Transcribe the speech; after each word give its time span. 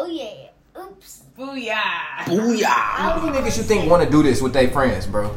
Oh 0.00 0.06
yeah. 0.06 0.48
Oops. 0.80 1.24
Booyah. 1.36 2.24
Booyah. 2.24 2.64
How 2.64 3.20
many 3.22 3.36
niggas 3.36 3.58
you 3.58 3.62
think 3.64 3.90
want 3.90 4.02
to 4.02 4.10
do 4.10 4.22
this 4.22 4.40
with 4.40 4.54
their 4.54 4.70
friends, 4.70 5.06
bro? 5.06 5.36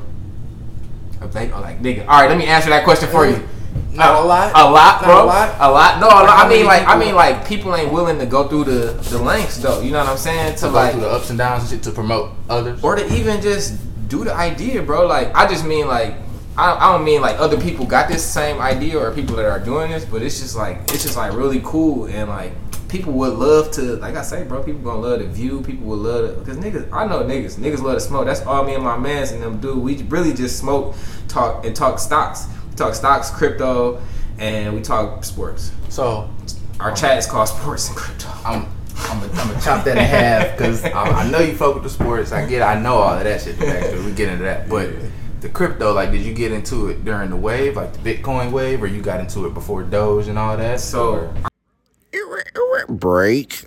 If 1.21 1.33
they 1.33 1.51
are 1.51 1.59
like 1.59 1.81
nigga. 1.81 2.07
All 2.07 2.21
right, 2.21 2.29
let 2.29 2.37
me 2.37 2.45
answer 2.45 2.69
that 2.69 2.85
question 2.85 3.09
for 3.09 3.25
you. 3.27 3.45
Not 3.91 4.15
a 4.15 4.19
uh, 4.19 4.25
lot. 4.25 4.51
A 4.55 4.63
lot, 4.71 5.01
Not 5.01 5.03
bro. 5.03 5.23
a 5.23 5.25
lot? 5.25 5.55
A 5.59 5.69
lot. 5.69 5.99
No, 5.99 6.07
a 6.07 6.23
lot. 6.23 6.45
I 6.45 6.47
mean, 6.47 6.59
many 6.59 6.63
like, 6.63 6.83
I 6.83 6.93
people- 6.93 6.99
mean, 7.05 7.15
like, 7.15 7.45
people 7.47 7.75
ain't 7.75 7.91
willing 7.91 8.19
to 8.19 8.25
go 8.25 8.47
through 8.47 8.63
the 8.65 8.93
the 9.09 9.17
lengths, 9.19 9.57
though. 9.57 9.81
You 9.81 9.91
know 9.91 9.99
what 9.99 10.07
I'm 10.07 10.17
saying? 10.17 10.55
To 10.55 10.59
To 10.61 10.65
go 10.67 10.71
like, 10.73 10.91
through 10.93 11.01
the 11.01 11.09
ups 11.09 11.29
and 11.29 11.37
downs 11.37 11.63
and 11.63 11.71
shit 11.71 11.83
to 11.83 11.91
promote 11.91 12.31
others. 12.49 12.81
or 12.83 12.95
to 12.95 13.13
even 13.13 13.41
just 13.41 13.75
do 14.07 14.23
the 14.23 14.33
idea, 14.33 14.81
bro. 14.81 15.07
Like, 15.07 15.35
I 15.35 15.45
just 15.47 15.65
mean 15.65 15.87
like. 15.87 16.15
I, 16.55 16.75
I 16.77 16.93
don't 16.93 17.03
mean 17.03 17.19
like 17.19 17.39
other 17.39 17.59
people 17.59 17.83
got 17.83 18.07
this 18.07 18.23
same 18.23 18.61
idea 18.61 18.99
or 18.99 19.09
people 19.11 19.35
that 19.37 19.45
are 19.47 19.59
doing 19.59 19.89
this, 19.89 20.05
but 20.05 20.21
it's 20.21 20.39
just 20.39 20.55
like 20.55 20.77
it's 20.93 21.01
just 21.01 21.17
like 21.17 21.33
really 21.33 21.59
cool 21.65 22.05
and 22.05 22.29
like 22.29 22.53
people 22.93 23.11
would 23.13 23.33
love 23.33 23.71
to 23.71 23.95
like 23.95 24.15
I 24.15 24.21
say, 24.21 24.43
bro. 24.43 24.61
People 24.61 24.81
gonna 24.81 25.01
love 25.01 25.19
to 25.19 25.25
view. 25.25 25.61
People 25.63 25.87
would 25.87 25.99
love 25.99 26.29
to 26.35 26.39
because 26.39 26.57
niggas. 26.57 26.87
I 26.93 27.07
know 27.07 27.23
niggas. 27.23 27.55
Niggas 27.57 27.81
love 27.81 27.95
to 27.95 27.99
smoke. 27.99 28.25
That's 28.27 28.41
all 28.45 28.63
me 28.63 28.75
and 28.75 28.83
my 28.83 28.97
mans 28.97 29.31
and 29.31 29.41
them 29.41 29.59
do. 29.59 29.77
We 29.79 30.03
really 30.03 30.31
just 30.31 30.59
smoke, 30.59 30.95
talk 31.27 31.65
and 31.65 31.75
talk 31.75 31.97
stocks. 31.97 32.45
We 32.69 32.75
talk 32.75 32.93
stocks, 32.93 33.31
crypto, 33.31 33.99
and 34.37 34.75
we 34.75 34.81
talk 34.81 35.23
sports. 35.25 35.71
So 35.89 36.29
Our 36.79 36.95
chat 36.95 37.17
is 37.17 37.25
called 37.25 37.47
sports 37.49 37.87
and 37.89 37.97
crypto. 37.97 38.29
I'm 38.45 38.67
I'm 38.95 39.19
gonna 39.27 39.41
I'm 39.41 39.61
chop 39.61 39.83
that 39.85 39.97
in 39.97 40.03
half 40.05 40.55
because 40.55 40.85
I, 40.85 40.91
I 41.23 41.29
know 41.31 41.39
you 41.39 41.55
fuck 41.55 41.73
with 41.73 41.83
the 41.83 41.89
sports. 41.89 42.31
I 42.31 42.45
get 42.45 42.61
I 42.61 42.79
know 42.79 42.93
all 42.93 43.17
of 43.17 43.23
that 43.23 43.41
shit. 43.41 43.59
Actually, 43.59 44.05
we 44.05 44.11
get 44.11 44.29
into 44.29 44.43
that, 44.43 44.69
but. 44.69 44.89
The 45.41 45.49
crypto, 45.49 45.91
like, 45.91 46.11
did 46.11 46.21
you 46.21 46.33
get 46.33 46.53
into 46.53 46.87
it 46.87 47.03
during 47.03 47.29
the 47.29 47.35
wave, 47.35 47.75
like 47.75 47.91
the 47.91 47.99
Bitcoin 47.99 48.49
wave, 48.53 48.81
or 48.81 48.87
you 48.87 49.01
got 49.01 49.19
into 49.19 49.45
it 49.45 49.53
before 49.53 49.83
Doge 49.83 50.29
and 50.29 50.39
all 50.39 50.55
that? 50.55 50.79
So 50.79 51.15
Or- 51.15 51.33
break. 52.87 53.63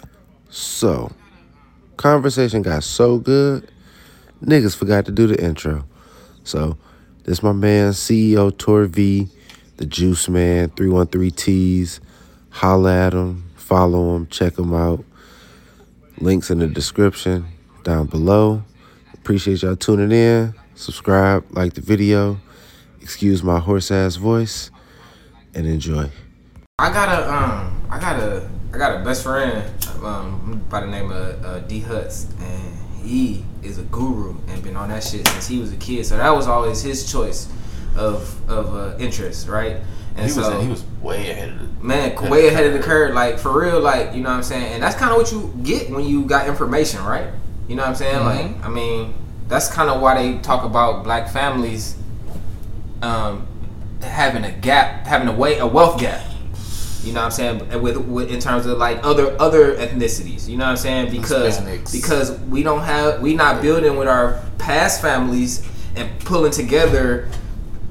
So, 0.51 1.13
conversation 1.97 2.63
got 2.63 2.85
so 2.85 3.19
good, 3.19 3.71
niggas 4.43 4.77
forgot 4.77 5.07
to 5.07 5.13
do 5.13 5.27
the 5.27 5.43
intro. 5.43 5.85
So, 6.45 6.79
this 7.25 7.43
my 7.43 7.53
man, 7.53 7.93
CEO 7.93 8.57
Tor 8.57 8.87
V, 8.87 9.29
the 9.77 9.87
Juice 9.87 10.29
Man, 10.29 10.71
313 10.71 11.31
Teas. 11.33 12.01
Holla 12.51 13.07
at 13.07 13.13
him, 13.13 13.51
follow 13.57 14.17
him, 14.17 14.27
check 14.29 14.59
him 14.59 14.73
out. 14.73 15.05
Links 16.19 16.51
in 16.51 16.61
the 16.61 16.67
description 16.67 17.47
down 17.83 18.07
below. 18.07 18.63
Appreciate 19.13 19.63
y'all 19.63 19.77
tuning 19.77 20.13
in. 20.13 20.55
Subscribe, 20.75 21.45
like 21.51 21.75
the 21.75 21.81
video. 21.81 22.41
Excuse 23.03 23.43
my 23.43 23.59
horse 23.59 23.91
ass 23.91 24.17
voice, 24.17 24.71
and 25.55 25.67
enjoy. 25.67 26.09
I 26.79 26.93
got 26.93 27.09
a 27.09 27.33
um, 27.33 27.87
I 27.91 28.01
got 28.01 28.21
a, 28.21 28.51
I 28.77 28.79
got 28.79 29.01
a 29.01 29.05
best 29.05 29.23
friend 29.23 29.65
um 30.05 30.63
by 30.69 30.81
the 30.81 30.87
name 30.87 31.11
of 31.11 31.45
uh, 31.45 31.61
D 31.61 31.81
Huts, 31.81 32.27
and 32.41 32.79
he 33.03 33.43
is 33.63 33.79
a 33.79 33.83
guru 33.85 34.37
and 34.49 34.63
been 34.63 34.77
on 34.77 34.91
that 34.91 35.03
shit 35.03 35.27
since 35.27 35.49
he 35.49 35.59
was 35.59 35.73
a 35.73 35.77
kid. 35.77 36.05
So 36.05 36.19
that 36.19 36.29
was 36.29 36.47
always 36.47 36.83
his 36.83 37.11
choice 37.11 37.49
of 37.97 38.39
of 38.51 38.75
uh, 38.77 38.99
interest, 38.99 39.49
right? 39.49 39.77
And 40.15 40.31
he 40.31 40.37
was 40.37 40.47
so 40.47 40.61
he 40.61 40.69
was 40.69 40.85
way 41.01 41.31
ahead 41.31 41.49
of 41.49 41.59
the 41.79 41.85
man, 41.85 42.13
ahead 42.13 42.31
way 42.31 42.49
ahead 42.49 42.67
of 42.67 42.75
the 42.75 42.81
curve. 42.81 43.15
like 43.15 43.39
for 43.39 43.59
real, 43.59 43.81
like 43.81 44.13
you 44.15 44.21
know 44.21 44.29
what 44.29 44.37
I'm 44.37 44.43
saying. 44.43 44.75
And 44.75 44.83
that's 44.83 44.95
kind 44.97 45.11
of 45.11 45.17
what 45.17 45.33
you 45.33 45.55
get 45.63 45.89
when 45.89 46.05
you 46.05 46.27
got 46.27 46.47
information, 46.47 47.03
right? 47.03 47.29
You 47.69 47.77
know 47.77 47.83
what 47.83 47.89
I'm 47.89 47.95
saying? 47.95 48.19
Mhm. 48.19 48.25
Like, 48.59 48.65
I 48.67 48.69
mean, 48.69 49.15
that's 49.49 49.69
kind 49.73 49.89
of 49.89 50.03
why 50.03 50.21
they 50.23 50.39
talk 50.41 50.65
about 50.65 51.03
black 51.03 51.31
families 51.31 51.97
um, 53.01 53.47
having 54.03 54.45
a 54.45 54.53
gap, 54.53 55.07
having 55.07 55.29
a 55.29 55.33
way, 55.33 55.57
a 55.59 55.67
wealth 55.67 55.99
gap. 55.99 56.21
You 57.07 57.13
know 57.13 57.21
what 57.21 57.27
I'm 57.27 57.31
saying? 57.31 57.83
With, 57.83 57.97
with 57.99 58.31
in 58.31 58.41
terms 58.41 58.67
of 58.67 58.79
like 58.79 58.99
other 59.05 59.41
other 59.41 59.77
ethnicities. 59.77 60.49
You 60.49 60.57
know 60.57 60.65
what 60.65 60.71
I'm 60.73 60.77
saying? 60.77 61.11
Because 61.11 61.59
Hispanics. 61.59 61.93
because 61.93 62.39
we 62.41 62.63
don't 62.63 62.83
have 62.83 63.21
we 63.21 63.35
not 63.35 63.63
building 63.63 63.97
with 63.97 64.09
our 64.09 64.43
past 64.59 65.01
families 65.01 65.67
and 65.95 66.11
pulling 66.21 66.53
together 66.53 67.29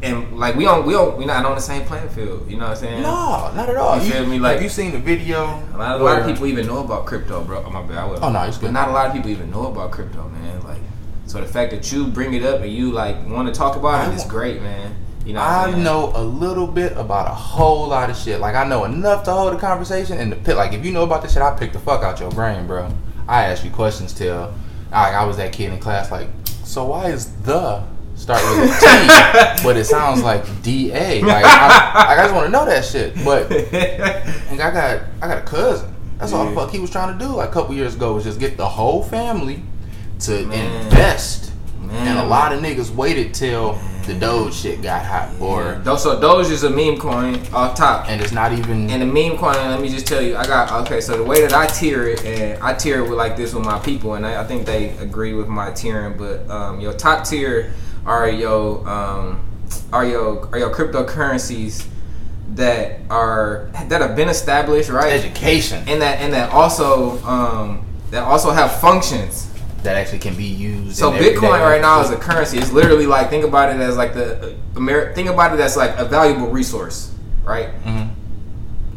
and 0.03 0.37
like 0.37 0.55
we 0.55 0.65
don't 0.65 0.85
we 0.85 0.93
don't 0.93 1.17
we 1.17 1.25
not 1.25 1.45
on 1.45 1.55
the 1.55 1.61
same 1.61 1.83
playing 1.85 2.09
field. 2.09 2.49
You 2.51 2.57
know 2.57 2.65
what 2.65 2.71
I'm 2.71 2.83
saying? 2.83 3.01
No, 3.01 3.51
not 3.55 3.69
at 3.69 3.77
all. 3.77 4.01
You 4.03 4.11
feel 4.11 4.25
me? 4.25 4.37
Like- 4.37 4.55
have 4.55 4.63
you 4.63 4.69
seen 4.69 4.91
the 4.91 4.99
video? 4.99 5.43
A 5.73 5.77
lot, 5.77 6.01
a 6.01 6.03
lot 6.03 6.19
of 6.19 6.27
people 6.27 6.45
even 6.47 6.67
know 6.67 6.83
about 6.83 7.05
crypto, 7.05 7.43
bro. 7.43 7.63
Oh 7.65 7.69
my 7.69 7.81
bad. 7.81 8.19
Oh, 8.21 8.29
no, 8.29 8.41
it's 8.43 8.57
But 8.57 8.67
good. 8.67 8.73
not 8.73 8.89
a 8.89 8.91
lot 8.91 9.07
of 9.07 9.13
people 9.13 9.29
even 9.31 9.49
know 9.49 9.67
about 9.71 9.91
crypto, 9.91 10.27
man. 10.29 10.61
Like, 10.63 10.81
so 11.25 11.39
the 11.39 11.47
fact 11.47 11.71
that 11.71 11.91
you 11.91 12.07
bring 12.07 12.33
it 12.33 12.43
up 12.43 12.61
and 12.61 12.71
you 12.71 12.91
like 12.91 13.15
want 13.27 13.47
to 13.47 13.53
talk 13.53 13.77
about 13.77 14.11
it 14.11 14.13
is 14.15 14.25
great, 14.25 14.61
man. 14.61 14.95
You 15.25 15.33
know, 15.33 15.39
I 15.39 15.65
I'm 15.65 15.83
know 15.83 16.11
a 16.13 16.23
little 16.23 16.67
bit 16.67 16.93
about 16.95 17.25
a 17.25 17.33
whole 17.33 17.87
lot 17.87 18.11
of 18.11 18.15
shit. 18.15 18.39
Like 18.39 18.53
I 18.53 18.63
know 18.63 18.85
enough 18.85 19.23
to 19.23 19.31
hold 19.31 19.53
a 19.53 19.57
conversation 19.57 20.19
and 20.19 20.31
the 20.31 20.35
pit. 20.35 20.55
Like 20.55 20.73
if 20.73 20.85
you 20.85 20.91
know 20.91 21.03
about 21.03 21.23
this 21.23 21.33
shit, 21.33 21.41
I 21.41 21.57
pick 21.57 21.73
the 21.73 21.79
fuck 21.79 22.03
out 22.03 22.19
your 22.19 22.29
brain, 22.29 22.67
bro. 22.67 22.89
I 23.27 23.45
ask 23.45 23.65
you 23.65 23.71
questions 23.71 24.13
till 24.13 24.53
like 24.91 25.13
I 25.13 25.25
was 25.25 25.37
that 25.37 25.51
kid 25.51 25.73
in 25.73 25.79
class. 25.79 26.11
Like, 26.11 26.27
so 26.63 26.85
why 26.85 27.07
is 27.09 27.35
the 27.41 27.83
start 28.13 28.41
with 28.43 28.69
a 28.69 28.79
T, 28.79 29.63
but 29.63 29.75
it 29.77 29.85
sounds 29.85 30.21
like 30.21 30.45
D 30.61 30.91
A? 30.91 31.21
Like 31.23 31.43
I, 31.43 32.05
I 32.09 32.15
just 32.17 32.33
want 32.35 32.45
to 32.45 32.51
know 32.51 32.65
that 32.65 32.85
shit. 32.85 33.15
But 33.25 33.51
and 33.51 34.61
I 34.61 34.71
got 34.71 35.03
I 35.23 35.27
got 35.27 35.39
a 35.39 35.41
cousin. 35.41 35.91
That's 36.19 36.33
all 36.33 36.47
the 36.47 36.55
fuck 36.55 36.69
he 36.69 36.79
was 36.79 36.91
trying 36.91 37.17
to 37.17 37.25
do. 37.25 37.31
Like 37.31 37.49
a 37.49 37.51
couple 37.51 37.73
years 37.73 37.95
ago 37.95 38.13
was 38.13 38.23
just 38.23 38.39
get 38.39 38.57
the 38.57 38.69
whole 38.69 39.01
family 39.03 39.63
to 40.19 40.45
Man. 40.45 40.85
invest. 40.85 41.51
Man. 41.81 42.07
And 42.07 42.19
a 42.19 42.25
lot 42.25 42.53
of 42.53 42.61
niggas 42.61 42.89
waited 42.93 43.33
till 43.33 43.79
the 44.05 44.13
Doge 44.13 44.53
shit 44.53 44.81
got 44.81 45.05
hot, 45.05 45.29
or 45.39 45.81
Those 45.83 46.03
so 46.03 46.19
Doge 46.19 46.49
is 46.49 46.63
a 46.63 46.69
meme 46.69 46.97
coin 46.97 47.35
off 47.53 47.75
top. 47.75 48.07
and 48.09 48.21
it's 48.21 48.31
not 48.31 48.51
even. 48.51 48.89
And 48.89 49.01
the 49.01 49.05
meme 49.05 49.37
coin, 49.37 49.55
let 49.55 49.81
me 49.81 49.89
just 49.89 50.07
tell 50.07 50.21
you, 50.21 50.37
I 50.37 50.45
got 50.45 50.71
okay. 50.85 51.01
So 51.01 51.17
the 51.17 51.23
way 51.23 51.41
that 51.41 51.53
I 51.53 51.65
tier 51.67 52.07
it, 52.09 52.23
and 52.23 52.61
I 52.63 52.73
tier 52.73 53.03
it 53.03 53.09
with 53.09 53.17
like 53.17 53.35
this 53.35 53.53
with 53.53 53.65
my 53.65 53.79
people, 53.79 54.15
and 54.15 54.25
I, 54.25 54.41
I 54.41 54.45
think 54.45 54.65
they 54.65 54.89
agree 54.97 55.33
with 55.33 55.47
my 55.47 55.71
tiering. 55.71 56.17
But 56.17 56.49
um, 56.49 56.79
your 56.79 56.93
top 56.93 57.25
tier 57.25 57.73
are 58.05 58.29
your 58.29 58.87
um, 58.87 59.43
are 59.91 60.05
your 60.05 60.47
are 60.49 60.59
your 60.59 60.73
cryptocurrencies 60.73 61.87
that 62.53 62.99
are 63.09 63.69
that 63.87 64.01
have 64.01 64.15
been 64.15 64.29
established, 64.29 64.89
right? 64.89 65.13
education 65.13 65.83
And 65.87 66.01
that 66.01 66.19
and 66.19 66.33
that 66.33 66.51
also 66.51 67.23
um, 67.23 67.85
that 68.11 68.23
also 68.23 68.51
have 68.51 68.79
functions. 68.79 69.51
That 69.85 69.95
actually 69.95 70.19
can 70.19 70.35
be 70.35 70.43
used. 70.45 70.97
So 70.97 71.11
in 71.13 71.21
Bitcoin 71.23 71.61
right 71.61 71.81
now 71.81 72.01
is 72.01 72.11
a 72.11 72.17
currency. 72.17 72.57
It's 72.57 72.71
literally 72.71 73.05
like 73.07 73.29
think 73.29 73.43
about 73.45 73.73
it 73.73 73.79
as 73.81 73.97
like 73.97 74.13
the 74.13 74.49
uh, 74.49 74.53
Ameri- 74.75 75.15
think 75.15 75.29
about 75.29 75.53
it 75.53 75.59
as 75.61 75.75
like 75.77 75.97
a 75.97 76.05
valuable 76.05 76.47
resource, 76.49 77.11
right? 77.43 77.69
Mhm. 77.83 78.09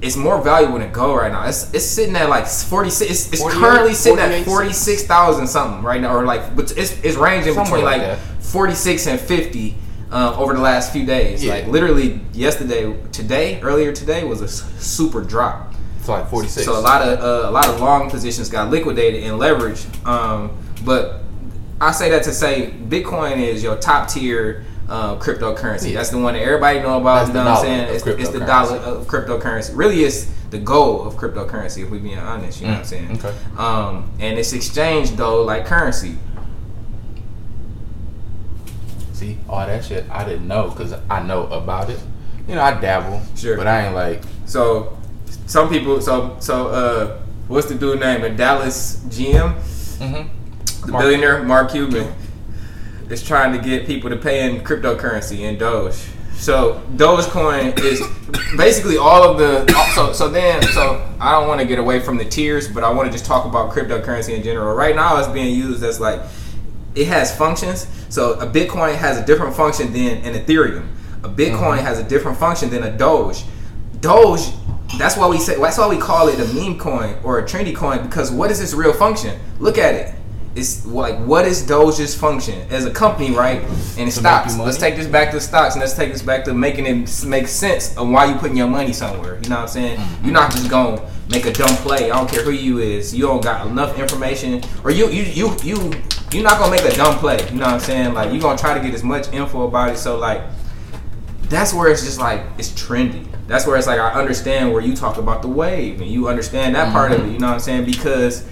It's 0.00 0.14
more 0.16 0.40
valuable 0.40 0.78
than 0.78 0.92
gold 0.92 1.16
right 1.18 1.32
now. 1.32 1.46
It's 1.46 1.72
it's 1.74 1.84
sitting 1.84 2.14
at 2.16 2.28
like 2.28 2.46
forty 2.46 2.90
six. 2.90 3.10
It's, 3.10 3.32
it's 3.32 3.42
currently 3.54 3.94
sitting 3.94 4.18
at 4.20 4.28
48, 4.30 4.44
forty 4.44 4.72
six 4.72 5.02
thousand 5.04 5.46
something 5.48 5.82
right 5.82 6.00
now, 6.00 6.14
or 6.14 6.24
like 6.24 6.54
but 6.54 6.70
it's 6.76 6.92
it's 7.02 7.16
ranging 7.16 7.54
Somewhere 7.54 7.80
between 7.80 7.84
like 7.84 8.02
like, 8.02 8.18
forty 8.40 8.74
six 8.74 9.06
and 9.06 9.18
fifty. 9.20 9.76
Um, 10.10 10.38
over 10.38 10.54
the 10.54 10.60
last 10.62 10.90
few 10.90 11.04
days, 11.04 11.44
Yeah. 11.44 11.52
like 11.56 11.66
literally 11.66 12.22
yesterday, 12.32 12.96
today, 13.12 13.60
earlier 13.60 13.92
today 13.92 14.24
was 14.24 14.40
a 14.40 14.44
s- 14.44 14.64
super 14.78 15.20
drop. 15.20 15.74
It's 15.98 16.08
like 16.08 16.30
forty 16.30 16.48
six. 16.48 16.64
So 16.64 16.78
a 16.78 16.80
lot 16.80 17.02
of 17.02 17.18
uh, 17.20 17.48
a 17.48 17.52
lot 17.52 17.68
of 17.68 17.78
long 17.78 18.08
positions 18.08 18.48
got 18.48 18.70
liquidated 18.70 19.22
and 19.24 19.38
leveraged. 19.38 19.84
Um, 20.06 20.50
but 20.88 21.20
I 21.80 21.92
say 21.92 22.10
that 22.10 22.22
to 22.24 22.32
say 22.32 22.72
Bitcoin 22.88 23.36
is 23.38 23.62
your 23.62 23.76
top 23.76 24.08
tier 24.08 24.64
uh, 24.88 25.16
cryptocurrency. 25.16 25.90
Yeah. 25.90 25.98
That's 25.98 26.10
the 26.10 26.18
one 26.18 26.34
that 26.34 26.40
everybody 26.42 26.80
know 26.80 26.98
about. 26.98 27.26
That's 27.26 27.28
you 27.28 27.34
know 27.34 27.44
what 27.44 27.58
I'm 27.58 27.64
saying? 27.64 27.94
It's, 27.94 28.06
it's 28.06 28.30
the 28.30 28.40
dollar 28.40 28.78
of 28.78 29.06
cryptocurrency. 29.06 29.76
Really, 29.76 30.02
it's 30.02 30.24
the 30.50 30.58
goal 30.58 31.06
of 31.06 31.14
cryptocurrency. 31.14 31.84
If 31.84 31.90
we 31.90 31.98
being 31.98 32.18
honest, 32.18 32.60
you 32.60 32.66
know 32.66 32.72
what 32.72 32.78
I'm 32.80 32.84
saying? 32.86 33.08
Mm, 33.18 33.24
okay. 33.24 33.36
Um, 33.58 34.10
and 34.18 34.38
it's 34.38 34.52
exchanged 34.54 35.16
though 35.18 35.42
like 35.42 35.66
currency. 35.66 36.16
See 39.12 39.36
all 39.48 39.66
that 39.66 39.84
shit 39.84 40.04
I 40.10 40.24
didn't 40.24 40.46
know 40.46 40.70
because 40.70 40.94
I 41.10 41.22
know 41.22 41.46
about 41.48 41.90
it. 41.90 42.00
You 42.48 42.54
know 42.54 42.62
I 42.62 42.80
dabble, 42.80 43.20
Sure. 43.36 43.56
but 43.56 43.66
I 43.66 43.86
ain't 43.86 43.94
like 43.94 44.22
So 44.46 44.96
some 45.46 45.68
people. 45.68 46.00
So 46.00 46.36
so 46.40 46.68
uh, 46.68 47.18
what's 47.48 47.66
the 47.68 47.74
dude 47.74 48.00
name? 48.00 48.24
A 48.24 48.30
Dallas 48.30 49.02
GM. 49.08 49.54
mhm. 49.98 50.28
The 50.84 50.92
Mark- 50.92 51.02
billionaire 51.02 51.42
Mark 51.42 51.70
Cuban 51.70 52.14
is 53.10 53.22
trying 53.22 53.52
to 53.52 53.58
get 53.58 53.86
people 53.86 54.10
to 54.10 54.16
pay 54.16 54.48
in 54.48 54.60
cryptocurrency 54.60 55.40
in 55.40 55.58
Doge. 55.58 55.96
So 56.38 56.80
Dogecoin 56.94 57.78
is 57.80 58.00
basically 58.56 58.96
all 58.96 59.24
of 59.24 59.38
the 59.38 59.66
so 59.94 60.12
so 60.12 60.28
then 60.28 60.62
so 60.62 61.04
I 61.20 61.32
don't 61.32 61.48
want 61.48 61.60
to 61.60 61.66
get 61.66 61.80
away 61.80 61.98
from 61.98 62.16
the 62.16 62.24
tiers, 62.24 62.68
but 62.68 62.84
I 62.84 62.92
want 62.92 63.08
to 63.08 63.12
just 63.12 63.26
talk 63.26 63.44
about 63.44 63.72
cryptocurrency 63.72 64.36
in 64.36 64.42
general. 64.42 64.74
Right 64.74 64.94
now, 64.94 65.18
it's 65.18 65.26
being 65.28 65.54
used 65.54 65.82
as 65.82 65.98
like 66.00 66.20
it 66.94 67.08
has 67.08 67.36
functions. 67.36 67.88
So 68.08 68.34
a 68.34 68.46
Bitcoin 68.46 68.94
has 68.94 69.18
a 69.18 69.26
different 69.26 69.56
function 69.56 69.92
than 69.92 70.18
an 70.18 70.34
Ethereum. 70.34 70.88
A 71.24 71.28
Bitcoin 71.28 71.76
mm-hmm. 71.76 71.84
has 71.84 71.98
a 71.98 72.04
different 72.04 72.38
function 72.38 72.70
than 72.70 72.84
a 72.84 72.96
Doge. 72.96 73.44
Doge, 74.00 74.52
that's 74.96 75.16
why 75.16 75.26
we 75.26 75.38
say 75.38 75.60
that's 75.60 75.78
why 75.78 75.88
we 75.88 75.98
call 75.98 76.28
it 76.28 76.38
a 76.38 76.54
meme 76.54 76.78
coin 76.78 77.16
or 77.24 77.40
a 77.40 77.42
trendy 77.42 77.74
coin 77.74 78.02
because 78.04 78.30
what 78.30 78.52
is 78.52 78.60
its 78.60 78.74
real 78.74 78.92
function? 78.92 79.38
Look 79.58 79.76
at 79.76 79.94
it. 79.94 80.14
It's 80.58 80.84
like 80.84 81.16
what 81.20 81.46
is 81.46 81.64
Doge's 81.64 82.16
function 82.16 82.66
as 82.68 82.84
a 82.84 82.90
company, 82.90 83.30
right? 83.30 83.62
And 83.96 84.10
To 84.10 84.10
stocks. 84.10 84.58
Let's 84.58 84.76
take 84.76 84.96
this 84.96 85.06
back 85.06 85.30
to 85.30 85.40
stocks 85.40 85.74
and 85.74 85.80
let's 85.80 85.94
take 85.94 86.12
this 86.12 86.22
back 86.22 86.44
to 86.46 86.54
making 86.54 86.86
it 86.86 87.24
make 87.24 87.46
sense 87.46 87.96
of 87.96 88.08
why 88.08 88.24
you 88.24 88.34
putting 88.34 88.56
your 88.56 88.66
money 88.66 88.92
somewhere. 88.92 89.38
You 89.40 89.50
know 89.50 89.56
what 89.56 89.62
I'm 89.62 89.68
saying? 89.68 89.98
Mm-hmm. 89.98 90.24
You're 90.24 90.34
not 90.34 90.50
just 90.50 90.68
gonna 90.68 91.08
make 91.30 91.46
a 91.46 91.52
dumb 91.52 91.76
play. 91.76 92.10
I 92.10 92.16
don't 92.16 92.28
care 92.28 92.42
who 92.42 92.50
you 92.50 92.78
is. 92.78 93.14
You 93.14 93.22
don't 93.22 93.42
got 93.42 93.68
enough 93.68 93.96
information, 94.00 94.62
or 94.82 94.90
you 94.90 95.08
you 95.10 95.22
you 95.22 95.56
you 95.62 95.92
you're 96.32 96.42
not 96.42 96.58
gonna 96.58 96.72
make 96.72 96.92
a 96.92 96.96
dumb 96.96 97.16
play. 97.18 97.38
You 97.50 97.58
know 97.58 97.66
what 97.66 97.74
I'm 97.74 97.80
saying? 97.80 98.14
Like 98.14 98.32
you're 98.32 98.42
gonna 98.42 98.58
try 98.58 98.74
to 98.74 98.80
get 98.84 98.92
as 98.94 99.04
much 99.04 99.32
info 99.32 99.68
about 99.68 99.90
it. 99.90 99.98
So 99.98 100.18
like 100.18 100.42
that's 101.42 101.72
where 101.72 101.88
it's 101.88 102.02
just 102.02 102.18
like 102.18 102.42
it's 102.58 102.70
trendy. 102.70 103.28
That's 103.46 103.64
where 103.64 103.76
it's 103.76 103.86
like 103.86 104.00
I 104.00 104.12
understand 104.12 104.72
where 104.72 104.82
you 104.82 104.96
talk 104.96 105.18
about 105.18 105.40
the 105.40 105.48
wave 105.48 106.00
and 106.00 106.10
you 106.10 106.28
understand 106.28 106.74
that 106.74 106.92
part 106.92 107.12
of 107.12 107.20
it. 107.20 107.32
You 107.32 107.38
know 107.38 107.46
what 107.46 107.54
I'm 107.54 107.60
saying? 107.60 107.84
Because 107.84 108.44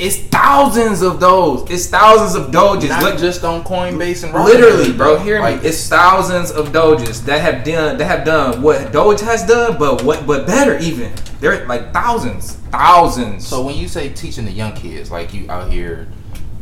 it's 0.00 0.16
thousands 0.16 1.02
of 1.02 1.20
those. 1.20 1.70
It's 1.70 1.86
thousands 1.86 2.34
of 2.34 2.50
doges. 2.50 2.88
Not 2.88 3.02
Look- 3.02 3.18
just 3.18 3.44
on 3.44 3.62
Coinbase 3.62 4.24
and 4.24 4.32
Literally, 4.32 4.92
bro, 4.92 5.18
hear 5.18 5.40
Like, 5.40 5.62
me. 5.62 5.68
It's 5.68 5.88
thousands 5.88 6.50
of 6.50 6.72
doges 6.72 7.24
that 7.26 7.40
have 7.40 7.64
done 7.64 7.98
that 7.98 8.04
have 8.06 8.24
done 8.24 8.62
what 8.62 8.92
Doge 8.92 9.20
has 9.20 9.46
done, 9.46 9.78
but 9.78 10.02
what 10.02 10.26
but 10.26 10.46
better 10.46 10.78
even. 10.78 11.12
They're 11.40 11.66
like 11.66 11.92
thousands, 11.92 12.54
thousands. 12.70 13.46
So 13.46 13.62
when 13.64 13.76
you 13.76 13.88
say 13.88 14.08
teaching 14.08 14.44
the 14.44 14.52
young 14.52 14.72
kids, 14.72 15.10
like 15.10 15.32
you 15.34 15.50
out 15.50 15.70
here, 15.70 16.08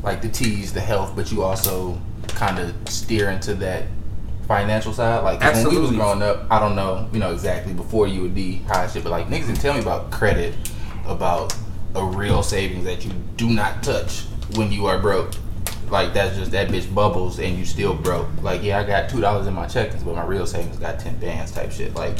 like 0.02 0.20
the 0.22 0.28
tease, 0.28 0.72
the 0.72 0.80
health, 0.80 1.12
but 1.14 1.30
you 1.32 1.42
also 1.42 2.00
kind 2.28 2.58
of 2.58 2.74
steer 2.88 3.30
into 3.30 3.54
that 3.54 3.84
financial 4.46 4.92
side. 4.92 5.22
Like 5.22 5.40
when 5.40 5.68
we 5.68 5.78
was 5.78 5.90
growing 5.92 6.22
up, 6.22 6.46
I 6.50 6.58
don't 6.58 6.74
know, 6.74 7.08
you 7.12 7.18
know 7.18 7.32
exactly 7.32 7.72
before 7.74 8.08
you 8.08 8.22
would 8.22 8.34
be 8.34 8.58
high 8.66 8.86
shit, 8.88 9.04
but 9.04 9.10
like 9.10 9.28
niggas 9.28 9.46
didn't 9.46 9.60
tell 9.60 9.74
me 9.74 9.80
about 9.80 10.10
credit, 10.10 10.54
about 11.06 11.54
a 11.98 12.04
real 12.04 12.42
savings 12.42 12.84
that 12.84 13.04
you 13.04 13.10
do 13.36 13.50
not 13.50 13.82
touch 13.82 14.22
when 14.54 14.72
you 14.72 14.86
are 14.86 14.98
broke. 14.98 15.32
Like 15.90 16.12
that's 16.12 16.36
just 16.36 16.50
that 16.52 16.68
bitch 16.68 16.92
bubbles 16.94 17.38
and 17.38 17.56
you 17.58 17.64
still 17.64 17.94
broke. 17.94 18.28
Like 18.42 18.62
yeah, 18.62 18.78
I 18.78 18.84
got 18.84 19.08
two 19.08 19.20
dollars 19.20 19.46
in 19.46 19.54
my 19.54 19.66
checkings, 19.66 20.04
but 20.04 20.14
my 20.14 20.24
real 20.24 20.46
savings 20.46 20.76
got 20.78 20.98
ten 21.00 21.16
bands 21.18 21.50
type 21.52 21.72
shit. 21.72 21.94
Like, 21.94 22.14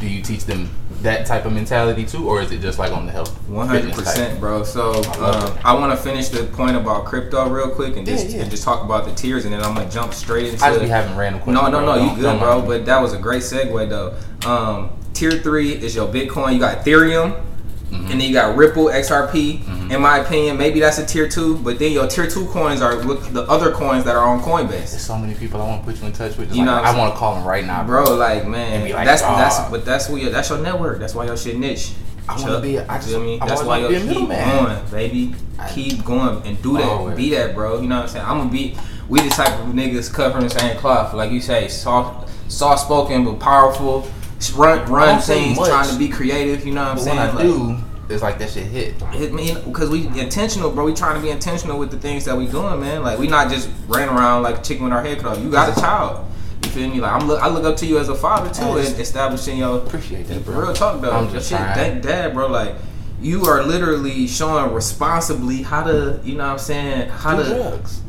do 0.00 0.06
you 0.06 0.22
teach 0.22 0.44
them 0.44 0.68
that 1.00 1.24
type 1.26 1.46
of 1.46 1.52
mentality 1.54 2.04
too, 2.04 2.28
or 2.28 2.42
is 2.42 2.52
it 2.52 2.60
just 2.60 2.78
like 2.78 2.92
on 2.92 3.06
the 3.06 3.12
health? 3.12 3.30
One 3.48 3.66
hundred 3.66 3.94
percent, 3.94 4.38
bro. 4.38 4.64
So 4.64 4.92
um, 5.18 5.58
I 5.64 5.72
want 5.72 5.92
to 5.92 5.96
finish 5.96 6.28
the 6.28 6.44
point 6.44 6.76
about 6.76 7.06
crypto 7.06 7.48
real 7.48 7.70
quick 7.70 7.96
and 7.96 8.06
just 8.06 8.28
Yeah, 8.28 8.36
yeah. 8.36 8.42
and 8.42 8.50
just 8.50 8.64
talk 8.64 8.84
about 8.84 9.06
the 9.06 9.14
tiers, 9.14 9.46
and 9.46 9.54
then 9.54 9.62
I'm 9.62 9.74
gonna 9.74 9.90
jump 9.90 10.12
straight 10.12 10.48
into. 10.52 10.62
I 10.62 10.68
just 10.68 10.82
be 10.82 10.88
having 10.88 11.16
random 11.16 11.40
questions. 11.40 11.70
no, 11.72 11.80
no, 11.80 11.84
no, 11.86 12.04
you 12.10 12.20
good, 12.20 12.38
bro. 12.38 12.60
But 12.60 12.84
that 12.84 13.00
was 13.00 13.14
a 13.14 13.18
great 13.18 13.42
segue 13.42 13.88
though. 13.88 14.14
Um, 14.46 14.90
tier 15.14 15.32
three 15.32 15.72
is 15.72 15.94
your 15.94 16.06
Bitcoin. 16.06 16.52
You 16.52 16.58
got 16.60 16.84
Ethereum, 16.84 17.42
Mm-hmm. 17.90 18.10
and 18.12 18.20
then 18.20 18.28
you 18.28 18.32
got 18.32 18.56
Ripple, 18.56 18.84
XRP. 18.86 19.90
In 19.90 20.00
my 20.00 20.18
opinion, 20.18 20.56
maybe 20.56 20.78
that's 20.78 20.98
a 20.98 21.04
tier 21.06 21.28
two. 21.28 21.58
But 21.58 21.78
then 21.80 21.90
your 21.92 22.06
tier 22.06 22.28
two 22.28 22.46
coins 22.46 22.80
are 22.80 22.94
look 23.02 23.22
the 23.32 23.42
other 23.42 23.72
coins 23.72 24.04
that 24.04 24.14
are 24.14 24.26
on 24.28 24.40
Coinbase. 24.40 24.68
There's 24.70 25.00
so 25.00 25.18
many 25.18 25.34
people 25.34 25.60
I 25.60 25.66
want 25.66 25.82
to 25.84 25.90
put 25.90 26.00
you 26.00 26.06
in 26.06 26.12
touch 26.12 26.36
with. 26.36 26.54
You 26.54 26.64
know 26.64 26.72
like, 26.72 26.84
I'm 26.86 26.94
I 26.94 26.98
want 26.98 27.12
to 27.14 27.18
call 27.18 27.34
them 27.34 27.44
right 27.44 27.64
now, 27.64 27.84
Bro, 27.84 28.14
like 28.16 28.46
man, 28.46 28.88
like, 28.90 29.04
that's 29.04 29.22
"Dawg." 29.22 29.38
that's 29.38 29.70
but 29.70 29.84
that's 29.84 30.08
what 30.08 30.22
your, 30.22 30.30
that's 30.30 30.48
your 30.48 30.58
network. 30.58 31.00
That's 31.00 31.14
why 31.14 31.24
your 31.26 31.36
shit 31.36 31.58
niche. 31.58 31.92
I 32.28 32.34
wanna 32.40 32.52
Chuck, 32.52 32.62
be 32.62 32.76
a- 32.76 32.86
I 32.86 32.94
you 32.94 33.00
just- 33.00 33.08
feel 33.10 33.20
me? 33.24 33.40
I 33.40 33.48
That's 33.48 33.62
why 33.64 33.78
you 33.78 33.88
keep 33.88 34.06
middleman. 34.06 34.64
going, 34.64 34.90
baby. 34.92 35.34
Keep 35.74 36.04
going 36.04 36.46
and 36.46 36.62
do 36.62 36.74
that. 36.74 36.84
Always. 36.84 37.16
Be 37.16 37.30
that, 37.30 37.54
bro. 37.56 37.80
You 37.80 37.88
know 37.88 37.96
what 37.96 38.02
I'm 38.02 38.08
saying? 38.08 38.24
I'm 38.24 38.38
gonna 38.38 38.50
be. 38.50 38.76
We 39.08 39.20
the 39.22 39.30
type 39.30 39.48
of 39.58 39.66
niggas 39.74 40.12
covering 40.14 40.44
the 40.44 40.50
same 40.50 40.76
cloth, 40.78 41.12
like 41.14 41.32
you 41.32 41.40
say, 41.40 41.66
soft, 41.66 42.30
soft 42.48 42.82
spoken 42.84 43.24
but 43.24 43.40
powerful. 43.40 44.08
Run, 44.54 44.90
run 44.90 45.20
things, 45.20 45.58
trying 45.58 45.88
to 45.90 45.98
be 45.98 46.08
creative. 46.08 46.64
You 46.66 46.72
know 46.72 46.82
what 46.82 46.88
I'm 46.90 46.96
But 46.96 47.02
saying? 47.04 47.16
when 47.18 47.28
I 47.28 47.32
Like, 47.32 47.42
do, 47.44 47.76
it's 48.14 48.22
like 48.22 48.38
that 48.38 48.50
shit 48.50 48.66
hit. 48.66 48.94
it 49.14 49.32
mean 49.34 49.62
because 49.64 49.90
we 49.90 50.06
intentional, 50.18 50.70
bro. 50.70 50.84
We 50.84 50.94
trying 50.94 51.16
to 51.16 51.20
be 51.22 51.30
intentional 51.30 51.78
with 51.78 51.90
the 51.90 51.98
things 51.98 52.24
that 52.24 52.36
we 52.36 52.46
doing, 52.46 52.80
man. 52.80 53.02
Like 53.02 53.18
we 53.18 53.28
not 53.28 53.50
just 53.50 53.68
running 53.86 54.08
around 54.08 54.42
like 54.42 54.58
a 54.58 54.62
chicken 54.62 54.84
with 54.84 54.92
our 54.92 55.02
head 55.02 55.18
cut 55.18 55.36
off. 55.36 55.42
You 55.44 55.50
got 55.50 55.76
a 55.76 55.80
child. 55.80 56.26
You 56.64 56.70
feel 56.70 56.88
me? 56.90 57.00
Like 57.00 57.12
I'm 57.12 57.28
look, 57.28 57.40
I 57.40 57.48
look 57.48 57.64
up 57.64 57.76
to 57.78 57.86
you 57.86 57.98
as 57.98 58.08
a 58.08 58.14
father 58.14 58.52
too, 58.52 58.78
and 58.78 58.98
establishing 59.00 59.58
your 59.58 59.78
Appreciate 59.78 60.26
that, 60.28 60.44
bro. 60.44 60.60
real 60.60 60.72
talk 60.72 61.00
though. 61.00 61.10
I'm 61.12 61.30
just 61.30 61.48
shit, 61.50 61.58
Dank 61.58 62.02
Dad, 62.02 62.34
bro. 62.34 62.48
Like 62.48 62.74
you 63.20 63.44
are 63.44 63.62
literally 63.62 64.26
showing 64.26 64.72
responsibly 64.72 65.62
how 65.62 65.82
to, 65.84 66.18
you 66.24 66.34
know 66.36 66.44
what 66.46 66.52
I'm 66.52 66.58
saying, 66.58 67.08
how 67.10 67.36
Do 67.36 67.44
to 67.44 67.48
drugs. 67.54 68.00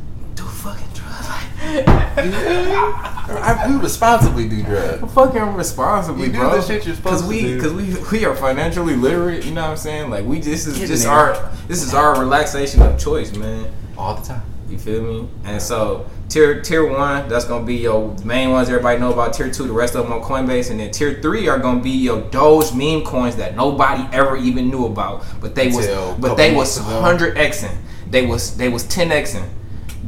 Do 1.62 1.82
fucking 1.82 2.30
drugs. 2.30 3.28
I, 3.30 3.66
we 3.68 3.80
responsibly 3.80 4.48
do 4.48 4.62
drugs. 4.62 5.12
fucking 5.14 5.54
responsibly, 5.54 6.26
You 6.26 6.32
do 6.32 6.38
bro. 6.38 6.56
the 6.56 6.62
shit 6.62 6.86
you're 6.86 6.94
supposed 6.94 7.24
to 7.24 7.28
we, 7.28 7.40
do. 7.42 7.60
Cause 7.60 7.72
we 7.72 8.18
we 8.18 8.24
are 8.24 8.34
financially 8.36 8.96
literate. 8.96 9.44
You 9.44 9.52
know 9.52 9.62
what 9.62 9.70
I'm 9.70 9.76
saying? 9.76 10.10
Like 10.10 10.24
we 10.24 10.40
this 10.40 10.66
is 10.66 10.78
just 10.78 11.06
our 11.06 11.50
this 11.68 11.82
is 11.82 11.94
our 11.94 12.18
relaxation 12.18 12.82
of 12.82 12.98
choice, 12.98 13.34
man. 13.34 13.70
All 13.96 14.14
the 14.14 14.26
time. 14.26 14.42
You 14.68 14.78
feel 14.78 15.02
me? 15.02 15.28
And 15.44 15.60
so 15.60 16.06
tier 16.28 16.62
tier 16.62 16.86
one, 16.86 17.28
that's 17.28 17.44
gonna 17.44 17.64
be 17.64 17.76
your 17.76 18.16
main 18.24 18.50
ones 18.50 18.68
everybody 18.68 18.98
know 18.98 19.12
about. 19.12 19.34
Tier 19.34 19.50
two, 19.50 19.66
the 19.66 19.72
rest 19.72 19.94
of 19.94 20.04
them 20.04 20.12
on 20.12 20.22
Coinbase, 20.22 20.70
and 20.70 20.80
then 20.80 20.90
tier 20.90 21.20
three 21.20 21.46
are 21.48 21.58
gonna 21.58 21.82
be 21.82 21.90
your 21.90 22.22
Doge 22.30 22.72
meme 22.72 23.02
coins 23.04 23.36
that 23.36 23.54
nobody 23.54 24.04
ever 24.16 24.36
even 24.36 24.70
knew 24.70 24.86
about, 24.86 25.24
but 25.40 25.54
they 25.54 25.66
was 25.66 25.86
Until 25.86 26.16
but 26.18 26.36
they 26.36 26.54
was 26.54 26.78
hundred 26.78 27.36
xing, 27.36 27.76
they 28.08 28.24
was 28.24 28.56
they 28.56 28.70
was 28.70 28.84
ten 28.84 29.10
xing, 29.10 29.46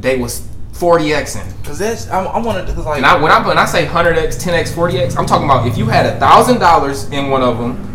they 0.01 0.19
was 0.19 0.49
forty 0.75 1.07
xing. 1.11 1.65
Cause 1.65 1.79
that's 1.79 2.09
I, 2.09 2.25
I 2.25 2.39
want 2.39 2.67
to 2.67 2.75
cause 2.75 2.85
like 2.85 2.99
And 2.99 3.07
I, 3.07 3.21
when 3.21 3.33
I 3.33 3.47
when 3.47 3.57
I 3.59 3.65
say 3.65 3.85
hundred 3.87 4.19
x, 4.19 4.37
ten 4.37 4.55
x, 4.55 4.71
forty 4.73 4.99
x, 4.99 5.17
I'm 5.17 5.25
talking 5.27 5.47
about 5.47 5.67
if 5.67 5.79
you 5.79 5.87
had 5.87 6.05
a 6.07 6.19
thousand 6.19 6.59
dollars 6.61 7.09
in 7.11 7.31
one 7.31 7.43
of 7.43 7.59
them. 7.59 7.91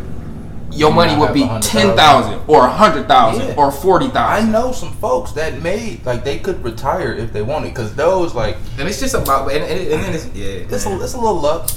Your 0.72 0.90
You 0.92 0.96
money 0.96 1.16
would 1.20 1.34
be 1.34 1.42
have 1.42 1.64
100,000. 1.64 1.88
ten 1.88 1.96
thousand 1.98 2.42
or 2.48 2.66
a 2.66 2.70
hundred 2.70 3.08
thousand 3.08 3.48
Yeah. 3.48 3.56
or 3.58 3.72
forty 3.72 4.06
I 4.14 4.44
know 4.44 4.72
some 4.72 4.94
folks 4.94 5.32
that 5.32 5.62
made 5.64 6.06
like 6.06 6.24
they 6.24 6.38
could 6.38 6.64
retire 6.64 7.12
if 7.14 7.34
they 7.34 7.42
wanted. 7.42 7.74
Cause 7.74 7.96
those 7.96 8.36
like 8.36 8.56
And 8.78 8.88
it's 8.88 9.00
just 9.00 9.16
about 9.16 9.52
and, 9.52 9.64
and, 9.64 9.94
and 9.94 10.04
then 10.04 10.14
it's 10.14 10.28
yeah. 10.36 10.46
it's 10.76 10.86
a 10.86 11.02
it's 11.02 11.14
a 11.16 11.18
little 11.20 11.40
luck. 11.42 11.72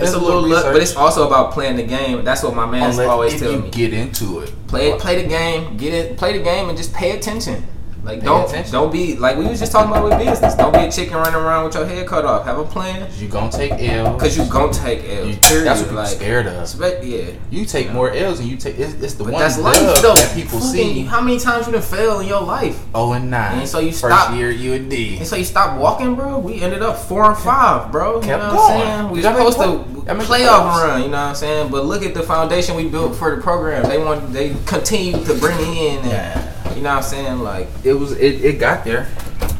It's 0.00 0.14
a 0.14 0.18
little 0.18 0.40
luck, 0.48 0.64
but 0.72 0.80
it's 0.80 0.96
also 0.96 1.26
about 1.26 1.52
playing 1.52 1.76
the 1.76 1.82
game. 1.82 2.24
That's 2.24 2.42
what 2.42 2.54
my 2.54 2.64
man 2.64 2.90
Unless 2.90 3.06
always 3.08 3.38
tell 3.38 3.58
me. 3.60 3.68
get 3.70 3.92
into 3.92 4.40
it. 4.40 4.52
Play 4.66 4.96
play 4.98 5.22
the 5.22 5.28
game, 5.28 5.76
get 5.76 5.92
it, 5.92 6.16
play 6.16 6.38
the 6.38 6.42
game, 6.42 6.68
and 6.70 6.78
just 6.78 6.94
pay 6.94 7.16
attention. 7.18 7.66
Like 8.04 8.20
Pay 8.20 8.26
don't 8.26 8.48
attention. 8.48 8.72
don't 8.72 8.92
be 8.92 9.16
like 9.16 9.36
we 9.36 9.46
was 9.46 9.58
just 9.58 9.72
talking 9.72 9.90
about 9.90 10.04
with 10.04 10.18
business. 10.18 10.54
Don't 10.54 10.72
be 10.72 10.78
a 10.78 10.90
chicken 10.90 11.16
running 11.16 11.34
around 11.34 11.64
with 11.64 11.74
your 11.74 11.84
head 11.84 12.06
cut 12.06 12.24
off. 12.24 12.44
Have 12.46 12.58
a 12.58 12.64
plan, 12.64 13.10
You 13.18 13.28
gonna 13.28 13.50
take 13.50 13.72
L's. 13.72 14.20
cause 14.22 14.36
you 14.38 14.44
gonna 14.46 14.72
take 14.72 15.00
L's. 15.08 15.28
You- 15.28 15.36
period. 15.36 15.66
that's 15.66 15.80
what 15.80 15.88
people 15.88 15.96
like, 16.02 16.08
scared 16.16 16.46
of. 16.46 16.62
Expect, 16.62 17.04
yeah. 17.04 17.24
You 17.50 17.64
take 17.66 17.92
more 17.92 18.10
L's 18.12 18.38
and 18.40 18.48
you 18.48 18.56
take 18.56 18.78
it's, 18.78 18.94
it's 18.94 19.14
the 19.14 19.24
But 19.24 19.32
one 19.34 19.42
that's 19.42 19.58
life 19.58 19.74
though. 20.00 20.14
that 20.14 20.32
people 20.34 20.60
Fucking- 20.60 20.72
see. 20.72 21.02
How 21.04 21.20
many 21.20 21.38
times 21.40 21.66
you 21.66 21.72
done 21.72 21.82
fail 21.82 22.20
in 22.20 22.28
your 22.28 22.40
life? 22.42 22.80
Oh 22.94 23.12
and 23.12 23.30
nine. 23.30 23.58
And 23.58 23.68
so 23.68 23.80
you 23.80 23.88
First 23.92 24.14
stop- 24.16 24.34
year 24.34 24.50
you 24.50 24.74
a 24.74 24.78
D. 24.78 25.16
And 25.18 25.26
so 25.26 25.34
you 25.36 25.44
stop 25.44 25.76
walking, 25.78 26.14
bro. 26.14 26.38
We 26.38 26.62
ended 26.62 26.82
up 26.82 26.96
four 26.98 27.24
and 27.24 27.36
five, 27.36 27.90
bro. 27.90 28.16
You 28.16 28.22
Kept 28.22 28.42
know 28.44 28.54
what 28.54 28.70
I'm 28.72 28.80
saying? 28.80 29.10
We 29.10 29.22
Y'all 29.22 29.34
supposed 29.34 29.58
to 29.58 30.02
the 30.04 30.14
playoff 30.14 30.24
playoffs. 30.24 30.86
run. 30.88 31.02
You 31.02 31.08
know 31.08 31.12
what 31.18 31.28
I'm 31.30 31.34
saying? 31.34 31.70
But 31.70 31.84
look 31.84 32.02
at 32.04 32.14
the 32.14 32.22
foundation 32.22 32.76
we 32.76 32.88
built 32.88 33.16
for 33.16 33.34
the 33.36 33.42
program. 33.42 33.82
They 33.88 33.98
want 33.98 34.32
they 34.32 34.54
continue 34.66 35.22
to 35.24 35.34
bring 35.34 35.58
in, 35.58 35.98
and 35.98 36.06
Yeah. 36.06 36.44
You 36.78 36.84
know 36.84 36.90
what 36.90 36.96
I'm 36.96 37.02
saying? 37.02 37.38
Like, 37.40 37.68
It 37.84 37.92
was 37.94 38.12
it, 38.12 38.44
it 38.44 38.58
got 38.58 38.84
there 38.84 39.08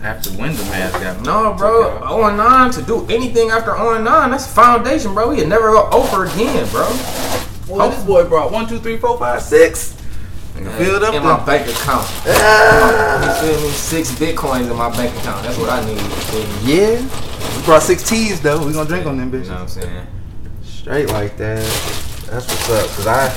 after 0.02 0.30
Wyndham 0.38 0.66
ass 0.68 0.92
got 0.92 1.20
no, 1.22 1.54
bro. 1.54 1.98
0 2.08 2.24
and 2.28 2.36
9 2.36 2.70
to 2.72 2.82
do 2.82 3.06
anything 3.08 3.50
after 3.50 3.76
0 3.76 3.94
and 3.94 4.04
9, 4.04 4.30
that's 4.30 4.46
foundation, 4.52 5.14
bro. 5.14 5.28
We 5.30 5.36
would 5.36 5.48
never 5.48 5.70
go 5.72 5.88
over 5.90 6.24
again, 6.24 6.68
bro. 6.70 6.86
Boy, 7.66 7.88
this 7.90 8.04
boy 8.04 8.24
brought 8.24 8.50
one, 8.50 8.66
two, 8.68 8.78
three, 8.78 8.96
four, 8.96 9.18
five, 9.18 9.42
six. 9.42 9.94
Nigga 10.54 10.76
filled 10.78 11.02
up 11.02 11.14
in 11.14 11.22
the- 11.22 11.28
my 11.28 11.44
bank 11.44 11.68
account. 11.68 12.06
Ah. 12.26 13.42
You 13.42 13.48
feel 13.52 13.60
me? 13.60 13.70
Six 13.72 14.10
bitcoins 14.12 14.70
in 14.70 14.76
my 14.76 14.88
bank 14.96 15.14
account. 15.18 15.42
That's 15.42 15.58
what 15.58 15.68
I 15.70 15.84
need. 15.84 16.00
You 16.00 16.08
feel 16.08 16.46
me? 16.46 16.74
Yeah. 17.02 17.56
We 17.58 17.62
brought 17.64 17.82
six 17.82 18.02
teas 18.08 18.40
though. 18.40 18.64
We 18.64 18.72
gonna 18.72 18.88
drink 18.88 19.06
on 19.06 19.16
them 19.18 19.30
bitches. 19.30 19.44
You 19.44 19.48
know 19.50 19.54
what 19.56 19.60
I'm 19.62 19.68
saying? 19.68 20.06
Straight 20.64 21.08
like 21.10 21.36
that. 21.36 21.58
That's 22.30 22.46
what's 22.46 22.70
up. 22.70 22.86
Cause 22.96 23.06
I, 23.06 23.28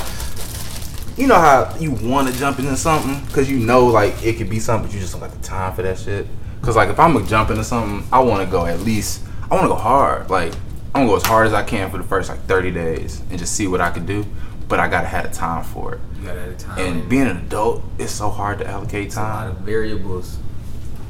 you 1.22 1.28
know 1.28 1.36
how 1.36 1.78
you 1.80 1.92
want 1.92 2.28
to 2.28 2.38
jump 2.40 2.58
into 2.58 2.76
something, 2.76 3.24
cause 3.32 3.48
you 3.48 3.60
know 3.60 3.86
like 3.86 4.26
it 4.26 4.38
could 4.38 4.50
be 4.50 4.60
something, 4.60 4.88
but 4.88 4.94
you 4.94 5.00
just 5.00 5.14
don't 5.14 5.22
got 5.22 5.32
the 5.32 5.44
time 5.44 5.72
for 5.76 5.84
that 5.84 6.00
shit. 6.00 6.26
Cause 6.64 6.76
like 6.76 6.90
if 6.90 7.00
I'm 7.00 7.14
gonna 7.14 7.28
jump 7.28 7.52
into 7.52 7.64
something, 7.64 8.08
I 8.12 8.20
want 8.20 8.44
to 8.44 8.52
go 8.52 8.66
at 8.66 8.80
least. 8.80 9.24
I 9.44 9.54
want 9.54 9.66
to 9.66 9.70
go 9.70 9.76
hard. 9.76 10.32
Like 10.32 10.52
I'm 10.96 11.02
gonna 11.02 11.10
go 11.10 11.16
as 11.18 11.24
hard 11.24 11.46
as 11.46 11.54
I 11.54 11.62
can 11.62 11.92
for 11.92 11.98
the 11.98 12.04
first 12.04 12.28
like 12.28 12.40
30 12.46 12.72
days 12.72 13.22
and 13.30 13.38
just 13.38 13.54
see 13.54 13.68
what 13.68 13.82
I 13.82 13.92
could 13.92 14.08
do. 14.08 14.26
But 14.68 14.80
I 14.80 14.88
gotta 14.88 15.08
have 15.08 15.30
the 15.30 15.36
time 15.36 15.64
for 15.64 15.94
it. 15.94 16.02
You 16.20 16.26
got 16.26 16.38
at 16.38 16.50
a 16.50 16.56
time. 16.56 16.80
And 16.80 17.08
being 17.08 17.28
an 17.28 17.38
adult, 17.38 17.84
it's 18.00 18.12
so 18.12 18.30
hard 18.30 18.58
to 18.60 18.68
allocate 18.68 19.12
time. 19.12 19.26
a 19.26 19.50
lot 19.50 19.58
of 19.58 19.58
variables. 19.64 20.40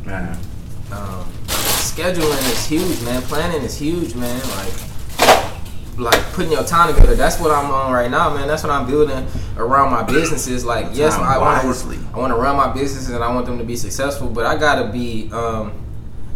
Man, 0.05 0.37
um, 0.91 1.25
scheduling 1.47 2.51
is 2.51 2.65
huge, 2.65 3.01
man. 3.03 3.21
Planning 3.21 3.61
is 3.61 3.77
huge, 3.77 4.15
man. 4.15 4.41
Like, 4.41 4.73
like 5.97 6.21
putting 6.33 6.51
your 6.51 6.63
time 6.63 6.93
together. 6.93 7.15
That's 7.15 7.39
what 7.39 7.51
I'm 7.51 7.69
on 7.69 7.91
right 7.91 8.09
now, 8.09 8.33
man. 8.33 8.47
That's 8.47 8.63
what 8.63 8.71
I'm 8.71 8.87
building 8.87 9.27
around 9.57 9.91
my 9.91 10.03
businesses. 10.03 10.65
Like, 10.65 10.87
yes, 10.93 11.13
I 11.15 11.37
want 11.37 11.61
to, 11.61 11.99
I 12.13 12.17
want 12.17 12.31
to 12.31 12.37
run 12.37 12.55
my 12.55 12.71
businesses 12.71 13.09
and 13.09 13.23
I 13.23 13.33
want 13.33 13.45
them 13.45 13.57
to 13.57 13.63
be 13.63 13.75
successful, 13.75 14.29
but 14.29 14.45
I 14.45 14.57
gotta 14.57 14.91
be, 14.91 15.29
um, 15.31 15.73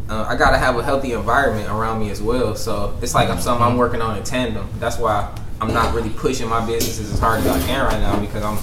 uh, 0.10 0.26
I 0.30 0.36
gotta 0.36 0.58
have 0.58 0.78
a 0.78 0.84
healthy 0.84 1.14
environment 1.14 1.70
around 1.70 2.00
me 2.00 2.10
as 2.12 2.22
well. 2.22 2.56
So 2.56 2.98
it's 3.02 3.16
like 3.16 3.30
I'm 3.30 3.40
something 3.40 3.66
I'm 3.66 3.78
working 3.78 4.02
on 4.02 4.18
in 4.18 4.24
tandem. 4.24 4.70
That's 4.80 4.98
why. 4.98 5.34
I'm 5.62 5.74
not 5.74 5.96
really 5.96 6.10
pushing 6.10 6.50
my 6.50 6.66
businesses 6.66 7.14
as 7.14 7.18
hard 7.18 7.40
as 7.40 7.48
I 7.48 7.66
can 7.66 7.86
right 7.86 8.00
now 8.00 8.20
because 8.20 8.44
I'm 8.44 8.58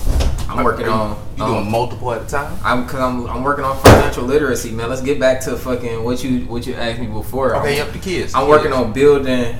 I'm 0.50 0.62
working 0.62 0.86
on 0.86 1.16
you 1.38 1.44
um, 1.44 1.52
doing 1.52 1.70
multiple 1.70 2.12
at 2.12 2.22
a 2.22 2.26
time. 2.26 2.58
I'm 2.62 2.86
cause 2.86 3.00
I'm, 3.00 3.26
I'm 3.26 3.42
working 3.42 3.64
on 3.64 3.78
financial 3.78 4.24
literacy, 4.24 4.72
man. 4.72 4.90
Let's 4.90 5.00
get 5.00 5.18
back 5.18 5.40
to 5.44 5.56
fucking 5.56 6.04
what 6.04 6.22
you 6.22 6.40
what 6.40 6.66
you 6.66 6.74
asked 6.74 7.00
me 7.00 7.06
before. 7.06 7.56
Okay, 7.56 7.80
I'm, 7.80 7.86
up 7.86 7.92
the 7.94 7.98
kids. 7.98 8.34
I'm 8.34 8.46
working 8.46 8.72
on 8.72 8.92
building. 8.92 9.56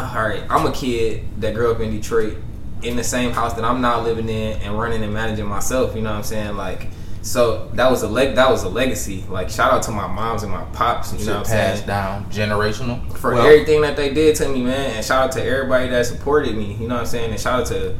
All 0.00 0.28
right, 0.28 0.42
I'm 0.48 0.66
a 0.66 0.72
kid 0.72 1.24
that 1.40 1.54
grew 1.54 1.70
up 1.70 1.80
in 1.80 1.90
Detroit, 1.90 2.36
in 2.82 2.96
the 2.96 3.04
same 3.04 3.30
house 3.32 3.52
that 3.54 3.64
I'm 3.64 3.80
now 3.80 4.00
living 4.00 4.28
in 4.28 4.60
and 4.62 4.78
running 4.78 5.02
and 5.02 5.12
managing 5.12 5.46
myself. 5.46 5.94
You 5.94 6.02
know 6.02 6.10
what 6.10 6.16
I'm 6.16 6.22
saying? 6.24 6.56
Like, 6.56 6.88
so 7.22 7.68
that 7.74 7.90
was 7.90 8.02
a 8.02 8.08
leg. 8.08 8.34
That 8.36 8.50
was 8.50 8.62
a 8.62 8.68
legacy. 8.68 9.24
Like, 9.28 9.50
shout 9.50 9.72
out 9.72 9.82
to 9.84 9.90
my 9.90 10.06
moms 10.06 10.42
and 10.42 10.50
my 10.50 10.64
pops. 10.72 11.12
You 11.12 11.26
know 11.26 11.32
what 11.32 11.38
I'm 11.40 11.44
saying? 11.44 11.76
passed 11.76 11.86
down 11.86 12.24
generational 12.30 13.16
for 13.18 13.34
Well, 13.34 13.46
everything 13.46 13.82
that 13.82 13.96
they 13.96 14.12
did 14.14 14.36
to 14.36 14.48
me, 14.48 14.62
man. 14.62 14.96
And 14.96 15.04
shout 15.04 15.24
out 15.24 15.32
to 15.32 15.44
everybody 15.44 15.88
that 15.90 16.06
supported 16.06 16.56
me. 16.56 16.72
You 16.74 16.88
know 16.88 16.94
what 16.94 17.00
I'm 17.02 17.06
saying? 17.06 17.30
And 17.30 17.38
shout 17.38 17.60
out 17.60 17.66
to, 17.66 17.94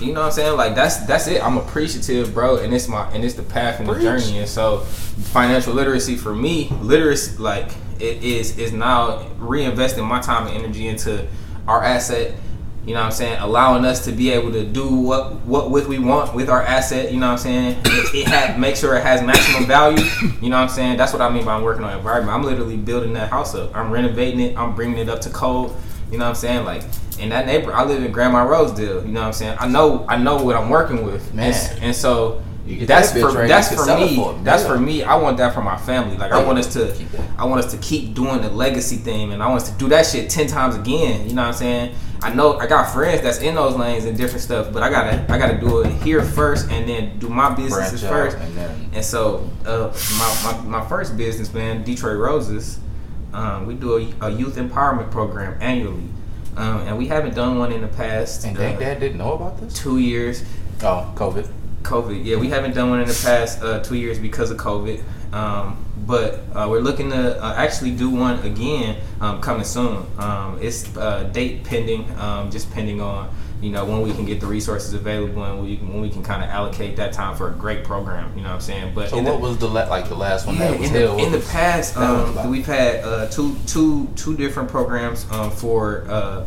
you 0.00 0.12
know 0.12 0.20
what 0.20 0.26
I'm 0.26 0.32
saying? 0.32 0.56
Like 0.56 0.76
that's 0.76 0.98
that's 1.06 1.26
it. 1.26 1.42
I'm 1.44 1.56
appreciative, 1.58 2.34
bro. 2.34 2.58
And 2.58 2.72
it's 2.72 2.86
my 2.86 3.10
and 3.10 3.24
it's 3.24 3.34
the 3.34 3.42
path 3.42 3.80
and 3.80 3.88
the 3.88 3.94
Preach. 3.94 4.04
journey. 4.04 4.38
And 4.38 4.48
so, 4.48 4.80
financial 4.80 5.74
literacy 5.74 6.16
for 6.16 6.34
me, 6.34 6.68
literacy 6.80 7.38
like 7.38 7.72
it 8.00 8.22
is 8.22 8.58
is 8.58 8.72
now 8.72 9.18
reinvesting 9.38 10.06
my 10.06 10.20
time 10.20 10.46
and 10.46 10.56
energy 10.56 10.88
into 10.88 11.26
our 11.66 11.82
asset. 11.82 12.34
You 12.84 12.94
know 12.94 13.00
what 13.00 13.06
I'm 13.06 13.12
saying? 13.12 13.38
Allowing 13.40 13.84
us 13.84 14.04
to 14.04 14.12
be 14.12 14.30
able 14.30 14.52
to 14.52 14.64
do 14.64 14.88
what 14.94 15.34
what 15.40 15.72
with 15.72 15.88
we 15.88 15.98
want 15.98 16.34
with 16.34 16.48
our 16.48 16.62
asset. 16.62 17.12
You 17.12 17.18
know 17.18 17.26
what 17.26 17.32
I'm 17.32 17.38
saying? 17.38 17.80
It, 17.84 18.14
it 18.14 18.28
had 18.28 18.60
make 18.60 18.76
sure 18.76 18.96
it 18.96 19.02
has 19.02 19.22
maximum 19.22 19.66
value. 19.66 20.04
You 20.40 20.50
know 20.50 20.56
what 20.56 20.62
I'm 20.62 20.68
saying? 20.68 20.96
That's 20.96 21.12
what 21.12 21.20
I 21.20 21.28
mean 21.28 21.44
by 21.44 21.54
I'm 21.54 21.62
working 21.62 21.82
on 21.82 21.96
environment. 21.96 22.32
I'm 22.32 22.44
literally 22.44 22.76
building 22.76 23.12
that 23.14 23.30
house 23.30 23.56
up. 23.56 23.74
I'm 23.74 23.90
renovating 23.90 24.38
it. 24.38 24.56
I'm 24.56 24.76
bringing 24.76 24.98
it 24.98 25.08
up 25.08 25.20
to 25.22 25.30
code. 25.30 25.72
You 26.12 26.18
know 26.18 26.24
what 26.24 26.30
I'm 26.30 26.34
saying? 26.36 26.64
Like 26.64 26.84
in 27.18 27.30
that 27.30 27.46
neighbor, 27.46 27.74
I 27.74 27.84
live 27.84 28.04
in 28.04 28.12
Grandmont 28.12 28.48
Rosedale. 28.48 29.04
You 29.04 29.12
know 29.12 29.20
what 29.20 29.26
I'm 29.26 29.32
saying? 29.32 29.56
I 29.58 29.66
know 29.66 30.06
I 30.08 30.16
know 30.16 30.42
what 30.42 30.54
I'm 30.54 30.70
working 30.70 31.04
with. 31.04 31.34
Man. 31.34 31.52
And, 31.52 31.82
and 31.82 31.96
so 31.96 32.40
that's 32.66 33.12
that 33.12 33.20
for 33.20 33.30
right, 33.30 33.48
that's 33.48 33.74
for 33.74 33.98
me. 33.98 34.16
for 34.16 34.34
that's 34.42 34.64
for 34.66 34.78
me. 34.78 35.02
I 35.02 35.16
want 35.16 35.36
that 35.38 35.54
for 35.54 35.62
my 35.62 35.76
family. 35.76 36.16
Like 36.16 36.32
I 36.32 36.44
want 36.44 36.58
us 36.58 36.72
to 36.74 36.92
Keep. 36.94 37.08
I 37.38 37.44
want 37.44 37.64
us 37.64 37.70
to 37.72 37.78
keep 37.78 38.14
doing 38.14 38.40
the 38.40 38.50
legacy 38.50 38.96
thing, 38.96 39.32
and 39.32 39.42
I 39.42 39.48
want 39.48 39.62
us 39.62 39.70
to 39.70 39.78
do 39.78 39.88
that 39.88 40.06
shit 40.06 40.30
ten 40.30 40.46
times 40.46 40.74
again. 40.74 41.28
You 41.28 41.34
know 41.34 41.42
what 41.42 41.48
I'm 41.48 41.54
saying? 41.54 41.94
I 42.22 42.32
know 42.32 42.56
I 42.58 42.66
got 42.66 42.92
friends 42.92 43.20
that's 43.22 43.40
in 43.40 43.54
those 43.54 43.76
lanes 43.76 44.04
and 44.06 44.16
different 44.16 44.42
stuff, 44.42 44.72
but 44.72 44.82
I 44.82 44.90
gotta 44.90 45.32
I 45.32 45.38
gotta 45.38 45.58
do 45.58 45.80
it 45.82 45.92
here 46.02 46.22
first, 46.22 46.70
and 46.70 46.88
then 46.88 47.18
do 47.18 47.28
my 47.28 47.54
businesses 47.54 48.00
branch 48.00 48.32
first. 48.32 48.38
and 48.38 48.56
then 48.56 48.90
And 48.94 49.04
so, 49.04 49.48
uh, 49.66 49.92
my, 50.18 50.52
my, 50.52 50.80
my 50.80 50.88
first 50.88 51.16
business, 51.16 51.52
man, 51.52 51.84
Detroit 51.84 52.18
Roses, 52.18 52.80
um, 53.32 53.66
we 53.66 53.74
do 53.74 53.98
a, 53.98 54.26
a 54.26 54.30
youth 54.30 54.56
empowerment 54.56 55.10
program 55.10 55.56
annually. 55.60 56.08
Um, 56.56 56.80
and 56.80 56.96
we 56.96 57.06
haven't 57.06 57.34
done 57.34 57.58
one 57.58 57.70
in 57.70 57.82
the 57.82 57.88
past 57.88 58.46
and 58.46 58.56
uh, 58.56 58.78
Dad 58.78 58.98
didn't 58.98 59.18
know 59.18 59.34
about 59.34 59.60
this. 59.60 59.74
two 59.74 59.98
years. 59.98 60.42
Oh, 60.82 61.12
COVID. 61.14 61.46
COVID. 61.86 62.24
Yeah, 62.24 62.36
we 62.36 62.48
haven't 62.48 62.74
done 62.74 62.90
one 62.90 63.00
in 63.00 63.08
the 63.08 63.20
past 63.24 63.62
uh, 63.62 63.80
two 63.80 63.94
years 63.96 64.18
because 64.18 64.50
of 64.50 64.58
COVID. 64.58 65.02
Um, 65.32 65.84
but 66.06 66.34
uh, 66.54 66.66
we're 66.70 66.80
looking 66.80 67.10
to 67.10 67.42
uh, 67.42 67.54
actually 67.56 67.90
do 67.90 68.10
one 68.10 68.38
again 68.40 69.00
um, 69.20 69.40
coming 69.40 69.64
soon. 69.64 70.06
Um, 70.18 70.58
it's 70.60 70.96
uh, 70.96 71.24
date 71.32 71.64
pending, 71.64 72.10
um, 72.18 72.50
just 72.50 72.70
pending 72.72 73.00
on 73.00 73.34
you 73.60 73.70
know 73.70 73.84
when 73.86 74.02
we 74.02 74.12
can 74.12 74.26
get 74.26 74.38
the 74.38 74.46
resources 74.46 74.92
available 74.92 75.42
and 75.42 75.62
we, 75.62 75.76
when 75.76 76.02
we 76.02 76.10
can 76.10 76.22
kind 76.22 76.44
of 76.44 76.50
allocate 76.50 76.96
that 76.96 77.12
time 77.12 77.34
for 77.36 77.48
a 77.50 77.54
great 77.54 77.84
program. 77.84 78.30
You 78.36 78.42
know 78.42 78.50
what 78.50 78.56
I'm 78.56 78.60
saying? 78.60 78.94
But 78.94 79.10
So 79.10 79.16
what 79.16 79.24
the, 79.24 79.38
was 79.38 79.58
the 79.58 79.68
la- 79.68 79.88
like 79.88 80.08
the 80.08 80.14
last 80.14 80.46
one 80.46 80.56
yeah, 80.56 80.70
that 80.70 80.78
was 80.78 80.88
in 80.88 80.94
the, 80.94 81.00
held? 81.00 81.20
in 81.20 81.32
the 81.32 81.40
past, 81.40 81.96
um, 81.96 82.50
we've 82.50 82.66
had 82.66 83.02
uh, 83.02 83.26
two, 83.28 83.56
two, 83.66 84.08
two 84.14 84.36
different 84.36 84.68
programs 84.68 85.30
um, 85.32 85.50
for 85.50 86.04
uh, 86.08 86.44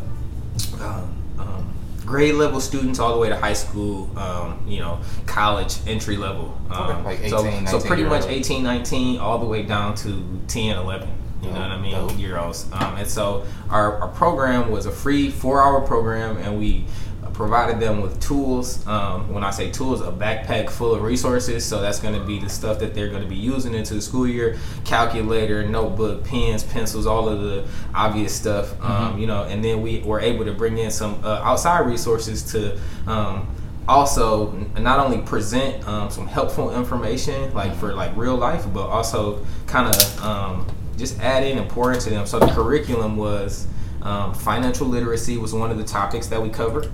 grade 2.09 2.33
level 2.33 2.59
students 2.59 2.97
all 2.97 3.13
the 3.13 3.19
way 3.19 3.29
to 3.29 3.35
high 3.37 3.53
school, 3.53 4.09
um, 4.17 4.59
you 4.67 4.79
know, 4.79 4.99
college 5.27 5.77
entry 5.85 6.17
level. 6.17 6.57
Um, 6.71 6.89
Okay, 6.89 7.03
like 7.03 7.19
18, 7.19 7.29
so, 7.29 7.43
19 7.43 7.67
so 7.67 7.79
pretty 7.79 8.03
much 8.03 8.25
18, 8.25 8.63
19, 8.63 9.19
all 9.19 9.37
the 9.37 9.45
way 9.45 9.61
down 9.61 9.93
to 9.97 10.41
10, 10.47 10.75
11. 10.77 11.07
You 11.41 11.49
know 11.51 11.59
what 11.59 11.71
I 11.71 11.77
mean? 11.79 11.91
dope. 11.91 12.17
Year 12.17 12.37
olds. 12.37 12.69
Um, 12.73 12.97
and 12.97 13.07
so 13.07 13.45
our, 13.69 14.01
our 14.01 14.07
program 14.09 14.71
was 14.71 14.85
a 14.85 14.91
free 14.91 15.29
four 15.29 15.61
hour 15.61 15.81
program, 15.81 16.37
and 16.37 16.59
we 16.59 16.85
provided 17.33 17.79
them 17.79 18.01
with 18.01 18.19
tools. 18.19 18.85
Um, 18.85 19.33
when 19.33 19.43
I 19.43 19.51
say 19.51 19.71
tools, 19.71 20.01
a 20.01 20.11
backpack 20.11 20.69
full 20.69 20.93
of 20.93 21.01
resources. 21.01 21.65
So 21.65 21.81
that's 21.81 21.99
going 21.99 22.13
to 22.13 22.25
be 22.25 22.39
the 22.39 22.49
stuff 22.49 22.79
that 22.79 22.93
they're 22.93 23.09
going 23.09 23.23
to 23.23 23.29
be 23.29 23.37
using 23.37 23.73
into 23.73 23.93
the 23.93 24.01
school 24.01 24.27
year: 24.27 24.57
calculator, 24.83 25.67
notebook, 25.67 26.25
pens, 26.25 26.63
pencils, 26.63 27.05
all 27.05 27.29
of 27.29 27.41
the 27.41 27.65
obvious 27.95 28.35
stuff. 28.35 28.79
Um, 28.83 29.17
you 29.17 29.27
know, 29.27 29.43
and 29.43 29.63
then 29.63 29.81
we 29.81 29.99
were 30.01 30.19
able 30.19 30.45
to 30.45 30.53
bring 30.53 30.77
in 30.77 30.91
some 30.91 31.23
uh, 31.23 31.41
outside 31.43 31.85
resources 31.85 32.43
to. 32.51 32.79
Um, 33.07 33.55
also 33.87 34.51
not 34.77 34.99
only 34.99 35.17
present 35.17 35.83
um, 35.87 36.11
some 36.11 36.27
helpful 36.27 36.75
information 36.75 37.51
like 37.55 37.73
for 37.77 37.95
like 37.95 38.15
real 38.15 38.35
life 38.35 38.63
but 38.71 38.85
also 38.85 39.43
kind 39.65 39.87
of 39.87 40.23
um, 40.23 40.67
just 40.99 41.19
add 41.19 41.43
in 41.43 41.57
and 41.57 41.69
pour 41.69 41.93
into 41.93 42.09
them 42.09 42.25
so 42.25 42.39
the 42.39 42.47
curriculum 42.47 43.17
was 43.17 43.67
um, 44.01 44.33
financial 44.33 44.87
literacy 44.87 45.37
was 45.37 45.53
one 45.53 45.71
of 45.71 45.77
the 45.77 45.83
topics 45.83 46.27
that 46.27 46.41
we 46.41 46.49
covered 46.49 46.89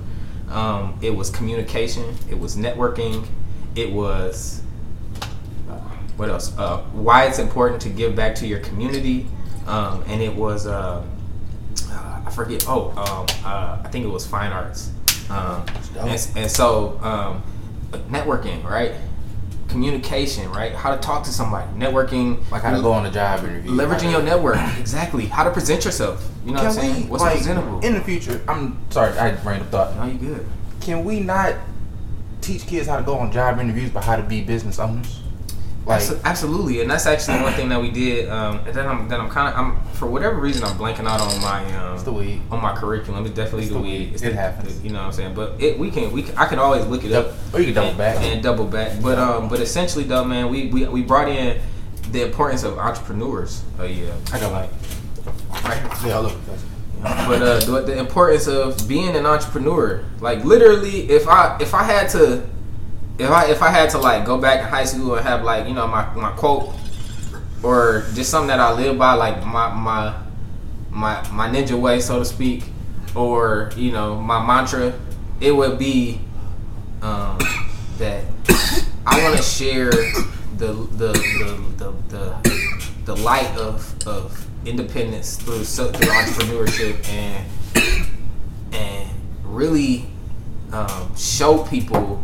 um, 0.50 0.98
it 1.02 1.14
was 1.14 1.30
communication 1.30 2.16
it 2.30 2.38
was 2.38 2.56
networking 2.56 3.26
it 3.76 3.92
was 3.92 4.62
uh, 5.70 5.74
what 6.18 6.30
else 6.30 6.58
uh, 6.58 6.78
why 6.94 7.26
it's 7.26 7.40
important 7.40 7.82
to 7.82 7.90
give 7.90 8.16
back 8.16 8.36
to 8.36 8.48
your 8.48 8.60
community 8.60 9.28
um, 9.68 10.04
and 10.08 10.22
it 10.22 10.34
was 10.34 10.68
uh, 10.68 11.04
uh, 11.90 12.22
I 12.26 12.32
forget. 12.32 12.66
Oh, 12.68 12.90
um, 12.92 13.26
uh, 13.46 13.82
I 13.84 13.90
think 13.90 14.06
it 14.06 14.10
was 14.10 14.26
fine 14.26 14.52
arts. 14.52 14.92
Um, 15.30 15.66
and, 16.00 16.32
and 16.36 16.52
so 16.52 17.00
um, 17.02 17.44
networking, 18.10 18.64
right? 18.64 18.94
Communication, 19.68 20.50
right? 20.52 20.74
How 20.74 20.96
to 20.96 21.02
talk 21.02 21.24
to 21.26 21.32
somebody. 21.32 21.68
Networking, 21.78 22.50
like 22.52 22.62
how 22.62 22.76
to 22.76 22.82
go 22.82 22.92
on 22.94 23.06
a 23.06 23.12
job 23.12 23.44
interview. 23.44 23.72
leveraging 23.72 24.12
your 24.12 24.22
network. 24.22 24.58
Exactly. 24.80 25.26
How 25.26 25.44
to 25.44 25.52
present 25.52 25.84
yourself. 25.84 26.28
You 26.46 26.52
know 26.52 26.58
Can 26.60 26.68
what 26.68 26.78
I'm 26.78 26.82
saying? 26.82 27.04
we 27.06 27.10
What's 27.12 27.24
like 27.24 27.38
presentable? 27.38 27.80
in 27.80 27.94
the 27.96 28.02
future? 28.02 28.42
I'm 28.48 28.78
sorry, 28.92 29.18
I 29.18 29.32
random 29.44 29.68
thought. 29.70 29.96
no, 29.98 30.06
you 30.06 30.18
good. 30.18 30.48
Can 30.82 31.04
we 31.04 31.20
not 31.20 31.56
teach 32.42 32.68
kids 32.68 32.88
how 32.88 32.98
to 32.98 33.04
go 33.04 33.18
on 33.18 33.32
job 33.32 33.60
interviews, 33.60 33.90
but 33.90 34.04
how 34.04 34.16
to 34.16 34.24
be 34.24 34.42
business 34.42 34.78
owners? 34.80 35.22
Like, 35.86 36.02
absolutely, 36.24 36.82
and 36.82 36.90
that's 36.90 37.06
actually 37.06 37.42
one 37.42 37.54
thing 37.54 37.70
that 37.70 37.80
we 37.80 37.92
did. 37.92 38.28
Um, 38.28 38.58
and 38.66 38.74
then 38.74 38.88
I'm, 38.88 39.08
then 39.08 39.22
I'm 39.22 39.30
kind 39.30 39.54
of, 39.54 39.60
I'm 39.60 39.86
for 39.94 40.08
whatever 40.08 40.38
reason, 40.40 40.64
I'm 40.64 40.76
blanking 40.78 41.06
out 41.08 41.22
on 41.22 41.40
my 41.42 41.64
um, 41.76 41.94
it's 41.94 42.02
the 42.04 42.12
weed. 42.12 42.42
on 42.50 42.60
my 42.60 42.76
curriculum. 42.76 43.24
It's 43.26 43.36
definitely 43.36 43.64
It's 43.66 43.70
the 43.72 43.78
the 43.78 43.82
weed. 43.84 44.00
weed. 44.00 44.14
It's 44.14 44.24
It 44.24 44.32
the- 44.32 44.36
happens. 44.36 44.84
you 44.84 44.90
know 44.90 45.00
what 45.00 45.06
I'm 45.06 45.12
saying? 45.12 45.36
But 45.36 45.62
it, 45.62 45.78
we 45.78 45.92
can, 45.92 46.12
we 46.12 46.24
can, 46.24 46.36
I 46.38 46.48
can 46.48 46.58
always 46.58 46.86
look 46.88 47.04
it 47.04 47.12
up. 47.12 47.34
Or 47.54 47.60
you 47.60 47.66
can 47.66 47.76
double 47.76 47.90
and, 47.90 47.98
back. 48.00 48.18
and 48.24 48.42
double 48.42 48.66
back. 48.66 49.00
But 49.02 49.20
um, 49.20 49.48
but 49.48 49.60
essentially 49.60 50.06
though, 50.06 50.24
man, 50.24 50.50
we 50.50 50.68
we, 50.70 50.86
we 50.88 51.04
brought 51.04 51.30
in 51.30 51.62
the 52.12 52.24
importance 52.26 52.64
of 52.64 52.80
entrepreneurs. 52.80 53.64
Oh 53.80 53.84
yeah, 53.86 54.12
I 54.34 54.40
got 54.40 54.52
like, 54.52 54.70
right. 55.64 56.02
yeah, 56.06 56.18
look. 56.18 56.34
But 57.04 57.42
uh, 57.44 57.60
the, 57.60 57.82
the 57.82 57.98
importance 58.00 58.48
of 58.48 58.88
being 58.88 59.16
an 59.16 59.28
entrepreneur, 59.28 60.04
like 60.20 60.44
literally, 60.44 61.10
if 61.12 61.28
I 61.28 61.58
if 61.62 61.76
I 61.76 61.84
had 61.84 62.10
to, 62.12 62.44
if 63.18 63.30
I 63.30 63.46
if 63.48 63.62
I 63.62 63.70
had 63.70 63.90
to 63.92 63.98
like 63.98 64.26
go 64.26 64.38
back 64.38 64.62
in 64.62 64.68
high 64.68 64.86
school 64.86 65.16
and 65.16 65.26
have 65.26 65.44
like 65.44 65.68
you 65.68 65.74
know 65.74 65.88
my 65.88 66.14
my 66.16 66.32
quote 66.32 66.76
or 67.64 68.06
just 68.14 68.30
something 68.30 68.50
that 68.50 68.60
I 68.60 68.74
live 68.74 68.98
by, 68.98 69.14
like 69.14 69.44
my 69.46 69.74
my 69.74 70.16
my 70.92 71.28
my 71.32 71.50
ninja 71.50 71.80
way, 71.80 72.00
so 72.00 72.20
to 72.20 72.26
speak, 72.26 72.66
or 73.16 73.72
you 73.76 73.92
know 73.92 74.16
my 74.16 74.46
mantra, 74.46 74.94
it 75.40 75.52
would 75.52 75.80
be 75.80 76.22
um, 77.02 77.40
that 77.98 78.24
I 79.06 79.24
want 79.24 79.38
to 79.38 79.44
share 79.44 79.92
the 80.58 80.74
the 80.92 81.14
the 81.14 81.64
the, 81.78 81.94
the, 82.10 82.82
the 83.06 83.16
light 83.18 83.50
of 83.58 83.96
of 84.08 84.46
independence 84.66 85.38
through 85.38 85.64
through 85.64 85.88
entrepreneurship 85.92 87.08
and 87.10 87.46
and 88.74 89.10
really 89.44 90.08
um, 90.72 91.16
show 91.16 91.64
people 91.64 92.24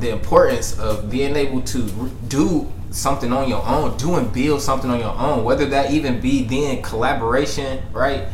the 0.00 0.10
importance 0.10 0.78
of 0.78 1.10
being 1.10 1.36
able 1.36 1.62
to 1.62 1.82
do 2.28 2.70
something 2.90 3.32
on 3.32 3.48
your 3.48 3.64
own, 3.66 3.96
do 3.96 4.16
and 4.16 4.32
build 4.32 4.60
something 4.60 4.90
on 4.90 4.98
your 4.98 5.16
own, 5.16 5.44
whether 5.44 5.66
that 5.66 5.90
even 5.92 6.20
be 6.20 6.44
then 6.44 6.82
collaboration, 6.82 7.82
right? 7.92 8.24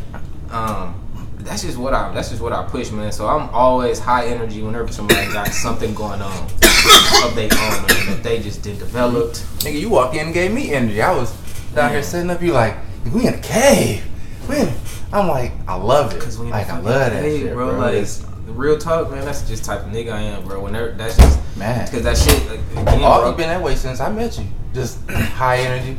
Um, 0.50 1.04
that's 1.38 1.62
just 1.62 1.78
what 1.78 1.94
I 1.94 2.12
that's 2.12 2.30
just 2.30 2.42
what 2.42 2.52
I 2.52 2.64
push, 2.64 2.90
man. 2.90 3.12
So 3.12 3.26
I'm 3.28 3.49
always 3.50 3.99
high 3.99 4.26
energy 4.26 4.62
whenever 4.62 4.90
somebody 4.92 5.32
got 5.32 5.49
something 5.52 5.94
going 5.94 6.20
on 6.20 6.44
of 6.44 7.35
their 7.35 7.49
own 7.52 7.87
man, 7.87 8.06
that 8.06 8.20
they 8.23 8.40
just 8.40 8.62
did 8.62 8.78
developed. 8.78 9.37
Nigga, 9.61 9.80
you 9.80 9.88
walk 9.88 10.14
in 10.14 10.26
and 10.26 10.35
gave 10.35 10.52
me 10.52 10.73
energy. 10.73 11.00
I 11.00 11.12
was 11.16 11.32
down 11.75 11.90
here 11.92 12.02
setting 12.02 12.30
up. 12.30 12.42
You 12.42 12.52
like, 12.52 12.76
we 13.14 13.26
in 13.26 13.35
a 13.35 13.38
cave. 13.40 14.04
We 14.49 14.56
in. 14.61 14.73
I'm 15.12 15.28
like, 15.28 15.52
I 15.66 15.75
love 15.76 16.12
it. 16.14 16.20
Cause 16.20 16.38
we 16.38 16.49
like, 16.50 16.68
I 16.68 16.80
love 16.80 16.85
that 17.12 17.23
cave, 17.23 17.42
shit, 17.42 17.54
bro. 17.54 17.78
Like 17.78 17.94
It's- 17.94 18.25
real 18.52 18.78
talk, 18.78 19.11
man. 19.11 19.25
That's 19.25 19.47
just 19.49 19.64
type 19.64 19.81
of 19.81 19.93
nigga 19.93 20.12
I 20.12 20.21
am, 20.23 20.45
bro. 20.45 20.62
Whenever 20.62 20.93
that's 20.93 21.17
just 21.17 21.57
man, 21.57 21.87
cause 21.88 22.02
that 22.02 22.17
shit 22.17 22.49
like, 22.49 22.61
again, 22.83 23.02
all 23.02 23.21
bro, 23.21 23.28
you've 23.28 23.37
been 23.37 23.49
that 23.49 23.62
way 23.62 23.75
since 23.75 24.00
I 24.00 24.11
met 24.11 24.38
you. 24.38 24.47
Just 24.75 25.09
high 25.11 25.59
energy. 25.59 25.97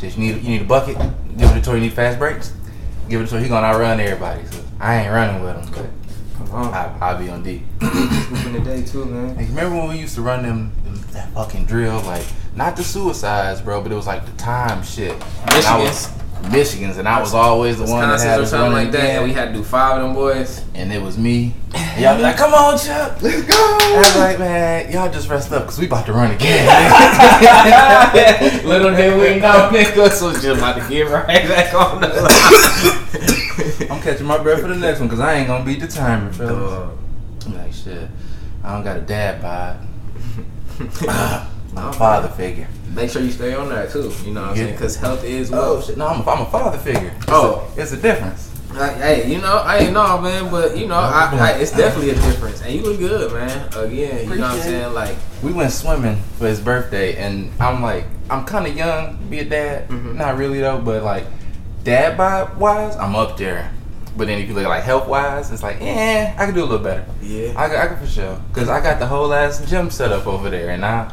Shit, 0.00 0.16
you 0.16 0.32
need 0.34 0.42
you 0.42 0.50
need 0.50 0.62
a 0.62 0.64
bucket. 0.64 0.96
Give 1.36 1.50
it 1.56 1.64
to. 1.64 1.74
You 1.74 1.80
need 1.80 1.92
fast 1.92 2.18
breaks. 2.18 2.52
Give 3.08 3.20
it 3.20 3.24
to 3.24 3.30
Tor. 3.30 3.40
He 3.40 3.48
gonna 3.48 3.66
outrun 3.66 4.00
everybody. 4.00 4.44
So 4.46 4.62
I 4.80 4.96
ain't 5.02 5.12
running 5.12 5.42
with 5.42 5.56
him, 5.56 5.72
but. 5.72 5.90
I, 6.50 6.96
I'll 7.00 7.18
be 7.18 7.28
on 7.28 7.42
D. 7.42 7.62
Hooping 7.82 8.64
today 8.64 8.82
too, 8.82 9.04
man. 9.04 9.36
Remember 9.36 9.76
when 9.76 9.88
we 9.88 9.98
used 9.98 10.14
to 10.14 10.22
run 10.22 10.42
them, 10.42 10.72
them 10.84 10.94
that 11.12 11.30
fucking 11.34 11.66
drill? 11.66 12.00
Like, 12.02 12.24
not 12.54 12.76
the 12.76 12.84
suicides, 12.84 13.60
bro, 13.60 13.82
but 13.82 13.92
it 13.92 13.94
was 13.94 14.06
like 14.06 14.24
the 14.24 14.32
time 14.32 14.82
shit. 14.82 15.14
Was- 15.46 16.17
Michigan's. 16.42 16.52
Michigan's, 16.52 16.98
and 16.98 17.08
I 17.08 17.20
was 17.20 17.34
always 17.34 17.78
the 17.78 17.84
one 17.84 18.08
that 18.08 18.20
had 18.20 18.40
or 18.40 18.42
us 18.44 18.50
something 18.50 18.72
like 18.72 18.90
that, 18.92 19.04
and 19.10 19.24
we 19.24 19.32
had 19.32 19.46
to 19.46 19.52
do 19.52 19.62
five 19.64 19.96
of 20.00 20.02
them 20.02 20.14
boys. 20.14 20.62
and 20.74 20.92
it 20.92 21.00
was 21.02 21.16
me. 21.18 21.54
And 21.74 22.02
y'all 22.02 22.16
be 22.16 22.22
like, 22.22 22.36
"Come 22.36 22.54
on, 22.54 22.78
Chuck, 22.78 23.20
let's 23.22 23.42
go!" 23.42 23.54
I 23.54 23.98
was 23.98 24.16
like, 24.16 24.38
"Man, 24.38 24.90
y'all 24.92 25.10
just 25.10 25.28
rest 25.28 25.52
up, 25.52 25.64
cause 25.66 25.78
we 25.78 25.86
about 25.86 26.06
to 26.06 26.12
run 26.12 26.30
again." 26.30 26.66
Little 28.66 28.94
did 28.94 29.14
we 29.18 29.40
know, 29.40 29.70
niggas 29.72 30.22
was 30.22 30.42
just 30.42 30.58
about 30.60 30.80
to 30.80 30.88
get 30.88 31.08
right 31.10 31.26
back 31.26 31.74
on 31.74 32.00
the 32.00 32.08
line. 32.08 33.90
I'm 33.90 34.00
catching 34.02 34.26
my 34.26 34.38
breath 34.38 34.60
for 34.60 34.68
the 34.68 34.76
next 34.76 35.00
one, 35.00 35.08
cause 35.08 35.20
I 35.20 35.34
ain't 35.34 35.48
gonna 35.48 35.64
beat 35.64 35.80
the 35.80 35.88
timer, 35.88 36.32
fellas. 36.32 36.72
Dog. 36.72 36.98
I'm 37.46 37.54
like, 37.56 37.72
shit, 37.72 38.08
I 38.62 38.72
don't 38.74 38.84
got 38.84 38.96
a 38.96 39.00
dad 39.00 39.42
bod. 39.42 39.78
Ah, 41.08 41.50
I'm 41.76 41.92
father 41.92 42.28
figure. 42.28 42.68
Make 42.94 43.10
sure 43.10 43.22
you 43.22 43.30
stay 43.30 43.54
on 43.54 43.68
that 43.70 43.90
too. 43.90 44.12
You 44.24 44.32
know 44.32 44.42
what 44.42 44.50
I'm 44.50 44.56
Yeah. 44.56 44.62
saying? 44.64 44.72
Because 44.74 44.96
health 44.96 45.24
is 45.24 45.50
Oh 45.52 45.80
shit, 45.80 45.96
no, 45.96 46.06
I'm 46.08 46.20
a, 46.26 46.30
I'm 46.30 46.42
a 46.42 46.50
father 46.50 46.78
figure. 46.78 47.12
It's 47.16 47.26
Oh. 47.28 47.68
a, 47.76 47.80
it's 47.80 47.92
a 47.92 47.96
difference. 47.96 48.50
Like, 48.74 48.96
hey, 48.96 49.30
you 49.32 49.40
know, 49.40 49.56
I 49.64 49.78
ain't 49.78 49.92
know, 49.94 50.18
man, 50.20 50.50
but 50.50 50.76
you 50.76 50.86
know, 50.86 50.94
I, 50.94 51.30
I, 51.32 51.50
it's 51.58 51.72
definitely 51.72 52.10
a 52.10 52.14
difference. 52.14 52.60
And 52.62 52.72
you 52.74 52.82
look 52.82 52.98
good, 52.98 53.32
man. 53.32 53.68
Again, 53.74 54.28
you 54.28 54.36
know 54.36 54.42
what 54.48 54.56
I'm 54.56 54.60
saying? 54.60 54.92
Like, 54.94 55.16
we 55.42 55.52
went 55.52 55.72
swimming 55.72 56.16
for 56.38 56.46
his 56.46 56.60
birthday, 56.60 57.16
and 57.16 57.50
I'm 57.60 57.82
like, 57.82 58.04
I'm 58.30 58.44
kind 58.44 58.66
of 58.66 58.76
young 58.76 59.18
to 59.18 59.24
be 59.24 59.38
a 59.40 59.44
dad. 59.44 59.88
Mhm. 59.88 60.16
Not 60.16 60.36
really 60.36 60.60
though, 60.60 60.78
but 60.78 61.02
like, 61.02 61.24
dad 61.84 62.16
bod 62.18 62.58
wise, 62.58 62.94
I'm 62.96 63.16
up 63.16 63.36
there. 63.38 63.70
But 64.16 64.26
then 64.26 64.38
if 64.38 64.48
you 64.48 64.54
look 64.54 64.64
at 64.64 64.68
like 64.68 64.82
health 64.82 65.08
wise, 65.08 65.50
it's 65.50 65.62
like, 65.62 65.78
eh, 65.80 66.34
I 66.36 66.44
could 66.46 66.54
do 66.54 66.62
a 66.62 66.66
little 66.66 66.84
better. 66.84 67.04
yeah. 67.22 67.52
I, 67.56 67.68
could- 67.68 67.78
I 67.78 67.86
could 67.86 67.98
for 67.98 68.06
sure, 68.06 68.38
cause 68.52 68.68
I 68.68 68.80
got 68.80 68.98
the 68.98 69.06
whole 69.06 69.32
ass 69.32 69.64
gym 69.68 69.90
set 69.90 70.12
up 70.12 70.26
over 70.26 70.50
there, 70.50 70.70
and 70.70 70.82
now 70.82 71.08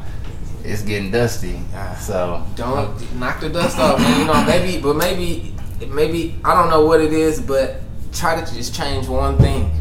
it's 0.65 0.81
getting 0.81 1.11
dusty. 1.11 1.59
So 1.99 2.45
Don't 2.55 3.19
knock 3.19 3.39
the 3.39 3.49
dust 3.49 3.77
off, 3.77 3.99
man. 3.99 4.19
You 4.19 4.25
know, 4.25 4.43
maybe, 4.45 4.81
but 4.81 4.95
maybe, 4.95 5.53
maybe 5.87 6.35
I 6.43 6.53
don't 6.53 6.69
know 6.69 6.85
what 6.85 7.01
it 7.01 7.13
is, 7.13 7.41
but 7.41 7.81
try 8.11 8.39
to 8.39 8.53
just 8.53 8.75
change 8.75 9.07
one 9.07 9.37
thing, 9.37 9.71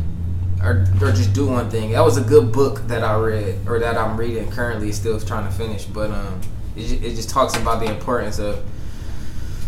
or 0.62 0.84
or 1.00 1.12
just 1.12 1.32
do 1.32 1.46
one 1.46 1.70
thing. 1.70 1.92
That 1.92 2.04
was 2.04 2.16
a 2.16 2.22
good 2.22 2.52
book 2.52 2.86
that 2.88 3.02
I 3.02 3.16
read, 3.16 3.66
or 3.66 3.78
that 3.78 3.96
I'm 3.96 4.16
reading 4.16 4.50
currently, 4.50 4.92
still 4.92 5.18
trying 5.20 5.46
to 5.46 5.52
finish. 5.52 5.84
But 5.84 6.10
um, 6.10 6.40
it, 6.76 7.02
it 7.02 7.14
just 7.14 7.30
talks 7.30 7.56
about 7.56 7.80
the 7.80 7.86
importance 7.86 8.38
of 8.38 8.64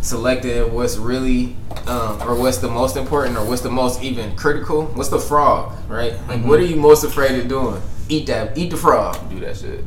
selecting 0.02 0.72
what's 0.72 0.98
really, 0.98 1.56
um, 1.86 2.22
or 2.22 2.36
what's 2.36 2.58
the 2.58 2.68
most 2.68 2.96
important, 2.96 3.36
or 3.36 3.44
what's 3.44 3.62
the 3.62 3.70
most 3.70 4.02
even 4.02 4.36
critical. 4.36 4.86
What's 4.86 5.08
the 5.08 5.18
frog, 5.18 5.76
right? 5.88 6.14
Like, 6.28 6.44
what 6.44 6.60
are 6.60 6.64
you 6.64 6.76
most 6.76 7.04
afraid 7.04 7.38
of 7.40 7.48
doing? 7.48 7.80
Eat 8.08 8.26
that. 8.26 8.56
Eat 8.56 8.70
the 8.70 8.76
frog 8.76 9.16
do 9.30 9.40
that 9.40 9.56
shit. 9.56 9.84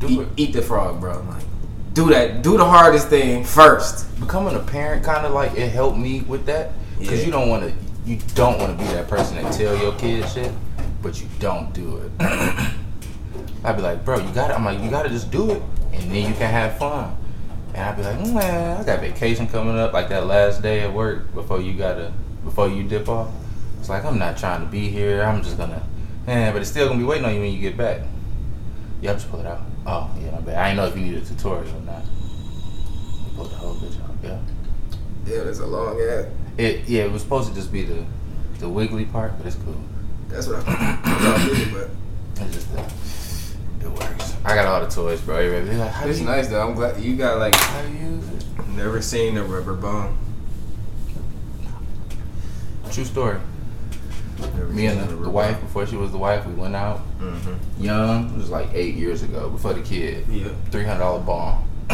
Do 0.00 0.08
eat, 0.08 0.18
it. 0.20 0.28
eat 0.36 0.52
the 0.52 0.62
frog, 0.62 1.00
bro. 1.00 1.20
Like, 1.28 1.42
do 1.94 2.08
that. 2.10 2.42
Do 2.42 2.56
the 2.56 2.64
hardest 2.64 3.08
thing 3.08 3.44
first. 3.44 4.06
becoming 4.20 4.54
a 4.56 4.60
parent 4.60 5.04
kind 5.04 5.26
of 5.26 5.32
like 5.32 5.52
it 5.56 5.68
helped 5.70 5.98
me 5.98 6.20
with 6.22 6.46
that 6.46 6.72
because 6.98 7.20
Yeah. 7.20 7.26
you 7.26 7.32
don't 7.32 7.48
want 7.48 7.62
to 7.64 7.72
you 8.06 8.18
don't 8.34 8.58
want 8.58 8.76
to 8.76 8.84
be 8.84 8.90
that 8.92 9.08
person 9.08 9.36
that 9.42 9.52
tell 9.52 9.76
your 9.76 9.92
kids 9.94 10.32
shit 10.32 10.50
but 11.02 11.20
you 11.20 11.26
don't 11.38 11.72
do 11.74 11.98
it 11.98 12.10
i'd 13.64 13.76
be 13.76 13.82
like 13.82 14.04
bro 14.04 14.18
you 14.18 14.32
gotta 14.32 14.54
i'm 14.54 14.64
like 14.64 14.80
you 14.80 14.88
gotta 14.90 15.08
just 15.08 15.30
do 15.30 15.50
it 15.50 15.62
and 15.92 16.02
then 16.10 16.26
you 16.28 16.34
can 16.34 16.50
have 16.50 16.76
fun 16.78 17.14
and 17.74 17.82
i'd 17.82 17.96
be 17.96 18.02
like 18.02 18.18
man 18.34 18.80
i 18.80 18.84
got 18.84 19.00
vacation 19.00 19.46
coming 19.46 19.78
up 19.78 19.92
like 19.92 20.08
that 20.08 20.26
last 20.26 20.62
day 20.62 20.80
at 20.80 20.92
work 20.92 21.32
before 21.34 21.60
you 21.60 21.74
gotta 21.74 22.12
before 22.44 22.68
you 22.68 22.82
dip 22.82 23.08
off 23.08 23.28
it's 23.78 23.88
like 23.90 24.04
i'm 24.04 24.18
not 24.18 24.36
trying 24.38 24.60
to 24.60 24.66
be 24.66 24.88
here 24.88 25.22
i'm 25.22 25.42
just 25.42 25.56
gonna 25.58 25.82
man 26.26 26.52
but 26.52 26.62
it's 26.62 26.70
still 26.70 26.86
gonna 26.88 26.98
be 26.98 27.04
waiting 27.04 27.24
on 27.26 27.34
you 27.34 27.40
when 27.40 27.52
you 27.52 27.60
get 27.60 27.76
back 27.76 28.00
yeah 29.02 29.12
just 29.12 29.30
pull 29.30 29.40
it 29.40 29.46
out 29.46 29.60
oh 29.88 30.10
yeah 30.20 30.30
my 30.32 30.40
bad 30.40 30.56
i 30.56 30.64
didn't 30.68 30.76
know 30.76 30.86
if 30.86 30.96
you 30.96 31.02
needed 31.02 31.22
a 31.22 31.26
tutorial 31.26 31.74
or 31.76 31.80
not 31.80 32.02
you 32.04 33.30
pulled 33.36 33.50
the 33.50 33.56
whole 33.56 33.74
bitch 33.76 33.98
out 34.04 34.10
yeah 34.22 34.38
Yeah, 35.26 35.44
that's 35.44 35.58
a 35.60 35.66
long 35.66 35.98
ass. 36.00 36.26
it 36.58 36.88
yeah, 36.88 37.04
it 37.04 37.12
was 37.12 37.22
supposed 37.22 37.48
to 37.48 37.54
just 37.54 37.70
be 37.72 37.82
the 37.84 38.04
the 38.60 38.68
wiggly 38.68 39.04
part, 39.04 39.36
but 39.38 39.46
it's 39.46 39.54
cool. 39.56 39.76
That's 40.28 40.48
what 40.48 40.56
I. 40.56 40.62
thought, 40.62 41.04
what 41.04 41.40
I 41.40 41.46
did, 41.46 41.72
but 41.72 41.90
It's 42.44 42.54
just 42.54 42.74
that 42.74 42.92
it 43.82 43.88
works. 43.88 44.34
I 44.44 44.54
got 44.56 44.66
all 44.66 44.80
the 44.84 44.90
toys, 44.90 45.20
bro. 45.20 45.38
You 45.40 45.50
ready? 45.52 45.70
Like, 45.76 45.92
it's 46.06 46.20
nice 46.20 46.48
though. 46.48 46.66
I'm 46.68 46.74
glad 46.74 47.00
you 47.00 47.14
got 47.16 47.38
like 47.38 47.54
How 47.54 47.82
do 47.82 47.88
you 47.92 47.98
use 48.16 48.28
it? 48.28 48.44
never 48.76 49.00
seen 49.00 49.36
a 49.36 49.44
rubber 49.44 49.74
bone. 49.74 50.18
True 52.90 53.04
story. 53.04 53.38
Me 54.70 54.86
and 54.86 55.00
the, 55.08 55.16
the 55.16 55.30
wife, 55.30 55.60
before 55.60 55.86
she 55.86 55.96
was 55.96 56.12
the 56.12 56.18
wife, 56.18 56.46
we 56.46 56.54
went 56.54 56.76
out 56.76 57.00
Mhm. 57.20 57.56
young. 57.80 58.30
It 58.30 58.36
was 58.36 58.50
like 58.50 58.68
eight 58.74 58.94
years 58.94 59.22
ago. 59.22 59.48
Before 59.50 59.72
the 59.74 59.80
kid, 59.80 60.26
Yeah. 60.30 60.48
three 60.70 60.84
hundred 60.84 61.00
dollar 61.00 61.20
ball, 61.20 61.64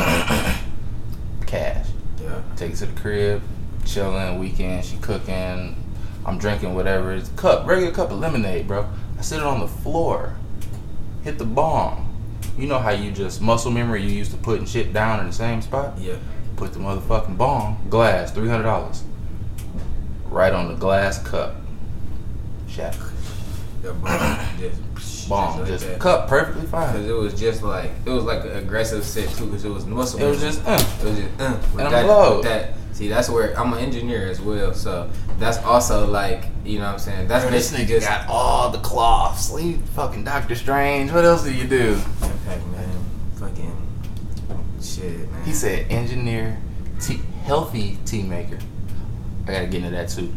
cash. 1.46 1.86
Yeah. 2.22 2.40
Take 2.56 2.72
it 2.72 2.76
to 2.76 2.86
the 2.86 3.00
crib, 3.00 3.42
chilling, 3.84 4.38
weekend. 4.38 4.84
She 4.84 4.96
cooking. 4.98 5.76
I'm 6.26 6.38
drinking 6.38 6.74
whatever. 6.74 7.12
It's 7.12 7.28
a 7.28 7.32
cup, 7.32 7.66
regular 7.66 7.92
cup 7.92 8.10
of 8.10 8.18
lemonade, 8.18 8.66
bro. 8.66 8.86
I 9.18 9.22
sit 9.22 9.38
it 9.38 9.44
on 9.44 9.60
the 9.60 9.68
floor, 9.68 10.34
hit 11.22 11.38
the 11.38 11.44
bomb. 11.44 12.08
You 12.58 12.66
know 12.66 12.78
how 12.78 12.90
you 12.90 13.10
just 13.10 13.40
muscle 13.42 13.70
memory 13.70 14.02
you 14.02 14.10
used 14.10 14.30
to 14.30 14.36
putting 14.38 14.64
shit 14.66 14.92
down 14.92 15.20
in 15.20 15.26
the 15.26 15.32
same 15.32 15.60
spot? 15.60 15.98
Yeah. 15.98 16.16
Put 16.56 16.72
the 16.72 16.78
motherfucking 16.78 17.36
bomb, 17.36 17.78
glass, 17.90 18.30
three 18.30 18.48
hundred 18.48 18.62
dollars, 18.64 19.02
right 20.30 20.52
on 20.52 20.68
the 20.68 20.74
glass 20.74 21.18
cup. 21.22 21.56
Shatter. 22.74 23.12
The 23.82 23.92
bomb 23.92 24.38
just 24.58 25.28
Bomb, 25.28 25.58
like 25.60 25.68
just 25.68 25.98
cup 25.98 26.28
perfectly 26.28 26.66
Cause 26.66 27.06
it 27.06 27.12
was 27.12 27.38
just 27.38 27.62
like 27.62 27.90
it 28.04 28.10
was 28.10 28.24
like 28.24 28.44
an 28.44 28.56
aggressive 28.56 29.04
set 29.04 29.28
too, 29.36 29.48
cause 29.50 29.64
it 29.64 29.70
was 29.70 29.86
muscle. 29.86 30.20
It 30.20 30.28
was 30.28 30.40
just, 30.40 30.66
uh, 30.66 30.82
It 31.00 31.04
was 31.04 31.18
just, 31.18 31.40
uh, 31.40 31.58
with 31.72 31.84
And 31.84 31.94
I'm 31.94 32.06
that, 32.06 32.36
with 32.36 32.44
that. 32.44 32.74
See, 32.92 33.08
that's 33.08 33.28
where 33.28 33.58
I'm 33.58 33.72
an 33.72 33.80
engineer 33.80 34.28
as 34.28 34.40
well, 34.40 34.72
so 34.72 35.10
that's 35.38 35.58
also 35.58 36.06
like, 36.06 36.46
you 36.64 36.78
know 36.78 36.86
what 36.86 36.92
I'm 36.92 36.98
saying? 36.98 37.28
That's 37.28 37.44
this 37.44 37.70
basically 37.72 37.84
nigga 37.84 38.00
just 38.00 38.08
got 38.08 38.28
all 38.28 38.70
the 38.70 38.78
cloths. 38.78 39.50
Leave 39.52 39.80
fucking 39.90 40.24
Doctor 40.24 40.54
Strange. 40.54 41.10
What 41.12 41.24
else 41.24 41.44
do 41.44 41.52
you 41.52 41.66
do? 41.66 42.00
impact, 42.22 42.66
man. 42.68 43.04
Fucking 43.36 43.76
shit, 44.80 45.30
man. 45.30 45.44
He 45.44 45.52
said 45.52 45.90
engineer, 45.90 46.56
tea, 47.00 47.20
healthy 47.44 47.98
tea 48.04 48.22
maker. 48.22 48.58
I 49.46 49.52
gotta 49.52 49.66
get 49.66 49.82
into 49.82 49.90
that 49.90 50.08
too. 50.08 50.32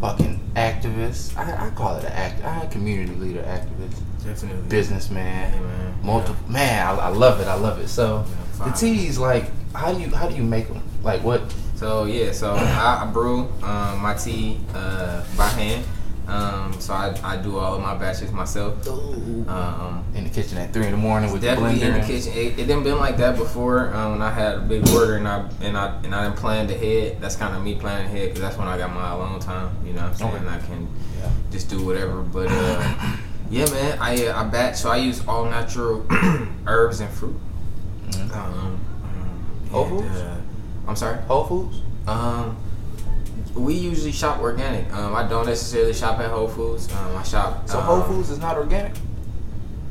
Fucking 0.00 0.40
activist. 0.56 1.36
I, 1.36 1.66
I 1.66 1.70
call 1.70 1.96
it 1.96 2.04
an 2.04 2.12
act. 2.12 2.42
I 2.44 2.66
community 2.66 3.14
leader, 3.16 3.42
activist, 3.42 4.00
definitely 4.24 4.62
businessman, 4.68 5.52
Yeah, 5.52 5.60
man. 5.60 5.94
multiple. 6.02 6.36
Man, 6.50 6.86
I, 6.86 6.96
I 6.96 7.08
love 7.08 7.40
it. 7.40 7.46
I 7.46 7.54
love 7.54 7.78
it. 7.80 7.88
So 7.88 8.24
Yeah, 8.58 8.64
the 8.70 8.76
teas, 8.76 9.18
like, 9.18 9.50
how 9.74 9.92
do 9.92 10.00
you 10.00 10.08
how 10.08 10.26
do 10.28 10.34
you 10.34 10.42
make 10.42 10.68
them? 10.68 10.82
Like 11.02 11.22
what? 11.22 11.42
So 11.76 12.04
yeah, 12.04 12.32
so 12.32 12.54
I, 12.54 13.04
I 13.06 13.10
brew 13.12 13.48
um, 13.62 14.00
my 14.00 14.14
tea 14.14 14.58
uh, 14.74 15.22
by 15.36 15.48
hand. 15.48 15.84
Um, 16.30 16.72
so 16.80 16.94
I, 16.94 17.12
I 17.24 17.36
do 17.38 17.58
all 17.58 17.74
of 17.74 17.80
my 17.82 17.94
batches 17.96 18.30
myself. 18.30 18.86
Um, 18.88 20.04
In 20.14 20.24
the 20.24 20.30
kitchen 20.30 20.58
at 20.58 20.72
three 20.72 20.84
in 20.86 20.92
the 20.92 20.96
morning 20.96 21.32
with 21.32 21.40
the 21.40 21.48
definitely 21.48 21.80
blender. 21.80 21.94
in 21.94 22.00
the 22.00 22.06
kitchen. 22.06 22.32
It, 22.32 22.52
it 22.58 22.66
didn't 22.66 22.84
been 22.84 22.98
like 22.98 23.16
that 23.16 23.36
before. 23.36 23.92
Um, 23.94 24.12
when 24.12 24.22
I 24.22 24.30
had 24.30 24.54
a 24.58 24.60
big 24.60 24.88
order 24.90 25.16
and 25.16 25.26
I 25.26 25.48
and 25.60 25.76
I 25.76 25.96
and 26.04 26.14
I 26.14 26.24
didn't 26.24 26.36
plan 26.38 26.70
ahead. 26.70 27.20
That's 27.20 27.34
kind 27.36 27.56
of 27.56 27.62
me 27.64 27.74
planning 27.74 28.06
ahead 28.06 28.28
because 28.28 28.40
that's 28.42 28.56
when 28.56 28.68
I 28.68 28.78
got 28.78 28.94
my 28.94 29.10
alone 29.12 29.40
time. 29.40 29.74
You 29.84 29.92
know 29.92 30.02
what 30.02 30.10
I'm 30.12 30.14
saying? 30.16 30.34
Okay. 30.36 30.48
I 30.48 30.58
can 30.58 30.88
Yeah. 31.18 31.30
just 31.50 31.68
do 31.68 31.84
whatever. 31.84 32.22
But 32.22 32.46
uh, 32.48 33.16
yeah, 33.50 33.66
man, 33.70 33.98
I 34.00 34.26
uh, 34.28 34.40
I 34.40 34.44
batch. 34.48 34.76
So 34.76 34.90
I 34.90 34.98
use 34.98 35.26
all 35.26 35.44
natural 35.46 36.06
herbs 36.66 37.00
and 37.00 37.10
fruit. 37.10 37.34
Mhm. 38.10 38.36
Um, 38.36 38.80
um, 39.04 39.68
Whole 39.72 39.84
and, 39.86 40.00
Foods? 40.04 40.20
Uh, 40.20 40.36
I'm 40.86 40.96
sorry. 40.96 41.18
Whole 41.22 41.44
Foods. 41.44 41.80
Um, 42.06 42.56
we 43.54 43.74
usually 43.74 44.12
shop 44.12 44.40
organic. 44.40 44.92
Um, 44.92 45.14
I 45.14 45.26
don't 45.26 45.46
necessarily 45.46 45.92
shop 45.92 46.18
at 46.20 46.30
Whole 46.30 46.48
Foods. 46.48 46.90
Um, 46.92 47.16
I 47.16 47.22
shop. 47.22 47.68
So 47.68 47.78
um, 47.78 47.84
Whole 47.84 48.02
Foods 48.02 48.30
is 48.30 48.38
not 48.38 48.56
organic. 48.56 48.92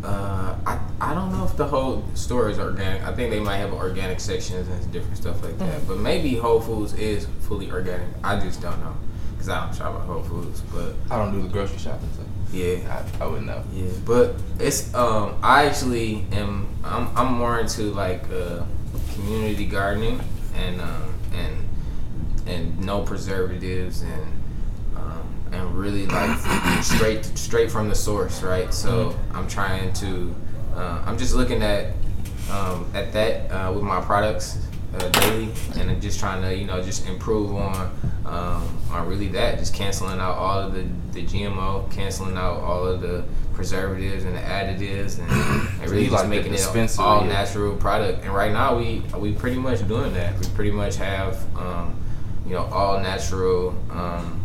Uh, 0.04 0.56
I 0.66 0.80
I 1.02 1.14
don't 1.14 1.32
know 1.34 1.44
if 1.44 1.58
the 1.58 1.68
whole 1.68 2.06
store 2.14 2.50
is 2.50 2.58
organic. 2.58 3.04
I 3.04 3.14
think 3.14 3.32
they 3.32 3.40
might 3.42 3.58
have 3.58 3.74
organic 3.74 4.22
sections 4.22 4.68
and 4.70 4.92
different 4.94 5.18
stuff 5.18 5.44
like 5.44 5.58
that. 5.60 5.86
But 5.88 5.98
maybe 5.98 6.36
Whole 6.36 6.62
Foods 6.62 6.94
is 6.94 7.28
fully 7.42 7.70
organic. 7.70 8.08
I 8.24 8.40
just 8.40 8.62
don't 8.62 8.80
know 8.80 8.96
because 9.34 9.50
I 9.50 9.66
don't 9.66 9.76
shop 9.76 9.96
at 9.96 10.02
Whole 10.08 10.24
Foods. 10.24 10.62
But 10.74 10.94
I 11.12 11.18
don't 11.18 11.34
do 11.34 11.42
the 11.42 11.50
grocery 11.50 11.80
shopping. 11.80 12.08
So 12.16 12.24
yeah, 12.54 13.04
I, 13.20 13.24
I 13.24 13.28
wouldn't 13.28 13.48
know. 13.48 13.62
yeah. 13.74 13.92
But 14.06 14.36
it's 14.58 14.94
um 14.96 15.36
I 15.44 15.66
actually 15.66 16.26
am 16.32 16.68
I'm 16.86 17.10
I'm 17.18 17.34
more 17.34 17.60
into 17.60 17.92
like 17.92 18.24
uh, 18.32 18.64
community 19.16 19.66
gardening 19.66 20.22
and 20.56 20.80
um 20.80 21.14
and 21.34 21.58
and 22.50 22.80
no 22.86 23.02
preservatives 23.02 24.02
and 24.02 24.24
um, 24.96 25.44
and 25.52 25.76
really 25.78 26.06
like 26.08 26.38
straight 26.84 27.26
straight 27.38 27.72
from 27.72 27.90
the 27.90 27.96
source, 27.96 28.42
right? 28.44 28.74
So 28.74 29.18
I'm 29.34 29.48
trying 29.48 29.94
to 29.94 30.36
uh, 30.76 31.04
I'm 31.06 31.18
just 31.18 31.36
looking 31.36 31.62
at 31.62 31.94
um, 32.52 32.90
at 32.94 33.14
that 33.14 33.52
uh, 33.52 33.72
with 33.72 33.84
my 33.84 34.02
products 34.02 34.58
uh, 34.96 35.10
daily, 35.10 35.52
and 35.76 35.90
then 35.90 36.02
just 36.02 36.20
trying 36.20 36.42
to 36.42 36.56
you 36.56 36.66
know 36.66 36.82
just 36.82 37.08
improve 37.08 37.54
on 37.54 37.92
um, 38.26 38.78
on 38.92 39.08
really 39.08 39.28
that, 39.30 39.60
just 39.60 39.74
canceling 39.74 40.20
out 40.20 40.38
all 40.38 40.60
of 40.60 40.74
the 40.74 40.88
the 41.12 41.26
GMO, 41.26 41.92
canceling 41.92 42.38
out 42.38 42.58
all 42.62 42.86
of 42.86 43.02
the 43.02 43.24
preservatives 43.54 44.24
and 44.24 44.36
the 44.36 44.42
additives, 44.42 45.20
and, 45.20 45.30
and 45.82 45.92
really 45.92 46.08
just 46.08 46.16
like 46.16 46.30
making 46.30 46.54
it 46.54 47.00
all 47.00 47.24
natural 47.24 47.76
product. 47.76 48.24
And 48.24 48.34
right 48.34 48.52
now 48.52 48.78
we 48.78 49.04
we 49.18 49.34
pretty 49.34 49.58
much 49.58 49.88
doing 49.88 50.14
that. 50.14 50.40
We 50.40 50.48
pretty 50.50 50.72
much 50.72 50.96
have 50.96 51.38
um, 51.58 51.96
you 52.50 52.56
know 52.56 52.66
all 52.66 53.00
natural 53.00 53.70
um, 53.92 54.42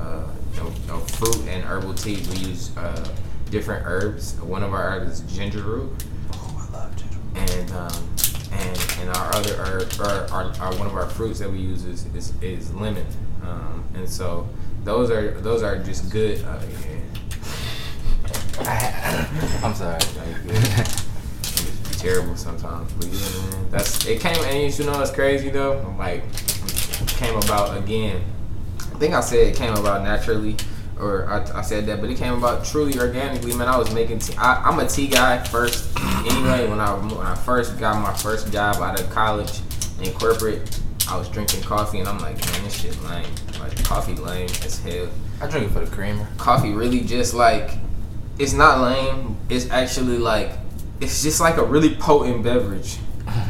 uh, 0.00 0.22
you 0.54 0.60
know, 0.62 0.68
you 0.70 0.86
know, 0.88 0.98
fruit 1.00 1.36
and 1.48 1.64
herbal 1.64 1.92
teas. 1.94 2.28
We 2.30 2.36
use 2.48 2.76
uh, 2.76 3.08
different 3.50 3.84
herbs. 3.84 4.36
One 4.40 4.62
of 4.62 4.72
our 4.72 4.96
herbs 5.00 5.20
is 5.20 5.36
ginger 5.36 5.60
root 5.62 5.90
Oh, 6.34 6.68
I 6.70 6.72
love 6.76 6.96
ginger. 6.96 7.18
and 7.34 7.70
um, 7.72 8.08
and 8.52 8.78
and 9.00 9.10
our 9.10 9.34
other 9.34 9.54
herb 9.56 9.88
or 10.00 10.32
our, 10.32 10.52
our 10.60 10.74
one 10.78 10.86
of 10.86 10.94
our 10.94 11.08
fruits 11.10 11.40
that 11.40 11.50
we 11.50 11.58
use 11.58 11.84
is 11.84 12.06
is, 12.14 12.32
is 12.40 12.72
lemon, 12.74 13.06
um, 13.42 13.82
and 13.94 14.08
so 14.08 14.48
those 14.84 15.10
are 15.10 15.32
those 15.40 15.62
are 15.64 15.78
just 15.82 16.10
good. 16.10 16.42
Uh, 16.44 16.60
yeah, 18.62 19.60
I'm 19.64 19.74
sorry. 19.74 19.98
Terrible 21.98 22.36
sometimes, 22.36 22.92
but 22.92 23.06
yeah, 23.06 23.50
man, 23.50 23.70
that's 23.72 24.06
it 24.06 24.20
came 24.20 24.36
and 24.44 24.78
you 24.78 24.84
know 24.84 25.00
it's 25.02 25.10
crazy 25.10 25.50
though. 25.50 25.80
I'm 25.80 25.98
Like 25.98 26.22
came 27.18 27.36
about 27.36 27.76
again. 27.76 28.22
I 28.80 28.98
think 28.98 29.14
I 29.14 29.20
said 29.20 29.48
it 29.48 29.56
came 29.56 29.74
about 29.74 30.02
naturally. 30.02 30.56
Or 30.98 31.28
I, 31.28 31.58
I 31.58 31.62
said 31.62 31.86
that, 31.86 32.00
but 32.00 32.10
it 32.10 32.16
came 32.16 32.32
about 32.34 32.64
truly 32.64 32.98
organically. 32.98 33.54
Man, 33.54 33.68
I 33.68 33.76
was 33.76 33.92
making 33.94 34.18
tea. 34.18 34.34
I, 34.36 34.62
I'm 34.64 34.78
a 34.80 34.86
tea 34.86 35.06
guy 35.08 35.42
first. 35.44 35.96
Anyway, 36.28 36.68
when 36.68 36.78
I 36.78 36.92
when 36.92 37.24
I 37.24 37.34
first 37.34 37.78
got 37.78 38.02
my 38.02 38.12
first 38.12 38.52
job 38.52 38.76
out 38.76 39.00
of 39.00 39.08
college 39.10 39.60
in 40.02 40.12
corporate, 40.12 40.80
I 41.08 41.16
was 41.16 41.28
drinking 41.28 41.62
coffee, 41.62 42.00
and 42.00 42.08
I'm 42.08 42.18
like, 42.18 42.36
man, 42.44 42.64
this 42.64 42.82
shit 42.82 43.00
lame. 43.04 43.24
Like 43.58 43.82
coffee 43.84 44.14
lame 44.14 44.48
as 44.64 44.80
hell. 44.80 45.08
I 45.40 45.46
drink 45.46 45.68
it 45.68 45.70
for 45.70 45.80
the 45.80 45.90
creamer. 45.90 46.26
Coffee 46.36 46.72
really 46.72 47.00
just 47.00 47.32
like 47.34 47.78
it's 48.38 48.52
not 48.52 48.80
lame. 48.80 49.36
It's 49.48 49.70
actually 49.70 50.18
like 50.18 50.50
it's 51.00 51.22
just 51.22 51.40
like 51.40 51.56
a 51.56 51.64
really 51.64 51.94
potent 51.94 52.42
beverage. 52.42 52.98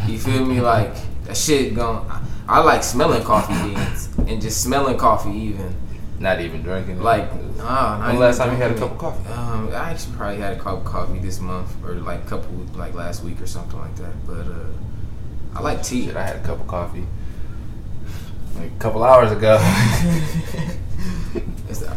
You 0.07 0.19
feel 0.19 0.45
me? 0.45 0.61
Like 0.69 0.95
that 1.25 1.37
shit 1.37 1.75
going. 1.75 2.05
I 2.49 2.61
like 2.61 2.83
smelling 2.83 3.23
coffee 3.25 3.53
beans 3.69 4.09
and 4.27 4.41
just 4.41 4.63
smelling 4.63 4.97
coffee 4.97 5.31
even. 5.31 5.75
Not 6.19 6.41
even 6.41 6.63
drinking. 6.63 7.01
Like 7.01 7.33
nah. 7.57 8.07
When 8.09 8.19
last 8.19 8.39
time 8.39 8.51
you 8.51 8.57
had 8.57 8.73
a 8.73 8.75
cup 8.79 8.93
of 8.93 8.99
coffee? 8.99 9.29
Um, 9.33 9.69
I 9.69 9.91
actually 9.91 10.17
probably 10.17 10.39
had 10.41 10.57
a 10.57 10.61
cup 10.61 10.79
of 10.79 10.85
coffee 10.85 11.19
this 11.21 11.39
month 11.41 11.73
or 11.85 11.95
like 11.95 12.25
a 12.25 12.27
couple 12.27 12.51
like 12.75 12.95
last 12.95 13.23
week 13.23 13.41
or 13.41 13.47
something 13.47 13.79
like 13.79 13.95
that. 13.97 14.27
But 14.27 14.47
uh, 14.47 14.67
I 15.55 15.61
like 15.61 15.83
tea. 15.83 16.07
Shit, 16.07 16.17
I 16.17 16.25
had 16.27 16.37
a 16.37 16.41
cup 16.41 16.59
of 16.61 16.67
coffee 16.67 17.07
like 18.57 18.73
a 18.73 18.79
couple 18.79 19.05
hours 19.05 19.31
ago. 19.31 19.59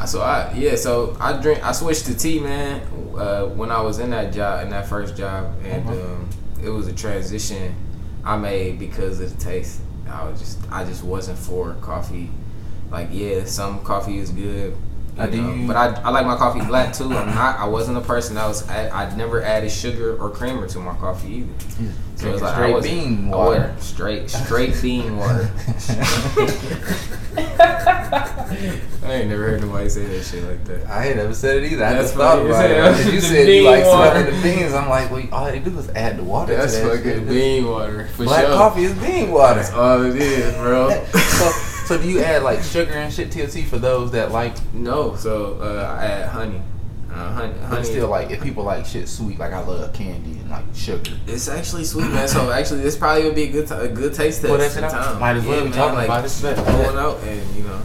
So 0.06 0.22
I 0.22 0.52
yeah, 0.54 0.76
so 0.76 1.16
I 1.20 1.40
drink. 1.40 1.64
I 1.64 1.72
switched 1.72 2.06
to 2.08 2.18
tea, 2.18 2.40
man. 2.40 2.82
Uh, 3.16 3.46
when 3.46 3.72
I 3.72 3.80
was 3.82 4.00
in 4.00 4.10
that 4.10 4.34
job, 4.34 4.64
in 4.64 4.70
that 4.72 4.88
first 4.88 5.16
job, 5.16 5.54
and 5.64 5.86
Mhm. 5.86 5.92
um, 6.06 6.30
it 6.62 6.70
was 6.70 6.88
a 6.88 6.94
transition 6.94 7.74
I 8.26 8.36
made 8.36 8.80
because 8.80 9.20
of 9.22 9.38
the 9.38 9.44
taste. 9.44 9.80
I 10.12 10.30
was 10.30 10.39
just, 10.39 10.60
I 10.71 10.84
just 10.84 11.04
wasn't 11.04 11.38
for 11.39 11.74
coffee. 11.82 12.30
Like 12.91 13.10
yeah, 13.12 13.45
some 13.45 13.84
coffee 13.84 14.17
is 14.17 14.30
good. 14.32 14.76
Do 15.30 15.41
know, 15.41 15.54
you- 15.54 15.67
but 15.67 15.76
I, 15.76 15.88
I 16.02 16.10
like 16.10 16.26
my 16.26 16.36
coffee 16.38 16.62
black 16.65 16.93
too. 16.93 17.06
I'm 17.13 17.28
not. 17.28 17.60
I 17.60 17.65
wasn't 17.65 17.97
a 17.97 18.02
person 18.02 18.36
that 18.36 18.47
was. 18.47 18.67
I, 18.69 18.89
I 18.89 19.15
never 19.15 19.41
added 19.41 19.69
sugar 19.71 20.17
or 20.17 20.30
creamer 20.30 20.67
to 20.67 20.80
my 20.80 20.93
coffee 20.95 21.30
either. 21.80 21.93
So 22.22 22.28
Drinking 22.28 22.46
I 22.48 22.54
straight 22.54 22.74
wasn't- 22.74 22.94
bean 22.94 23.34
I 23.34 23.36
water. 23.36 23.76
Straight, 23.80 24.30
straight 24.46 24.80
bean 24.82 25.18
water. 25.18 25.50
I 29.04 29.14
ain't 29.14 29.30
never 29.30 29.44
heard 29.50 29.62
nobody 29.62 29.90
say 29.90 30.06
that 30.06 30.24
shit 30.24 30.44
like 30.44 30.64
that. 30.66 30.88
I 30.88 31.08
ain't 31.08 31.16
never 31.18 31.34
said 31.34 31.58
it 31.64 31.72
either. 31.72 31.84
I 31.84 31.94
That's 31.94 32.04
just 32.10 32.16
thought 32.16 32.38
funny 32.38 32.50
about 32.50 32.66
as 32.66 32.70
it. 32.72 32.78
hell. 32.78 32.94
'Cause 32.94 33.06
You 33.06 33.12
The 33.22 33.22
said 33.22 33.40
you 33.40 33.46
bean 33.46 33.64
like 33.66 33.86
water. 33.86 34.10
smelling 34.22 34.36
the 34.36 34.42
beans. 34.56 34.74
I'm 34.74 34.90
like, 34.90 35.12
well, 35.12 35.24
all 35.32 35.46
they 35.46 35.60
do 35.60 35.80
is 35.80 35.90
add 35.90 36.18
the 36.18 36.24
water. 36.24 36.56
That's 36.56 36.76
to 36.76 36.82
that 36.82 36.98
fucking 36.98 37.12
shit. 37.12 37.28
bean 37.30 37.66
water 37.68 38.08
for 38.16 38.24
Black 38.26 38.46
sure. 38.46 38.56
coffee 38.56 38.84
is 38.84 38.94
bean 38.94 39.32
water. 39.32 39.56
That's 39.56 39.72
all 39.74 40.04
it 40.04 40.16
is, 40.16 40.54
bro. 40.58 40.90
so, 41.14 41.50
so 41.86 41.98
do 41.98 42.08
you 42.08 42.22
add 42.22 42.44
like 42.44 42.62
sugar 42.62 42.94
and 42.94 43.12
shit 43.12 43.32
to 43.32 43.40
your 43.40 43.48
tea 43.48 43.64
for 43.64 43.80
those 43.80 44.12
that 44.12 44.32
like? 44.32 44.54
no, 44.74 45.16
so 45.16 45.58
uh, 45.62 45.98
I 46.00 46.06
add 46.06 46.30
honey. 46.30 46.62
Uh, 47.12 47.32
honey, 47.34 47.54
But 47.60 47.67
honey. 47.67 47.84
still, 47.84 48.08
like 48.08 48.32
if 48.32 48.41
people 48.41 48.63
like 48.63 48.86
shit 48.86 49.08
sweet, 49.10 49.38
like 49.38 49.52
I 49.52 49.60
love 49.60 49.91
candy 49.93 50.39
and 50.39 50.50
like 50.50 50.63
sugar. 50.74 51.12
it's 51.28 51.50
actually 51.50 51.84
sweet, 51.84 52.10
man. 52.10 52.28
So 52.28 52.50
actually, 52.52 52.82
this 52.82 52.95
probably 52.95 53.26
would 53.26 53.36
be 53.36 53.43
a 53.43 53.52
good, 53.52 53.67
t- 53.67 53.74
a 53.76 53.88
good 53.89 54.13
taste 54.13 54.41
test. 54.41 54.50
Well, 54.50 54.58
that's 54.60 54.78
it. 54.78 54.80
sometime. 54.82 55.19
Might 55.19 55.36
as 55.36 55.45
well 55.45 55.58
Yeah, 55.58 55.63
be 55.63 55.69
man, 55.71 55.78
talking 55.78 55.95
like, 55.97 56.06
about 56.08 56.26
it. 56.26 56.39
Bet. 56.41 56.56
Pull 56.58 56.80
it 56.89 56.95
out, 56.97 57.19
and 57.24 57.56
you 57.56 57.63
know, 57.63 57.82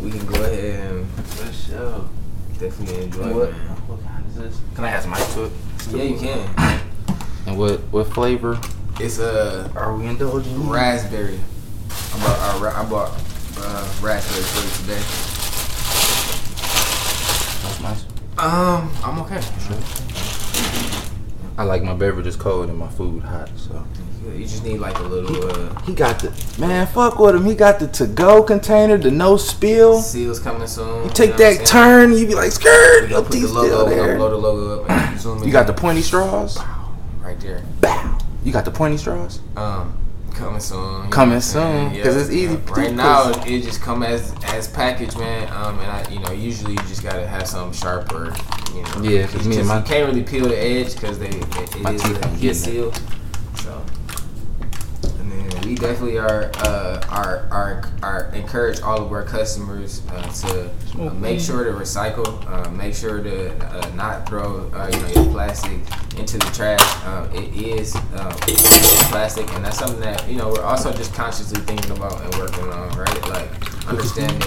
we 0.00 0.10
can 0.10 0.24
go 0.26 0.40
ahead 0.42 0.92
and 0.92 1.10
For 1.10 1.52
sure. 1.52 2.08
definitely 2.58 3.02
enjoy 3.04 3.34
What, 3.34 3.48
it, 3.48 3.52
man. 3.52 3.66
what 3.88 4.04
kind 4.04 4.24
is 4.28 4.34
this? 4.36 4.60
Can 4.76 4.84
I 4.84 4.90
add 4.90 5.02
some 5.02 5.14
ice 5.14 5.34
to 5.34 5.44
it? 5.44 5.52
Yeah, 5.90 6.02
you 6.04 6.16
can. 6.16 6.80
And 7.46 7.58
what 7.58 7.80
what 7.90 8.06
flavor 8.12 8.56
It's 9.00 9.18
a 9.18 9.68
are 9.74 9.96
we 9.96 10.06
indulging? 10.06 10.68
raspberry. 10.70 11.40
I 12.14 12.18
bought, 12.18 12.38
uh, 12.38 12.80
I 12.80 12.84
bought 12.88 13.10
uh, 13.58 13.88
raspberry 14.00 14.44
for 14.44 14.62
you 14.64 14.72
today. 14.86 15.02
That's 17.62 17.80
nice. 17.80 18.04
Um, 18.40 18.90
I'm 19.04 19.18
okay. 19.20 19.40
I 21.58 21.64
like 21.64 21.82
my 21.82 21.92
beverages 21.92 22.36
cold 22.36 22.70
and 22.70 22.78
my 22.78 22.88
food 22.88 23.22
hot, 23.22 23.50
so. 23.56 23.84
You 24.34 24.46
just 24.46 24.64
need 24.64 24.78
like 24.78 24.98
a 24.98 25.02
little 25.02 25.50
uh, 25.50 25.80
He 25.82 25.94
got 25.94 26.20
the 26.20 26.30
man. 26.58 26.86
Fuck 26.86 27.18
with 27.18 27.34
him. 27.34 27.44
He 27.44 27.54
got 27.54 27.78
the 27.80 27.88
to 27.88 28.06
go 28.06 28.42
container, 28.42 28.96
the 28.96 29.10
no 29.10 29.36
spill. 29.36 30.00
seals 30.00 30.38
coming 30.38 30.66
soon. 30.68 31.04
You 31.04 31.10
take 31.10 31.30
know 31.32 31.36
that 31.38 31.66
turn, 31.66 32.12
you 32.12 32.26
be 32.26 32.34
like 32.34 32.52
gonna 32.62 33.08
Your 33.08 33.22
put 33.22 33.32
the 33.32 33.46
logo. 33.46 33.88
there. 33.88 34.16
blow 34.16 34.30
the 34.30 34.36
logo 34.36 34.84
up 34.84 34.90
and 34.90 35.20
zoom 35.20 35.38
in. 35.38 35.44
You 35.44 35.52
got 35.52 35.66
the 35.66 35.72
pointy 35.72 36.02
straws. 36.02 36.58
right 37.20 37.38
there. 37.40 37.62
Bow. 37.80 38.18
You 38.44 38.52
got 38.52 38.64
the 38.64 38.70
pointy 38.70 38.96
straws. 38.98 39.40
Um, 39.56 39.98
coming 40.40 40.60
soon. 40.60 41.04
know 41.04 41.08
Coming 41.10 41.30
what 41.30 41.34
I'm 41.36 41.40
saying? 41.42 41.92
soon, 41.94 42.02
'cause 42.02 42.16
it's 42.16 42.30
easy 42.30 42.56
to 42.56 42.72
Right 42.72 42.94
now, 42.94 43.30
it 43.46 43.60
just 43.62 43.80
come 43.80 44.02
as 44.02 44.32
as 44.46 44.66
packaged, 44.68 45.18
man. 45.18 45.48
Um, 45.52 45.78
and 45.80 45.90
I, 45.90 46.04
you 46.10 46.18
know, 46.20 46.32
usually 46.32 46.72
you 46.72 46.78
just 46.88 47.02
gotta 47.02 47.26
have 47.26 47.46
something 47.46 47.78
sharper. 47.78 48.32
You 48.74 48.82
know. 48.82 49.10
Yeah, 49.10 49.26
'cause 49.26 49.34
It's 49.36 49.46
me 49.46 49.58
and 49.58 49.68
my- 49.68 49.78
you 49.78 49.82
can't 49.84 50.06
really 50.08 50.22
peel 50.22 50.48
the 50.48 50.56
edge 50.58 50.94
because 50.94 51.18
they 51.18 51.26
it, 51.28 51.76
it 51.76 51.90
is 51.90 52.02
a 52.04 52.06
ain't 52.26 52.36
heat 52.36 52.50
it. 52.50 52.54
seal. 52.56 52.92
So. 53.62 53.80
And 55.20 55.30
then 55.32 55.59
we 55.70 55.76
definitely 55.76 56.18
are 56.18 56.50
uh, 56.56 57.00
are 57.10 57.46
are 57.52 57.84
are 58.02 58.30
encourage 58.34 58.80
all 58.80 59.00
of 59.00 59.12
our 59.12 59.22
customers 59.22 60.02
uh, 60.10 60.22
to 60.32 60.70
uh, 61.00 61.14
make 61.14 61.38
sure 61.38 61.62
to 61.62 61.70
recycle, 61.70 62.44
uh, 62.50 62.68
make 62.72 62.92
sure 62.92 63.22
to 63.22 63.54
uh, 63.64 63.88
not 63.94 64.28
throw 64.28 64.68
uh, 64.74 64.90
you 64.92 65.00
know 65.00 65.22
your 65.22 65.32
plastic 65.32 65.78
into 66.18 66.38
the 66.38 66.50
trash. 66.52 67.06
Um, 67.06 67.30
it 67.32 67.54
is 67.54 67.94
um, 67.94 68.32
plastic, 69.12 69.48
and 69.52 69.64
that's 69.64 69.78
something 69.78 70.00
that 70.00 70.28
you 70.28 70.38
know 70.38 70.48
we're 70.48 70.64
also 70.64 70.92
just 70.92 71.14
consciously 71.14 71.60
thinking 71.60 71.92
about 71.92 72.20
and 72.20 72.34
working 72.34 72.64
on, 72.64 72.88
right? 72.98 73.28
Like 73.28 73.86
understanding 73.86 74.40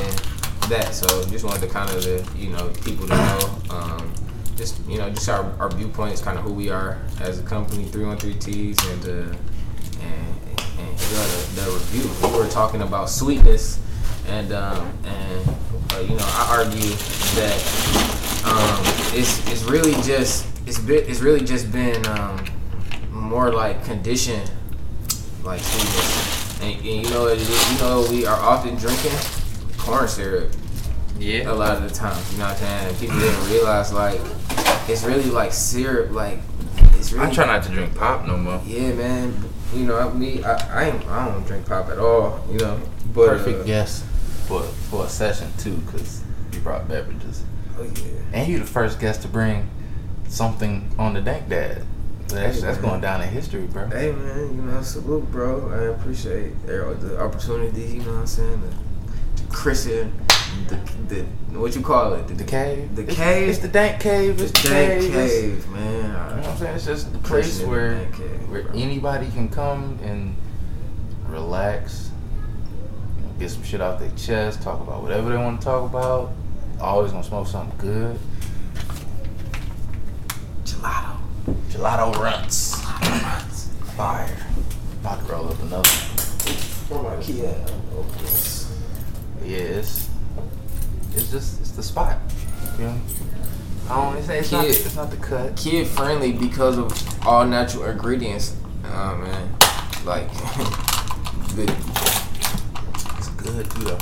that. 0.67 0.93
So 0.93 1.07
just 1.29 1.45
wanted 1.45 1.61
to 1.61 1.67
kind 1.67 1.89
of 1.89 2.03
the 2.03 2.29
you 2.37 2.49
know 2.49 2.67
people 2.83 3.07
to 3.07 3.15
know. 3.15 3.59
Um, 3.69 4.13
just 4.57 4.85
you 4.87 4.97
know, 4.97 5.09
just 5.09 5.27
our, 5.29 5.51
our 5.57 5.71
viewpoints, 5.71 6.21
kind 6.21 6.37
of 6.37 6.43
who 6.43 6.53
we 6.53 6.69
are 6.69 6.99
as 7.21 7.39
a 7.39 7.43
company, 7.43 7.85
three 7.85 8.05
one 8.05 8.17
three 8.17 8.35
T's, 8.35 8.77
and 8.87 9.05
uh, 9.05 9.09
and 9.09 9.33
and 10.01 10.03
you 10.03 10.09
know, 10.09 10.42
the, 10.97 11.61
the 11.61 11.71
review. 11.71 12.29
We 12.31 12.37
were 12.37 12.49
talking 12.49 12.81
about 12.81 13.09
sweetness, 13.09 13.79
and 14.27 14.51
um, 14.53 14.91
and 15.05 15.49
uh, 15.93 15.99
you 15.99 16.15
know, 16.15 16.25
I 16.25 16.57
argue 16.57 16.91
that 17.35 17.59
um, 18.45 19.17
it's 19.17 19.45
it's 19.51 19.63
really 19.63 19.93
just 20.03 20.45
it's 20.65 20.79
been 20.79 21.03
it's 21.09 21.19
really 21.21 21.41
just 21.41 21.71
been 21.71 22.05
um, 22.07 22.43
more 23.11 23.51
like 23.51 23.83
conditioned, 23.85 24.49
like 25.43 25.61
sweetness, 25.61 26.61
and, 26.61 26.75
and 26.75 26.85
you 26.85 27.09
know, 27.11 27.27
is, 27.27 27.47
you 27.73 27.77
know, 27.79 28.05
we 28.09 28.25
are 28.25 28.39
often 28.39 28.75
drinking 28.75 29.11
corn 29.77 30.07
syrup 30.07 30.51
Yeah. 31.19 31.51
a 31.51 31.53
lot 31.53 31.75
of 31.77 31.83
the 31.83 31.89
times. 31.93 32.31
You 32.31 32.39
know 32.39 32.45
what 32.45 32.53
I'm 32.53 32.57
saying? 32.59 32.87
And 32.89 32.97
people 32.99 33.19
didn't 33.19 33.49
realize 33.49 33.91
like 33.93 34.19
it's 34.87 35.03
really 35.03 35.29
like 35.29 35.51
syrup. 35.53 36.11
Like 36.11 36.39
it's 36.93 37.11
really. 37.11 37.27
I 37.27 37.31
try 37.31 37.45
not 37.45 37.63
to 37.63 37.69
drink 37.69 37.95
pop 37.95 38.25
no 38.25 38.37
more. 38.37 38.61
Yeah, 38.65 38.93
man. 38.93 39.33
You 39.73 39.85
know, 39.85 40.09
me, 40.11 40.43
I, 40.43 40.81
I, 40.81 40.89
ain't, 40.89 41.05
I 41.07 41.27
don't 41.29 41.45
drink 41.45 41.65
pop 41.67 41.89
at 41.89 41.97
all. 41.97 42.45
You 42.51 42.59
know, 42.59 42.79
but 43.13 43.27
Perfect 43.29 43.61
uh, 43.61 43.63
guest 43.63 44.03
for 44.47 44.61
for 44.61 45.05
a 45.05 45.09
session 45.09 45.49
too, 45.57 45.77
because 45.77 46.23
you 46.51 46.59
brought 46.59 46.87
beverages, 46.87 47.43
Oh 47.77 47.83
yeah. 47.83 48.11
and 48.33 48.47
you 48.51 48.59
the 48.59 48.65
first 48.65 48.99
guest 48.99 49.21
to 49.23 49.27
bring 49.27 49.69
something 50.27 50.89
on 50.97 51.13
the 51.13 51.21
Dank 51.21 51.49
Dad. 51.49 51.83
So 52.27 52.35
that's, 52.35 52.55
Hey, 52.57 52.61
that's 52.61 52.77
going 52.77 53.01
down 53.01 53.21
in 53.21 53.29
history, 53.29 53.63
bro. 53.67 53.87
Hey 53.87 54.11
man, 54.11 54.55
you 54.55 54.61
know, 54.61 54.81
salute, 54.81 55.29
bro. 55.31 55.69
I 55.71 55.93
appreciate 55.95 56.53
uh, 56.65 56.93
the 56.93 57.19
opportunity. 57.21 57.81
You 57.81 57.99
know 58.03 58.13
what 58.13 58.19
I'm 58.19 58.27
saying? 58.27 58.61
The, 58.61 58.73
Christian, 59.53 60.11
the, 60.67 60.75
the 61.07 61.59
what 61.59 61.75
you 61.75 61.81
call 61.81 62.13
it? 62.13 62.27
The 62.27 62.43
cave. 62.43 62.95
The 62.95 63.03
It's- 63.03 63.17
cave. 63.17 63.49
It's 63.49 63.59
the 63.59 63.67
Dank 63.67 63.99
Cave. 64.01 64.37
The 64.37 64.43
It's 64.45 64.61
the 64.61 64.69
dank 64.69 65.01
cave. 65.01 65.11
Cave, 65.13 65.69
man. 65.69 65.95
You 65.95 66.01
know 66.07 66.35
what 66.37 66.47
I'm 66.47 66.57
saying? 66.57 66.75
It's 66.75 66.85
just 66.85 67.11
the 67.13 67.19
place 67.19 67.59
in 67.59 67.65
the 67.65 67.71
where 67.71 68.05
cave, 68.11 68.49
where 68.49 68.63
bro. 68.63 68.71
anybody 68.73 69.29
can 69.31 69.49
come 69.49 69.99
and 70.03 70.35
relax, 71.27 72.09
you 73.17 73.23
know, 73.23 73.33
get 73.39 73.49
some 73.51 73.63
shit 73.63 73.81
off 73.81 73.99
their 73.99 74.11
chest, 74.17 74.61
talk 74.61 74.81
about 74.81 75.01
whatever 75.03 75.29
they 75.29 75.37
want 75.37 75.59
to 75.61 75.65
talk 75.65 75.83
about. 75.89 76.31
Always 76.81 77.11
gonna 77.11 77.23
smoke 77.23 77.47
something 77.47 77.77
good. 77.79 78.19
Gelato. 80.65 81.17
Gelato 81.69 82.15
runs. 82.17 82.75
Fire. 83.95 84.37
About 85.01 85.19
to 85.25 85.31
roll 85.31 85.49
up 85.49 85.59
another 85.61 85.87
one. 85.87 87.03
Where 87.03 87.15
my 87.17 87.23
key 87.23 87.45
at? 87.45 87.71
Yeah, 89.45 89.81
it's 91.15 91.31
just 91.31 91.61
it's 91.61 91.71
the 91.71 91.83
spot. 91.83 92.17
You 92.77 92.85
know? 92.85 93.01
I 93.89 93.95
don't 93.95 94.17
it's, 94.17 94.29
it's 94.29 94.51
not 94.51 94.65
it's 94.65 94.95
not 94.95 95.11
the 95.11 95.17
cut. 95.17 95.55
Kid 95.57 95.87
friendly 95.87 96.31
because 96.31 96.77
of 96.77 97.27
all 97.27 97.45
natural 97.45 97.85
ingredients. 97.85 98.55
Oh 98.85 99.17
man, 99.17 99.49
like 100.05 100.27
good. 101.55 101.69
It's 103.17 103.29
good 103.29 103.69
too 103.71 103.83
though. 103.83 103.99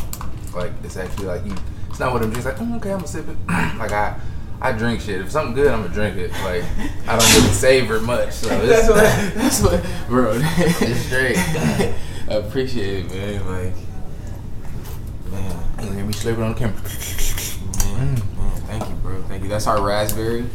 Like 0.56 0.72
it's 0.84 0.98
actually 0.98 1.28
like 1.28 1.46
you. 1.46 1.56
It's 1.90 2.00
not 2.00 2.16
of 2.16 2.22
them 2.22 2.32
drinks 2.32 2.46
like 2.46 2.58
mm, 2.58 2.76
okay 2.78 2.92
I'm 2.92 2.98
gonna 2.98 3.08
sip 3.08 3.28
it. 3.28 3.38
like 3.48 3.92
I 3.92 4.20
I 4.62 4.72
drink 4.72 5.02
shit. 5.02 5.20
If 5.22 5.32
something 5.32 5.56
good 5.56 5.72
I'm 5.72 5.82
gonna 5.82 5.94
drink 5.94 6.18
it. 6.18 6.32
Like 6.44 6.64
I 7.08 7.18
don't 7.18 7.34
really 7.36 7.54
savor 7.54 8.00
much. 8.00 8.32
So 8.34 8.48
That's 8.66 8.88
what. 8.88 8.98
That's 9.36 9.62
what, 9.62 9.86
bro. 10.08 10.34
it's 10.36 11.00
straight. 11.02 11.38
I 11.38 12.36
appreciate 12.36 13.08
it, 13.08 13.12
man. 13.12 13.46
Like, 13.46 13.74
You 16.24 16.36
gonna 16.36 16.54
hear 16.58 16.68
me 16.68 16.74
slurping 16.76 17.66
on 17.66 17.82
the 17.82 17.88
camera. 17.90 17.98
man, 17.98 18.14
man. 18.38 18.62
Thank 18.68 18.90
you, 18.90 18.96
bro. 18.96 19.22
Thank 19.24 19.44
you. 19.44 19.50
That's 19.50 19.68
our 19.68 19.82
raspberry. 19.82 20.46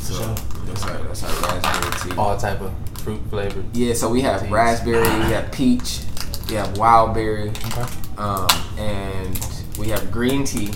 So 0.00 0.14
Sure. 0.14 0.34
that's 0.66 0.84
our 0.84 0.98
that's 1.02 1.22
our 1.22 1.30
raspberry 1.60 2.10
tea. 2.10 2.18
All 2.18 2.36
type 2.36 2.60
of 2.60 2.72
fruit 2.98 3.20
flavored. 3.30 3.64
Yeah, 3.76 3.94
so 3.94 4.08
we 4.08 4.22
have 4.22 4.42
Teas. 4.42 4.50
raspberry, 4.50 5.02
we 5.02 5.32
have 5.32 5.50
peach, 5.52 6.00
we 6.48 6.54
have 6.56 6.76
wild 6.78 7.14
berry, 7.14 7.50
Okay. 7.50 7.84
um, 8.18 8.48
and 8.78 9.38
we 9.78 9.88
have 9.88 10.10
green 10.10 10.44
tea 10.44 10.66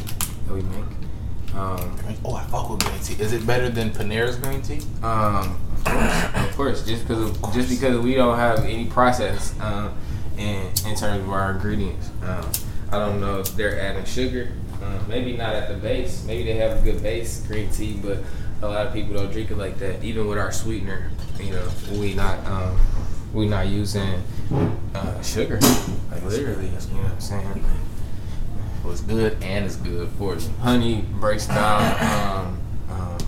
that 0.46 0.54
we 0.54 0.62
make. 0.62 1.54
Um, 1.56 1.96
Oh, 2.24 2.34
I 2.34 2.44
fuck 2.44 2.70
with 2.70 2.80
green 2.80 2.98
tea. 3.02 3.22
Is 3.22 3.32
it 3.32 3.46
better 3.46 3.68
than 3.68 3.90
Panera's 3.90 4.36
green 4.36 4.62
tea? 4.62 4.80
um, 5.02 5.58
of 5.74 5.84
course, 5.84 6.34
of 6.34 6.56
course, 6.56 6.82
just 6.86 7.06
because 7.08 7.32
just 7.54 7.68
because 7.70 7.98
we 7.98 8.14
don't 8.14 8.36
have 8.36 8.60
any 8.60 8.84
process 8.86 9.54
um, 9.60 9.92
in 10.36 10.66
in 10.86 10.94
terms 10.94 11.22
of 11.22 11.30
our 11.30 11.52
ingredients. 11.52 12.10
Um, 12.22 12.46
I 12.90 12.98
don't 12.98 13.20
know 13.20 13.40
if 13.40 13.54
they're 13.54 13.78
adding 13.78 14.04
sugar. 14.04 14.50
Um, 14.82 15.08
maybe 15.08 15.36
not 15.36 15.54
at 15.54 15.68
the 15.68 15.74
base. 15.74 16.24
Maybe 16.24 16.44
they 16.44 16.54
have 16.54 16.80
a 16.80 16.82
good 16.82 17.02
base 17.02 17.46
green 17.46 17.70
tea, 17.70 18.00
but 18.02 18.18
a 18.62 18.66
lot 18.68 18.86
of 18.86 18.92
people 18.92 19.14
don't 19.14 19.30
drink 19.30 19.50
it 19.50 19.58
like 19.58 19.78
that. 19.78 20.02
Even 20.02 20.26
with 20.26 20.38
our 20.38 20.52
sweetener, 20.52 21.10
you 21.38 21.50
know, 21.50 21.68
we 21.92 22.14
not 22.14 22.44
um, 22.46 22.78
we 23.34 23.46
not 23.46 23.66
using 23.66 24.22
uh, 24.94 25.20
sugar. 25.22 25.60
Like 26.10 26.22
literally, 26.24 26.66
you 26.66 26.72
know 26.72 27.02
what 27.02 27.12
I'm 27.12 27.20
saying? 27.20 27.64
Well, 28.82 28.92
it's 28.92 29.02
good 29.02 29.42
and 29.42 29.66
it's 29.66 29.76
good 29.76 30.08
for 30.10 30.36
you. 30.36 30.48
honey 30.60 31.04
breaks 31.20 31.46
down 31.46 31.82
um, 32.00 32.60
um, 32.88 33.18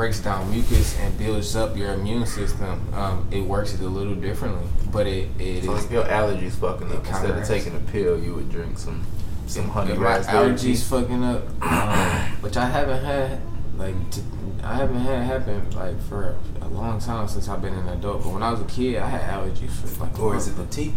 breaks 0.00 0.20
down 0.20 0.50
mucus 0.50 0.98
and 1.00 1.18
builds 1.18 1.54
up 1.54 1.76
your 1.76 1.92
immune 1.92 2.24
system. 2.24 2.82
Um, 2.94 3.28
it 3.30 3.42
works 3.42 3.74
it 3.74 3.80
a 3.80 3.86
little 3.86 4.14
differently, 4.14 4.66
but 4.90 5.06
it 5.06 5.28
it 5.38 5.64
So 5.64 5.74
is 5.74 5.84
if 5.84 5.90
your 5.90 6.04
allergies 6.04 6.52
fucking 6.52 6.90
up, 6.90 7.06
instead 7.06 7.36
of 7.36 7.46
taking 7.46 7.76
a 7.76 7.80
pill, 7.80 8.18
you 8.18 8.34
would 8.34 8.50
drink 8.50 8.78
some 8.78 9.04
some 9.46 9.68
honey 9.68 9.92
my 9.92 10.20
allergies 10.20 10.88
fucking 10.88 11.22
up, 11.22 11.42
um, 11.62 12.18
which 12.40 12.56
I 12.56 12.64
haven't 12.64 13.04
had 13.04 13.42
like 13.76 13.94
t- 14.10 14.22
I 14.64 14.74
haven't 14.76 15.00
had 15.00 15.22
happen 15.22 15.70
like 15.72 16.00
for 16.08 16.34
a 16.62 16.68
long 16.68 16.98
time 16.98 17.28
since 17.28 17.46
I've 17.50 17.60
been 17.60 17.74
an 17.74 17.90
adult. 17.90 18.22
But 18.22 18.32
when 18.32 18.42
I 18.42 18.50
was 18.52 18.62
a 18.62 18.70
kid, 18.76 18.96
I 18.96 19.06
had 19.06 19.20
allergies 19.20 19.68
for 19.70 20.02
like. 20.02 20.18
Or 20.18 20.34
is 20.34 20.48
it 20.48 20.56
the 20.56 20.64
tea? 20.64 20.94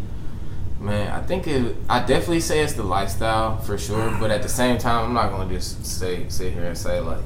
Man, 0.79 1.11
I 1.11 1.19
think 1.19 1.45
it. 1.45 1.75
I 1.89 1.99
definitely 1.99 2.39
say 2.39 2.61
it's 2.61 2.71
the 2.71 2.83
lifestyle 2.83 3.57
for 3.57 3.77
sure, 3.77 4.15
but 4.17 4.31
at 4.31 4.43
the 4.43 4.53
same 4.61 4.77
time, 4.77 5.07
I'm 5.07 5.13
not 5.13 5.29
gonna 5.29 5.53
just 5.53 5.85
say 5.85 6.29
sit 6.29 6.53
here 6.53 6.63
and 6.63 6.77
say 6.77 7.01
like 7.01 7.23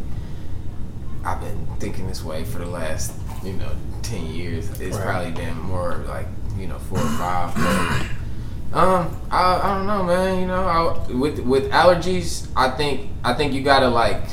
I've 1.27 1.41
been 1.41 1.67
thinking 1.79 2.07
this 2.07 2.23
way 2.23 2.45
for 2.45 2.59
the 2.59 2.65
last 2.65 3.11
you 3.43 3.53
know 3.53 3.69
ten 4.01 4.25
years. 4.27 4.69
It's 4.79 4.95
Right. 4.95 5.05
probably 5.05 5.31
been 5.31 5.59
more 5.59 5.97
like 6.07 6.27
you 6.57 6.67
know 6.67 6.79
four 6.79 6.99
or 6.99 7.09
five. 7.17 7.53
But, 7.53 8.77
um, 8.79 9.21
I, 9.29 9.59
I 9.63 9.75
don't 9.77 9.87
know, 9.87 10.03
man. 10.03 10.39
You 10.39 10.47
know, 10.47 10.63
I, 10.65 11.11
with 11.11 11.39
with 11.39 11.69
allergies, 11.71 12.47
I 12.55 12.69
think 12.69 13.09
I 13.25 13.33
think 13.33 13.53
you 13.53 13.61
gotta 13.61 13.89
like 13.89 14.23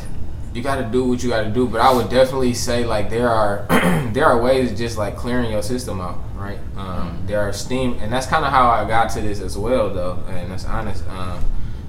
you 0.55 0.63
gotta 0.63 0.85
do 0.85 1.05
what 1.05 1.21
you 1.23 1.31
gotta 1.31 1.51
do. 1.51 1.67
But 1.67 1.81
I 1.81 1.93
would 1.93 2.09
definitely 2.11 2.55
say 2.55 2.85
like 2.85 3.11
there 3.11 3.29
are 3.29 3.67
there 4.13 4.27
are 4.27 4.41
ways 4.41 4.71
of 4.71 4.79
just 4.79 4.97
like 4.97 5.17
clearing 5.17 5.51
your 5.51 5.63
system 5.63 6.01
out, 6.01 6.19
right? 6.37 6.59
Um, 6.77 7.19
there 7.27 7.41
are 7.41 7.53
steam, 7.53 7.99
and 8.01 8.13
that's 8.13 8.27
kind 8.27 8.45
of 8.45 8.53
how 8.53 8.69
I 8.71 8.87
got 8.87 9.11
to 9.11 9.21
this 9.21 9.41
as 9.41 9.59
well, 9.59 9.91
though. 9.93 10.23
And 10.29 10.51
that's 10.53 10.65
honest. 10.65 11.05
Um, 11.09 11.45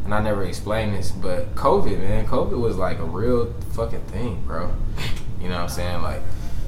and 0.06 0.14
I 0.14 0.22
never 0.22 0.44
explained 0.44 0.94
this, 0.94 1.12
but 1.12 1.54
COVID, 1.56 2.00
man, 2.00 2.26
COVID 2.28 2.60
was 2.60 2.78
like 2.78 3.00
a 3.00 3.06
real 3.06 3.52
fucking 3.74 4.02
thing, 4.04 4.44
bro. 4.46 4.74
You 5.42 5.50
know 5.50 5.56
what 5.56 5.64
I'm 5.64 5.70
saying? 5.70 6.02
Like 6.02 6.22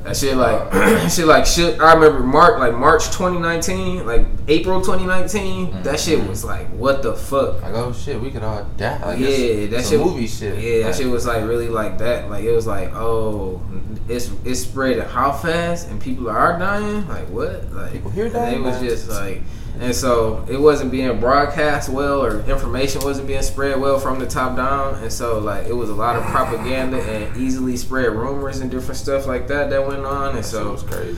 that 0.04 0.16
shit, 0.16 0.38
like 0.38 0.72
shit, 1.12 1.26
like 1.26 1.46
shit. 1.46 1.80
I 1.80 1.94
remember 1.94 2.22
March, 2.22 2.60
like 2.60 2.74
March 2.74 3.06
2019, 3.08 4.06
like 4.06 4.26
April 4.48 4.82
2019. 4.82 5.68
Mm-hmm. 5.68 5.84
That 5.84 6.00
shit 6.00 6.28
was 6.28 6.44
like, 6.44 6.68
what 6.70 7.04
the 7.04 7.14
fuck? 7.14 7.62
Like 7.62 7.74
oh 7.74 7.94
shit, 7.94 8.20
we 8.20 8.32
could 8.32 8.44
all 8.44 8.64
die. 8.78 9.06
Like, 9.06 9.20
yeah, 9.20 9.68
that 9.68 9.86
shit. 9.86 10.00
movie 10.00 10.28
shit. 10.28 10.58
Yeah, 10.64 10.88
that 10.88 10.96
shit 10.96 11.08
was 11.08 11.28
like 11.28 11.44
really 11.44 11.70
like 11.70 11.98
that. 12.00 12.30
Like 12.30 12.44
it 12.44 12.54
was 12.54 12.66
like, 12.66 12.94
oh, 12.94 13.62
it's 14.08 14.32
it's 14.46 14.62
spread 14.62 15.00
how 15.08 15.32
fast 15.32 15.90
and 15.90 16.02
people 16.02 16.30
are 16.30 16.58
dying. 16.58 17.08
Like 17.08 17.28
what? 17.30 17.72
Like 17.72 17.92
People 17.92 18.12
here 18.12 18.30
dying, 18.30 18.62
It 18.62 18.64
was 18.64 18.80
just 18.80 19.10
like, 19.10 19.42
and 19.80 19.94
so 19.96 20.46
it 20.50 20.60
wasn't 20.60 20.92
being 20.92 21.20
broadcast 21.20 21.90
well, 21.90 22.24
or 22.24 22.42
information 22.50 23.02
wasn't 23.04 23.28
being 23.28 23.42
spread 23.42 23.80
well 23.80 24.00
from 24.00 24.20
the 24.20 24.26
top 24.28 24.56
down, 24.56 24.96
and 24.96 25.12
so 25.12 25.40
like 25.40 25.68
it 25.68 25.74
was 25.74 25.90
a 25.90 25.96
lot 25.96 26.16
of 26.16 26.24
propaganda 26.24 27.02
and 27.02 27.38
easily 27.38 27.78
spread 27.78 28.12
rumors 28.14 28.60
and 28.60 28.70
different 28.72 28.98
stuff 28.98 29.28
like 29.28 29.48
that 29.48 29.70
that 29.70 29.86
went 29.88 30.06
on, 30.06 30.36
and 30.36 30.46
so, 30.46 30.70
it 30.70 30.72
was 30.72 30.84
crazy. 30.84 31.18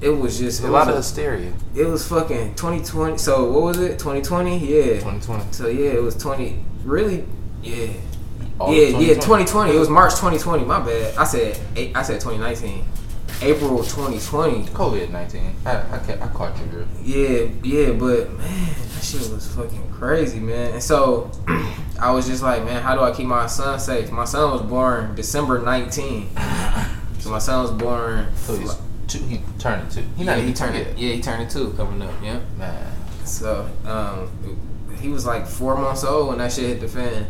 it 0.00 0.10
was 0.10 0.38
just 0.38 0.62
A 0.62 0.66
it 0.66 0.70
lot 0.70 0.86
was 0.86 0.96
of 0.96 0.96
hysteria. 0.96 1.52
it 1.74 1.86
was 1.86 2.06
fucking 2.08 2.54
2020. 2.54 3.18
So 3.18 3.50
what 3.52 3.62
was 3.62 3.78
it? 3.78 3.98
2020? 3.98 4.58
Yeah. 4.58 4.84
2020. 5.00 5.44
So 5.52 5.66
yeah, 5.68 5.90
it 5.90 6.02
was 6.02 6.14
20. 6.16 6.64
Really? 6.84 7.24
Yeah. 7.62 7.88
All 8.60 8.74
yeah, 8.74 8.96
of 8.96 9.02
yeah, 9.02 9.14
2020. 9.14 9.72
It 9.74 9.78
was 9.78 9.88
March 9.88 10.12
2020. 10.12 10.64
My 10.64 10.80
bad. 10.80 11.16
I 11.16 11.24
said 11.24 11.58
eight- 11.76 11.96
I 11.96 12.02
said 12.02 12.20
2019. 12.20 12.84
April 13.40 13.78
2020. 13.84 14.64
COVID 14.64 15.10
nineteen. 15.10 15.54
I 15.64 15.76
I, 15.76 15.96
I 16.20 16.28
caught 16.28 16.58
you, 16.58 16.66
girl. 16.66 16.86
Yeah, 17.02 17.48
yeah, 17.62 17.92
but 17.92 18.30
man, 18.32 18.74
that 18.94 19.04
shit 19.04 19.20
was 19.30 19.46
fucking 19.54 19.90
crazy, 19.92 20.40
man. 20.40 20.72
And 20.74 20.82
so 20.82 21.30
I 22.00 22.10
was 22.12 22.26
just 22.26 22.42
like, 22.42 22.64
man, 22.64 22.82
how 22.82 22.94
do 22.94 23.02
I 23.02 23.12
keep 23.12 23.26
my 23.26 23.46
son 23.46 23.78
safe? 23.78 24.10
My 24.10 24.24
son 24.24 24.50
was 24.50 24.62
born 24.62 25.14
December 25.14 25.60
19. 25.60 26.30
So 27.20 27.30
my 27.30 27.40
son 27.40 27.62
was 27.62 27.72
born. 27.72 28.28
So 28.36 28.56
he's 28.56 28.76
two. 29.08 29.18
He 29.18 29.40
turned 29.58 29.90
two. 29.90 30.02
He 30.16 30.22
yeah, 30.22 30.36
not 30.36 30.44
he 30.44 30.54
turned 30.54 30.76
it. 30.76 30.96
Yeah, 30.96 31.14
he 31.14 31.20
turned 31.20 31.42
it 31.42 31.50
two 31.50 31.72
coming 31.72 32.00
up. 32.00 32.14
Yeah. 32.22 32.38
Man, 32.56 32.92
So 33.24 33.68
um, 33.84 34.30
he 35.00 35.08
was 35.08 35.26
like 35.26 35.44
four 35.46 35.76
months 35.76 36.04
old 36.04 36.28
when 36.28 36.38
that 36.38 36.52
shit 36.52 36.66
hit 36.66 36.80
the 36.80 36.86
fan, 36.86 37.26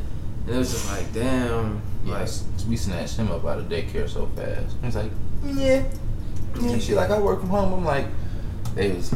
and 0.46 0.54
it 0.54 0.58
was 0.58 0.72
just 0.72 0.86
like, 0.90 1.10
damn, 1.14 1.76
like 2.04 2.20
yes. 2.20 2.44
We 2.68 2.76
snatched 2.76 3.16
him 3.16 3.30
up 3.32 3.46
out 3.46 3.60
of 3.60 3.64
daycare 3.70 4.06
so 4.08 4.26
fast. 4.36 4.76
He's 4.82 4.94
like, 4.94 5.10
yeah, 5.44 5.84
yeah. 6.60 6.78
She 6.78 6.94
like, 6.94 7.10
I 7.10 7.18
work 7.18 7.40
from 7.40 7.50
home. 7.50 7.72
I'm 7.72 7.84
like, 7.84 8.06
it 8.76 8.94
was 8.96 9.14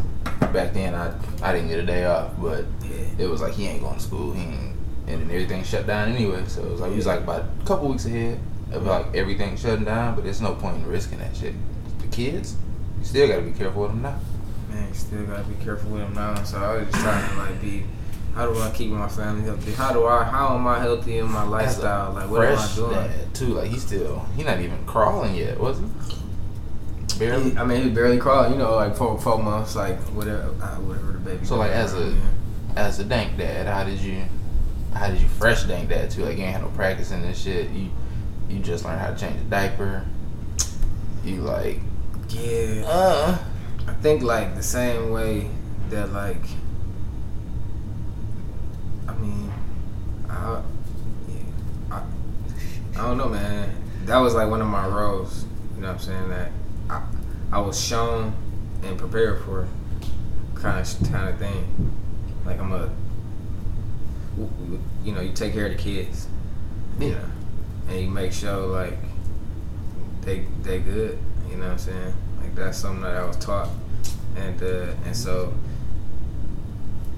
back 0.52 0.72
then. 0.72 0.94
I 0.94 1.14
I 1.42 1.52
didn't 1.52 1.68
get 1.68 1.78
a 1.78 1.86
day 1.86 2.04
off, 2.04 2.32
but 2.40 2.64
yeah, 2.84 3.24
it 3.24 3.26
was 3.28 3.40
like 3.40 3.54
he 3.54 3.66
ain't 3.66 3.82
going 3.82 3.96
to 3.96 4.00
school. 4.00 4.32
He 4.32 4.42
ain't, 4.42 4.76
and 5.06 5.20
then 5.20 5.30
everything 5.30 5.62
shut 5.64 5.86
down 5.86 6.08
anyway. 6.10 6.44
So 6.46 6.62
it 6.64 6.70
was 6.70 6.80
like 6.80 6.90
we 6.90 6.96
was 6.96 7.06
like 7.06 7.20
about 7.20 7.44
a 7.60 7.66
couple 7.66 7.88
weeks 7.88 8.06
ahead 8.06 8.38
of 8.72 8.86
like 8.86 9.14
everything 9.14 9.56
shutting 9.56 9.84
down. 9.84 10.14
But 10.14 10.24
there's 10.24 10.40
no 10.40 10.54
point 10.54 10.76
in 10.76 10.86
risking 10.86 11.18
that 11.18 11.34
shit. 11.36 11.54
The 12.00 12.06
kids, 12.08 12.56
you 12.98 13.04
still 13.04 13.28
gotta 13.28 13.42
be 13.42 13.52
careful 13.52 13.82
with 13.82 13.90
them 13.92 14.02
now. 14.02 14.18
man, 14.70 14.88
you 14.88 14.94
still 14.94 15.24
gotta 15.26 15.44
be 15.44 15.64
careful 15.64 15.90
with 15.90 16.02
them 16.02 16.14
now. 16.14 16.42
So 16.44 16.58
I 16.58 16.76
was 16.76 16.88
just 16.88 17.02
trying 17.02 17.30
to 17.30 17.36
like 17.36 17.60
be. 17.60 17.84
How 18.34 18.46
do 18.50 18.58
I 18.60 18.70
keep 18.70 18.90
my 18.90 19.08
family 19.08 19.44
healthy? 19.44 19.72
How 19.72 19.92
do 19.92 20.06
I? 20.06 20.24
How 20.24 20.54
am 20.54 20.66
I 20.66 20.78
healthy 20.78 21.18
in 21.18 21.30
my 21.30 21.42
lifestyle? 21.42 22.12
Like, 22.12 22.30
what 22.30 22.42
am 22.46 22.58
I 22.58 22.74
doing? 22.74 22.92
dad, 22.92 23.34
too. 23.34 23.46
Like 23.54 23.70
he's 23.70 23.82
still 23.84 24.24
he 24.36 24.42
not 24.42 24.60
even 24.60 24.84
crawling 24.86 25.34
yet, 25.34 25.58
was 25.60 25.78
he? 25.78 27.18
Barely. 27.18 27.50
He- 27.50 27.56
I 27.58 27.64
mean, 27.64 27.82
he 27.82 27.90
barely 27.90 28.18
crawled. 28.18 28.52
You 28.52 28.58
know, 28.58 28.74
like 28.74 28.96
four 28.96 29.18
four 29.18 29.42
months, 29.42 29.76
like 29.76 29.98
whatever, 30.14 30.48
uh, 30.62 30.76
whatever 30.76 31.12
the 31.12 31.18
baby. 31.18 31.44
So, 31.44 31.56
like, 31.56 31.72
as 31.72 31.92
a- 31.94 32.06
Yeah. 32.10 32.14
As 32.74 32.98
a 33.00 33.04
dank 33.04 33.36
dad, 33.36 33.66
how 33.66 33.84
did 33.84 33.98
you 33.98 34.22
how 34.94 35.08
did 35.08 35.20
you 35.20 35.28
fresh 35.28 35.64
dank 35.64 35.90
dad 35.90 36.10
too? 36.10 36.24
Like 36.24 36.38
you 36.38 36.44
ain't 36.44 36.54
had 36.54 36.62
no 36.62 36.68
practice 36.68 37.10
in 37.10 37.20
this 37.20 37.38
shit. 37.38 37.68
You 37.70 37.90
you 38.48 38.60
just 38.60 38.86
learned 38.86 38.98
how 38.98 39.10
to 39.10 39.16
change 39.16 39.36
a 39.38 39.44
diaper. 39.44 40.06
You 41.22 41.42
like 41.42 41.80
yeah, 42.30 42.84
uh 42.86 43.38
I 43.86 43.92
think 44.00 44.22
like 44.22 44.54
the 44.56 44.62
same 44.62 45.10
way 45.10 45.50
that 45.90 46.14
like 46.14 46.40
I 49.06 49.12
mean 49.14 49.52
I 50.30 50.62
yeah 51.28 51.34
I, 51.96 52.02
I 52.94 53.06
don't 53.06 53.18
know 53.18 53.28
man 53.28 53.74
that 54.04 54.18
was 54.18 54.34
like 54.34 54.48
one 54.48 54.60
of 54.60 54.68
my 54.68 54.86
roles 54.86 55.44
you 55.74 55.82
know 55.82 55.88
what 55.88 55.94
I'm 55.94 56.00
saying 56.00 56.28
that 56.28 56.50
I 56.90 57.02
I 57.52 57.60
was 57.60 57.80
shown 57.80 58.34
and 58.82 58.98
prepared 58.98 59.42
for 59.44 59.68
kind 60.54 60.80
of 60.80 61.10
kind 61.10 61.28
of 61.28 61.38
thing. 61.38 61.92
Like 62.46 62.58
I'm 62.58 62.72
a, 62.72 62.90
you 65.04 65.12
know, 65.12 65.20
you 65.20 65.32
take 65.32 65.52
care 65.52 65.66
of 65.66 65.72
the 65.72 65.78
kids, 65.78 66.28
you 66.98 67.10
know, 67.10 67.24
and 67.88 68.00
you 68.00 68.08
make 68.08 68.32
sure 68.32 68.66
like 68.66 68.98
they 70.22 70.46
they 70.62 70.78
good. 70.78 71.18
You 71.50 71.56
know 71.56 71.64
what 71.64 71.72
I'm 71.72 71.78
saying? 71.78 72.14
Like 72.40 72.54
that's 72.54 72.78
something 72.78 73.02
that 73.02 73.16
I 73.16 73.24
was 73.24 73.36
taught, 73.36 73.68
and 74.36 74.62
uh, 74.62 74.94
and 75.04 75.16
so 75.16 75.52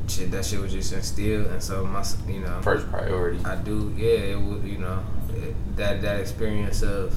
shit 0.09 0.31
that 0.31 0.45
shit 0.45 0.61
was 0.61 0.73
just 0.73 0.93
instilled, 0.93 1.47
and 1.47 1.63
so 1.63 1.85
my 1.85 2.05
you 2.29 2.41
know 2.41 2.61
First 2.63 2.91
priority. 2.91 3.45
I 3.45 3.57
do, 3.57 3.95
yeah. 3.97 4.35
It 4.35 4.41
would, 4.41 4.65
you 4.65 4.79
know, 4.79 5.03
it, 5.31 5.55
that 5.77 6.03
that 6.03 6.21
experience 6.21 6.83
of 6.83 7.15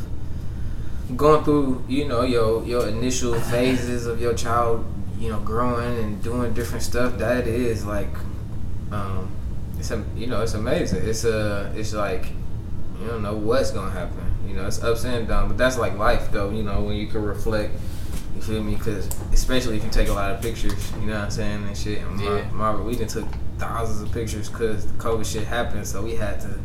going 1.15 1.43
through, 1.43 1.83
you 1.87 2.07
know, 2.07 2.21
your 2.23 2.63
your 2.65 2.87
initial 2.87 3.39
phases 3.39 4.05
of 4.05 4.19
your 4.21 4.33
child, 4.33 4.85
you 5.19 5.29
know, 5.29 5.39
growing 5.39 5.97
and 5.99 6.23
doing 6.23 6.53
different 6.53 6.83
stuff. 6.83 7.17
That 7.17 7.47
is 7.47 7.85
like, 7.85 8.09
um, 8.91 9.29
it's 9.79 9.91
a, 9.91 10.03
you 10.15 10.27
know, 10.27 10.41
it's 10.41 10.53
amazing. 10.53 11.07
It's 11.07 11.23
a, 11.23 11.71
it's 11.75 11.93
like, 11.93 12.27
you 12.99 13.07
don't 13.07 13.21
know 13.21 13.35
what's 13.35 13.71
gonna 13.71 13.91
happen. 13.91 14.23
You 14.47 14.55
know, 14.55 14.65
it's 14.67 14.81
ups 14.81 15.03
and 15.03 15.27
downs, 15.27 15.49
but 15.49 15.57
that's 15.57 15.77
like 15.77 15.97
life, 15.97 16.31
though. 16.31 16.49
You 16.49 16.63
know, 16.63 16.81
when 16.81 16.95
you 16.95 17.07
can 17.07 17.23
reflect. 17.23 17.73
You 18.37 18.43
feel 18.43 18.63
me? 18.63 18.75
Because 18.75 19.07
especially 19.33 19.77
if 19.77 19.83
you 19.83 19.89
take 19.89 20.09
a 20.09 20.13
lot 20.13 20.31
of 20.31 20.41
pictures, 20.41 20.91
you 20.99 21.07
know 21.07 21.13
what 21.15 21.23
I'm 21.25 21.31
saying, 21.31 21.63
and 21.67 21.75
shit. 21.77 21.99
And 21.99 22.17
my, 22.17 22.23
Yeah. 22.23 22.49
my, 22.51 22.75
we 22.75 22.95
done 22.95 23.07
took 23.07 23.25
thousands 23.57 24.01
of 24.01 24.11
pictures 24.11 24.47
because 24.49 24.85
the 24.85 24.93
COVID 24.99 25.25
shit 25.25 25.45
happened, 25.47 25.87
so 25.87 26.03
we 26.03 26.15
had 26.15 26.39
to 26.41 26.59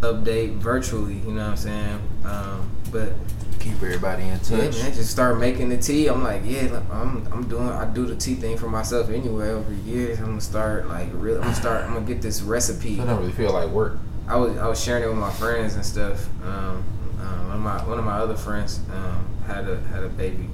update 0.00 0.56
virtually. 0.56 1.14
You 1.14 1.32
know 1.32 1.42
what 1.42 1.50
I'm 1.50 1.56
saying? 1.56 2.00
Um, 2.24 2.70
but 2.90 3.12
Keep 3.60 3.74
everybody 3.74 4.24
in 4.24 4.36
touch. 4.40 4.76
yeah, 4.76 4.82
man, 4.82 4.92
just 4.92 5.12
start 5.12 5.38
making 5.38 5.68
the 5.68 5.76
tea. 5.76 6.08
I'm 6.08 6.24
like, 6.24 6.42
yeah, 6.44 6.80
I'm 6.90 7.24
I'm 7.32 7.46
doing 7.48 7.68
I 7.68 7.84
do 7.84 8.06
the 8.06 8.16
tea 8.16 8.34
thing 8.34 8.56
for 8.58 8.68
myself 8.68 9.08
anyway 9.08 9.50
over 9.50 9.72
years. 9.72 10.18
I'm 10.18 10.24
gonna 10.26 10.40
start 10.40 10.88
like 10.88 11.06
really. 11.12 11.36
I'm 11.36 11.44
gonna 11.44 11.54
start. 11.54 11.84
I'm 11.84 11.94
gonna 11.94 12.04
get 12.04 12.20
this 12.20 12.42
recipe. 12.42 12.94
It 12.98 13.06
don't 13.06 13.20
really 13.20 13.30
feel 13.30 13.52
like 13.52 13.68
work. 13.68 13.98
I 14.26 14.34
was 14.34 14.58
I 14.58 14.66
was 14.66 14.82
sharing 14.82 15.04
it 15.04 15.06
with 15.06 15.16
my 15.18 15.30
friends 15.30 15.76
and 15.76 15.86
stuff. 15.86 16.26
Um, 16.44 16.82
um, 17.20 17.46
one 17.46 17.54
of 17.56 17.60
my 17.62 17.84
one 17.88 17.98
of 18.00 18.04
my 18.04 18.18
other 18.18 18.34
friends 18.34 18.80
um, 18.92 19.24
had 19.46 19.68
a 19.68 19.78
had 19.92 20.02
a 20.02 20.08
baby, 20.08 20.48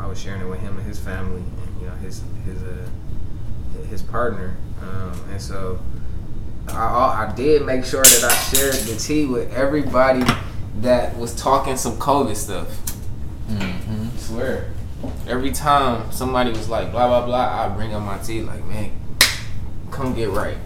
I 0.00 0.06
was 0.06 0.20
sharing 0.20 0.40
it 0.40 0.48
with 0.48 0.60
him 0.60 0.76
and 0.78 0.86
his 0.86 0.98
family, 0.98 1.42
and 1.42 1.80
you 1.80 1.86
know 1.86 1.94
his 1.96 2.22
his 2.44 2.62
uh, 2.62 2.88
his 3.88 4.02
partner, 4.02 4.56
um, 4.80 5.20
and 5.30 5.40
so 5.40 5.78
I 6.68 7.28
I 7.28 7.32
did 7.36 7.64
make 7.66 7.84
sure 7.84 8.04
that 8.04 8.24
I 8.24 8.34
shared 8.56 8.74
the 8.74 8.96
tea 8.96 9.26
with 9.26 9.52
everybody 9.52 10.24
that 10.80 11.16
was 11.16 11.34
talking 11.34 11.76
some 11.76 11.96
COVID 11.96 12.36
stuff. 12.36 12.68
Mm-hmm. 13.48 14.16
Swear. 14.16 14.70
Every 15.28 15.52
time 15.52 16.10
somebody 16.10 16.50
was 16.50 16.68
like 16.68 16.90
blah 16.90 17.06
blah 17.06 17.24
blah, 17.24 17.64
I 17.64 17.68
bring 17.68 17.94
up 17.94 18.02
my 18.02 18.18
tea 18.18 18.42
like, 18.42 18.64
man, 18.66 18.90
come 19.90 20.14
get 20.14 20.30
right. 20.30 20.58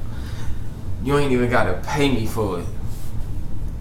You 1.05 1.19
ain't 1.19 1.33
even 1.33 1.51
gotta 1.51 1.81
pay 1.87 2.11
me 2.11 2.27
for 2.27 2.61
it. 2.61 2.67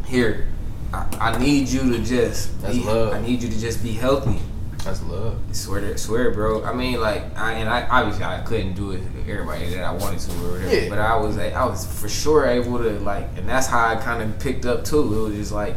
Here, 0.05 0.47
I, 0.93 1.07
I 1.19 1.39
need 1.39 1.69
you 1.69 1.91
to 1.91 1.99
just 2.03 2.61
That's 2.61 2.77
be, 2.77 2.83
love. 2.83 3.13
I 3.13 3.21
need 3.21 3.41
you 3.41 3.49
to 3.49 3.59
just 3.59 3.81
be 3.81 3.93
healthy. 3.93 4.39
That's 4.83 5.03
love. 5.03 5.37
Swear 5.51 5.81
to 5.81 5.97
swear, 5.97 6.31
bro. 6.31 6.63
I 6.63 6.73
mean, 6.73 6.99
like, 6.99 7.37
I 7.37 7.53
and 7.53 7.69
I 7.69 7.87
obviously 7.87 8.23
I 8.23 8.41
couldn't 8.41 8.73
do 8.73 8.91
it 8.91 9.01
with 9.01 9.29
everybody 9.29 9.69
that 9.69 9.83
I 9.83 9.91
wanted 9.91 10.19
to 10.21 10.31
or 10.31 10.51
whatever. 10.53 10.75
Yeah. 10.75 10.89
But 10.89 10.99
I 10.99 11.15
was 11.17 11.37
like, 11.37 11.53
I 11.53 11.65
was 11.65 11.85
for 11.99 12.09
sure 12.09 12.47
able 12.47 12.79
to 12.79 12.99
like, 12.99 13.27
and 13.37 13.47
that's 13.47 13.67
how 13.67 13.87
I 13.87 13.95
kind 13.95 14.23
of 14.23 14.39
picked 14.39 14.65
up 14.65 14.83
too. 14.83 15.01
It 15.01 15.29
was 15.29 15.35
just 15.35 15.51
like 15.51 15.75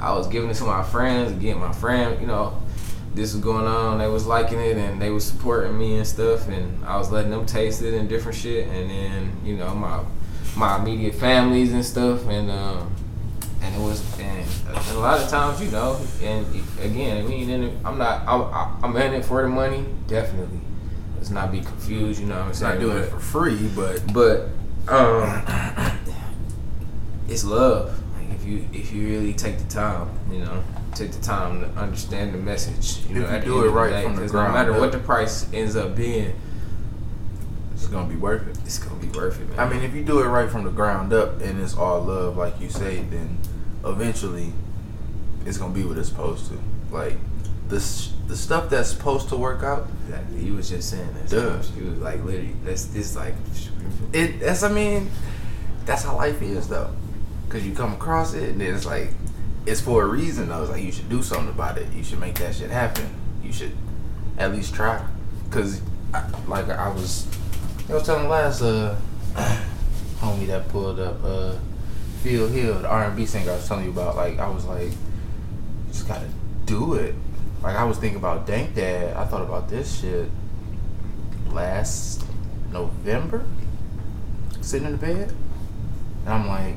I 0.00 0.12
was 0.12 0.26
giving 0.28 0.50
it 0.50 0.54
to 0.54 0.64
my 0.64 0.82
friends, 0.82 1.32
getting 1.32 1.60
my 1.60 1.72
friend, 1.72 2.20
you 2.20 2.26
know, 2.26 2.62
this 3.14 3.34
was 3.34 3.42
going 3.42 3.66
on. 3.66 3.98
They 3.98 4.08
was 4.08 4.26
liking 4.26 4.60
it 4.60 4.76
and 4.76 5.00
they 5.00 5.10
was 5.10 5.26
supporting 5.26 5.76
me 5.76 5.96
and 5.96 6.06
stuff, 6.06 6.48
and 6.48 6.84
I 6.84 6.96
was 6.96 7.10
letting 7.10 7.30
them 7.30 7.46
taste 7.46 7.82
it 7.82 7.94
and 7.94 8.08
different 8.08 8.38
shit. 8.38 8.68
And 8.68 8.90
then 8.90 9.32
you 9.44 9.56
know 9.56 9.74
my 9.74 10.02
my 10.56 10.78
immediate 10.78 11.14
families 11.14 11.72
and 11.72 11.84
stuff, 11.84 12.26
and 12.28 12.50
um, 12.50 12.94
and 13.76 13.84
it 13.84 13.88
was 13.88 14.18
and 14.18 14.96
a 14.96 15.00
lot 15.00 15.20
of 15.20 15.28
times 15.28 15.60
you 15.62 15.70
know, 15.70 16.00
and 16.22 16.46
again, 16.80 17.24
we 17.26 17.34
ain't 17.34 17.50
in 17.50 17.62
it. 17.64 17.76
I'm 17.84 17.98
not. 17.98 18.26
I'm, 18.26 18.84
I'm 18.84 18.96
in 18.96 19.14
it 19.14 19.24
for 19.24 19.42
the 19.42 19.48
money, 19.48 19.84
definitely. 20.06 20.60
Let's 21.16 21.30
not 21.30 21.52
be 21.52 21.60
confused. 21.60 22.20
You 22.20 22.26
know 22.26 22.36
what 22.36 22.46
I'm 22.46 22.54
saying? 22.54 22.74
not 22.74 22.80
doing 22.80 22.98
it 23.02 23.10
for 23.10 23.20
free, 23.20 23.68
but 23.74 24.02
but 24.12 24.48
um, 24.88 25.42
it's 27.28 27.44
love. 27.44 27.98
Like 28.18 28.30
if 28.34 28.44
you 28.46 28.66
if 28.72 28.92
you 28.92 29.08
really 29.08 29.34
take 29.34 29.58
the 29.58 29.68
time, 29.68 30.08
you 30.30 30.38
know, 30.40 30.62
take 30.94 31.12
the 31.12 31.20
time 31.22 31.60
to 31.60 31.66
understand 31.80 32.32
the 32.34 32.38
message. 32.38 33.04
You 33.10 33.22
If 33.22 33.30
know, 33.30 33.36
you 33.36 33.42
do 33.42 33.64
it 33.66 33.70
right 33.70 33.90
day, 33.90 34.02
from 34.04 34.16
the 34.16 34.26
ground 34.28 34.52
no 34.54 34.58
matter 34.58 34.72
up. 34.74 34.80
what 34.80 34.92
the 34.92 34.98
price 34.98 35.52
ends 35.52 35.76
up 35.76 35.96
being, 35.96 36.34
it's 37.74 37.86
gonna 37.88 38.08
be 38.08 38.16
worth 38.16 38.46
it. 38.48 38.58
it's 38.64 38.78
gonna 38.78 39.00
be 39.00 39.08
worth 39.08 39.40
it, 39.40 39.48
man. 39.50 39.58
I 39.58 39.68
mean, 39.68 39.82
if 39.82 39.94
you 39.94 40.04
do 40.04 40.20
it 40.20 40.26
right 40.26 40.48
from 40.50 40.64
the 40.64 40.70
ground 40.70 41.12
up 41.12 41.40
and 41.40 41.60
it's 41.60 41.76
all 41.76 42.00
love, 42.02 42.36
like 42.36 42.60
you 42.60 42.68
say, 42.70 43.02
then 43.10 43.38
eventually 43.88 44.52
it's 45.44 45.58
gonna 45.58 45.72
be 45.74 45.84
what 45.84 45.96
it's 45.96 46.08
supposed 46.08 46.50
to. 46.50 46.58
Like 46.90 47.16
the 47.68 47.76
the 48.26 48.36
stuff 48.36 48.68
that's 48.68 48.90
supposed 48.90 49.28
to 49.30 49.36
work 49.36 49.62
out, 49.62 49.88
exactly. 50.06 50.44
You 50.44 50.54
was 50.54 50.68
just 50.68 50.90
saying 50.90 51.14
that. 51.14 51.28
Duh. 51.28 51.62
You 51.76 51.90
was 51.90 51.98
like 51.98 52.24
literally. 52.24 52.54
That's 52.64 52.86
this 52.86 53.16
like. 53.16 53.34
it 54.12 54.40
that's 54.40 54.62
I 54.62 54.72
mean, 54.72 55.10
that's 55.84 56.02
how 56.02 56.16
life 56.16 56.42
is 56.42 56.68
though. 56.68 56.90
Cause 57.48 57.64
you 57.64 57.74
come 57.74 57.92
across 57.92 58.34
it 58.34 58.50
and 58.50 58.60
then 58.60 58.74
it's 58.74 58.86
like 58.86 59.10
it's 59.66 59.80
for 59.80 60.02
a 60.02 60.06
reason 60.06 60.48
though. 60.48 60.62
It's 60.62 60.70
like 60.70 60.82
you 60.82 60.92
should 60.92 61.08
do 61.08 61.22
something 61.22 61.48
about 61.48 61.78
it. 61.78 61.86
You 61.92 62.02
should 62.02 62.20
make 62.20 62.34
that 62.38 62.54
shit 62.54 62.70
happen. 62.70 63.08
You 63.42 63.52
should 63.52 63.72
at 64.36 64.52
least 64.52 64.74
try. 64.74 65.04
Cause 65.50 65.80
I, 66.12 66.28
like 66.48 66.68
I 66.68 66.88
was, 66.88 67.26
I 67.88 67.94
was 67.94 68.02
telling 68.02 68.24
the 68.24 68.28
last 68.28 68.62
uh 68.62 68.96
homie 70.18 70.48
that 70.48 70.68
pulled 70.68 70.98
up 70.98 71.22
uh 71.24 71.54
Phil 72.26 72.48
Hill, 72.48 72.80
the 72.80 72.88
R 72.88 73.04
and 73.04 73.16
B 73.16 73.24
singer 73.24 73.52
I 73.52 73.54
was 73.54 73.68
telling 73.68 73.84
you 73.84 73.92
about. 73.92 74.16
Like 74.16 74.40
I 74.40 74.48
was 74.48 74.64
like, 74.64 74.90
just 75.92 76.08
gotta 76.08 76.26
do 76.64 76.94
it. 76.94 77.14
Like 77.62 77.76
I 77.76 77.84
was 77.84 77.98
thinking 77.98 78.18
about 78.18 78.48
Dank 78.48 78.74
Dad. 78.74 79.16
I 79.16 79.24
thought 79.26 79.42
about 79.42 79.68
this 79.68 80.00
shit 80.00 80.28
last 81.50 82.24
November, 82.72 83.44
sitting 84.60 84.88
in 84.88 84.92
the 84.94 84.98
bed, 84.98 85.32
and 86.24 86.28
I'm 86.28 86.48
like, 86.48 86.74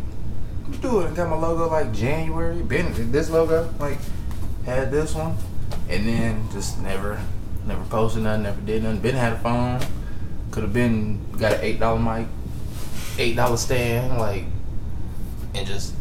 I'm 0.67 0.71
do 0.81 1.01
it. 1.01 1.15
Got 1.15 1.31
my 1.31 1.35
logo 1.35 1.67
like 1.67 1.93
January. 1.93 2.61
Been 2.61 3.11
this 3.11 3.31
logo 3.31 3.73
like 3.79 3.97
had 4.67 4.91
this 4.91 5.15
one, 5.15 5.35
and 5.89 6.07
then 6.07 6.47
just 6.51 6.79
never, 6.79 7.19
never 7.65 7.83
posted 7.85 8.21
nothing. 8.21 8.43
Never 8.43 8.61
did 8.61 8.83
nothing. 8.83 9.01
Been 9.01 9.15
had 9.15 9.33
a 9.33 9.39
phone. 9.39 9.81
Could 10.51 10.61
have 10.61 10.73
been 10.73 11.19
got 11.39 11.53
an 11.53 11.61
eight 11.63 11.79
dollar 11.79 11.99
mic, 11.99 12.27
eight 13.17 13.35
dollar 13.35 13.57
stand, 13.57 14.19
like, 14.19 14.45
and 15.55 15.67
just 15.67 15.93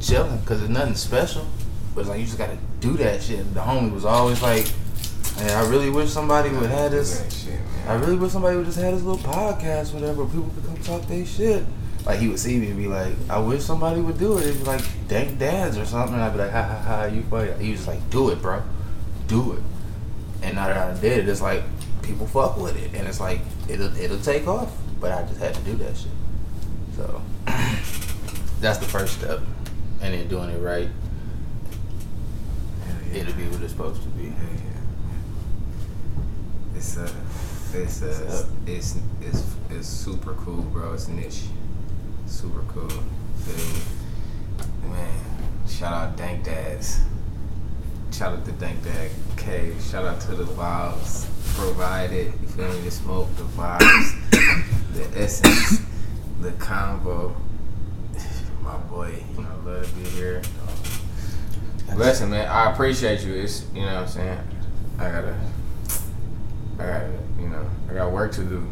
chilling 0.00 0.38
because 0.38 0.60
it's 0.62 0.70
nothing 0.70 0.94
special. 0.94 1.46
But 1.94 2.02
it's 2.02 2.10
like 2.10 2.20
you 2.20 2.26
just 2.26 2.38
gotta 2.38 2.58
do 2.80 2.96
that 2.98 3.22
shit. 3.22 3.54
The 3.54 3.60
homie 3.60 3.92
was 3.92 4.04
always 4.04 4.42
like, 4.42 4.66
"Man, 5.36 5.50
I 5.50 5.68
really 5.68 5.90
wish 5.90 6.10
somebody 6.10 6.50
would 6.50 6.70
have 6.70 6.90
this." 6.90 7.22
Shit. 7.44 7.60
I 7.86 7.94
really 7.94 8.16
wish 8.16 8.32
somebody 8.32 8.56
would 8.56 8.66
just 8.66 8.78
have 8.78 8.94
this 8.94 9.02
little 9.02 9.22
podcast, 9.22 9.94
whatever. 9.94 10.24
People 10.24 10.50
could 10.54 10.66
come 10.66 10.76
talk 10.78 11.06
their 11.06 11.24
shit. 11.24 11.64
Like 12.04 12.18
he 12.18 12.28
would 12.28 12.38
see 12.38 12.58
me 12.58 12.68
and 12.68 12.76
be 12.76 12.88
like, 12.88 13.14
"I 13.30 13.38
wish 13.38 13.62
somebody 13.62 14.00
would 14.00 14.18
do 14.18 14.38
it." 14.38 14.46
It'd 14.46 14.58
be 14.58 14.64
like 14.64 14.82
dank 15.08 15.38
dads 15.38 15.78
or 15.78 15.86
something. 15.86 16.14
And 16.14 16.22
I'd 16.22 16.32
be 16.32 16.38
like, 16.38 16.52
"Ha 16.52 16.62
ha 16.62 16.78
ha, 16.78 17.04
you 17.04 17.22
funny." 17.30 17.52
He 17.64 17.72
was 17.72 17.86
like, 17.86 18.10
"Do 18.10 18.30
it, 18.30 18.42
bro, 18.42 18.62
do 19.28 19.52
it." 19.52 19.62
And 20.42 20.56
now 20.56 20.66
that 20.66 20.76
I 20.76 21.00
did 21.00 21.20
it, 21.20 21.28
it's 21.28 21.40
like 21.40 21.62
people 22.02 22.26
fuck 22.26 22.58
with 22.58 22.76
it, 22.76 22.92
and 22.94 23.08
it's 23.08 23.20
like 23.20 23.40
it'll 23.68 23.96
it'll 23.96 24.18
take 24.20 24.46
off. 24.46 24.70
But 25.00 25.12
I 25.12 25.22
just 25.22 25.40
had 25.40 25.54
to 25.54 25.60
do 25.60 25.74
that 25.76 25.96
shit. 25.96 26.10
So 26.96 27.22
that's 28.64 28.78
the 28.78 28.86
first 28.86 29.18
step, 29.18 29.40
and 30.00 30.14
then 30.14 30.26
doing 30.26 30.48
it 30.48 30.58
right, 30.58 30.88
yeah. 33.12 33.20
it'll 33.20 33.34
be 33.34 33.44
what 33.48 33.60
it's 33.60 33.72
supposed 33.72 34.02
to 34.02 34.08
be. 34.08 34.24
Yeah, 34.24 34.30
yeah. 34.30 34.80
It's 36.74 36.96
uh, 36.96 37.12
it's 37.74 38.02
uh, 38.02 38.06
What's 38.06 38.42
up? 38.42 38.48
it's 38.66 38.96
it's 39.20 39.54
it's 39.68 39.86
super 39.86 40.32
cool, 40.32 40.62
bro. 40.62 40.94
It's 40.94 41.08
niche, 41.08 41.42
super 42.26 42.62
cool. 42.68 42.88
Me? 42.88 43.82
Man, 44.88 45.20
shout 45.68 45.92
out 45.92 46.16
Dank 46.16 46.44
Dads. 46.44 47.00
Shout 48.12 48.32
out 48.32 48.46
to 48.46 48.52
Dank 48.52 48.82
Dad 48.82 49.10
K. 49.36 49.74
Shout 49.78 50.06
out 50.06 50.20
to 50.22 50.34
the 50.34 50.44
vibes 50.44 51.26
provided. 51.54 52.32
You 52.40 52.48
feel 52.48 52.72
me? 52.72 52.80
The 52.80 52.90
smoke, 52.90 53.28
the 53.36 53.42
vibes, 53.42 54.30
the 54.94 55.20
essence, 55.20 55.82
the 56.40 56.52
combo. 56.52 57.36
My 58.64 58.76
boy, 58.88 59.22
you 59.36 59.42
know, 59.42 59.50
love 59.64 59.86
to 59.86 59.94
be 59.94 60.08
here. 60.10 60.42
Listen, 61.94 62.30
man, 62.30 62.48
I 62.48 62.72
appreciate 62.72 63.20
you. 63.20 63.34
It's 63.34 63.66
you 63.74 63.82
know 63.82 63.86
what 63.88 64.02
I'm 64.02 64.08
saying. 64.08 64.38
I 64.98 65.10
gotta, 65.10 65.36
I 66.78 66.86
gotta, 66.86 67.18
you 67.38 67.48
know, 67.48 67.66
I 67.90 67.94
got 67.94 68.10
work 68.10 68.32
to 68.32 68.42
do. 68.42 68.66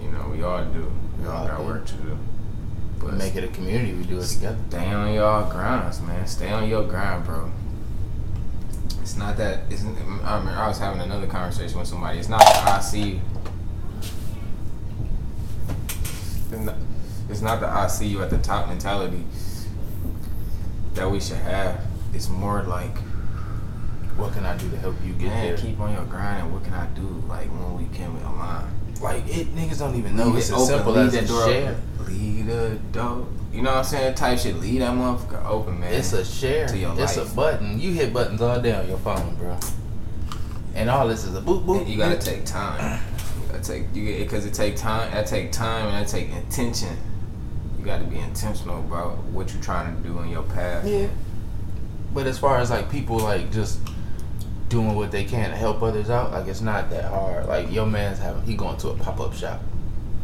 You 0.00 0.10
know, 0.10 0.28
we 0.30 0.42
all 0.42 0.64
do. 0.64 0.90
We 1.20 1.26
all 1.26 1.46
got 1.46 1.62
work 1.64 1.86
to 1.86 1.94
do. 1.94 2.18
But 2.98 3.14
Make 3.14 3.36
it 3.36 3.44
a 3.44 3.48
community. 3.48 3.92
We 3.92 4.04
do 4.04 4.18
it 4.18 4.26
together. 4.26 4.58
Stay 4.68 4.86
on 4.86 5.12
y'all 5.12 5.50
grinds, 5.50 6.00
man. 6.00 6.26
Stay 6.26 6.50
on 6.50 6.68
your 6.68 6.84
grind, 6.84 7.24
bro. 7.24 7.52
It's 9.02 9.16
not 9.16 9.36
that. 9.36 9.64
It's, 9.70 9.84
I 9.84 10.38
remember 10.38 10.50
I 10.50 10.68
was 10.68 10.78
having 10.78 11.02
another 11.02 11.26
conversation 11.26 11.78
with 11.78 11.88
somebody. 11.88 12.18
It's 12.18 12.28
not 12.28 12.40
that 12.40 12.66
I 12.66 12.80
see 12.80 13.20
It's 16.52 16.60
not, 16.60 16.74
it's 17.40 17.46
not 17.46 17.58
the 17.60 17.66
I 17.66 17.86
see 17.86 18.06
you 18.06 18.22
at 18.22 18.28
the 18.28 18.36
top 18.36 18.68
mentality 18.68 19.24
that 20.92 21.10
we 21.10 21.18
should 21.18 21.38
have. 21.38 21.80
It's 22.12 22.28
more 22.28 22.64
like, 22.64 22.94
What 24.18 24.34
can 24.34 24.44
I 24.44 24.58
do 24.58 24.68
to 24.68 24.76
help 24.76 24.94
you 25.02 25.14
get 25.14 25.28
man, 25.28 25.46
there? 25.46 25.56
keep 25.56 25.80
on 25.80 25.94
your 25.94 26.04
grind 26.04 26.42
and 26.42 26.52
what 26.52 26.64
can 26.64 26.74
I 26.74 26.84
do? 26.88 27.24
Like 27.26 27.48
when 27.48 27.78
we 27.78 27.96
can 27.96 28.14
align. 28.26 28.66
Like 29.00 29.26
it, 29.26 29.56
niggas 29.56 29.78
don't 29.78 29.96
even 29.96 30.16
know 30.16 30.26
Leave 30.26 30.36
it's 30.36 30.50
it 30.50 30.54
as 30.56 30.66
simple 30.66 30.92
leave 30.92 31.06
as 31.06 31.12
that 31.14 31.24
a 31.24 31.28
door 31.28 31.48
share. 31.48 31.76
Leave 32.06 32.46
the 32.46 32.78
door. 32.92 33.26
You 33.54 33.62
know 33.62 33.70
what 33.70 33.78
I'm 33.78 33.84
saying? 33.84 34.14
Type 34.16 34.38
shit. 34.38 34.56
Leave 34.56 34.80
that 34.80 34.92
motherfucker 34.92 35.42
open, 35.46 35.80
man. 35.80 35.94
It's 35.94 36.12
a 36.12 36.22
share. 36.22 36.68
To 36.68 36.76
your 36.76 36.92
it's 37.00 37.16
life. 37.16 37.32
a 37.32 37.34
button. 37.34 37.80
You 37.80 37.94
hit 37.94 38.12
buttons 38.12 38.42
all 38.42 38.60
day 38.60 38.74
on 38.74 38.86
your 38.86 38.98
phone, 38.98 39.34
bro. 39.36 39.56
And 40.74 40.90
all 40.90 41.08
this 41.08 41.24
is 41.24 41.34
a 41.34 41.40
boop 41.40 41.64
boop. 41.64 41.80
And 41.80 41.88
you 41.88 41.96
gotta 41.96 42.18
take 42.18 42.44
time. 42.44 43.00
You 43.40 43.46
gotta 43.52 43.64
take 43.64 43.94
you 43.94 44.18
because 44.18 44.44
it 44.44 44.52
take 44.52 44.76
time. 44.76 45.10
That 45.12 45.26
take 45.26 45.52
time 45.52 45.86
and 45.86 46.04
that 46.04 46.08
take 46.10 46.28
intention. 46.28 46.98
You 47.80 47.86
gotta 47.86 48.04
be 48.04 48.18
intentional 48.18 48.78
about 48.80 49.16
what 49.32 49.54
you're 49.54 49.62
trying 49.62 49.96
to 49.96 50.02
do 50.06 50.18
in 50.18 50.28
your 50.28 50.42
path. 50.42 50.86
Yeah. 50.86 51.08
But 52.12 52.26
as 52.26 52.38
far 52.38 52.58
as 52.58 52.68
like 52.68 52.90
people 52.90 53.20
like 53.20 53.50
just 53.50 53.80
doing 54.68 54.94
what 54.96 55.10
they 55.10 55.24
can 55.24 55.48
to 55.48 55.56
help 55.56 55.82
others 55.82 56.10
out, 56.10 56.30
like 56.30 56.46
it's 56.46 56.60
not 56.60 56.90
that 56.90 57.06
hard. 57.06 57.46
Like 57.46 57.72
your 57.72 57.86
man's 57.86 58.18
having 58.18 58.42
he 58.42 58.54
going 58.54 58.76
to 58.78 58.90
a 58.90 58.96
pop 58.96 59.18
up 59.18 59.32
shop 59.32 59.62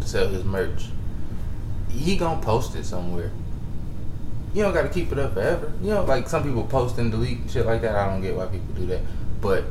to 0.03 0.07
sell 0.07 0.29
his 0.29 0.45
merch. 0.45 0.89
He 1.89 2.19
gonna 2.19 2.43
post 2.43 2.77
it 2.77 2.85
somewhere. 2.85 3.31
You 4.53 4.63
don't 4.63 4.75
gotta 4.75 4.91
keep 4.91 5.11
it 5.11 5.19
up 5.19 5.33
forever. 5.33 5.73
You 5.81 5.93
know, 5.95 6.05
like 6.05 6.29
some 6.29 6.43
people 6.43 6.65
post 6.65 6.99
and 6.99 7.11
delete 7.11 7.39
and 7.39 7.51
shit 7.51 7.65
like 7.65 7.81
that. 7.81 7.97
I 7.97 8.07
don't 8.07 8.21
get 8.21 8.37
why 8.37 8.45
people 8.49 8.75
do 8.75 8.85
that. 8.89 9.01
But 9.41 9.65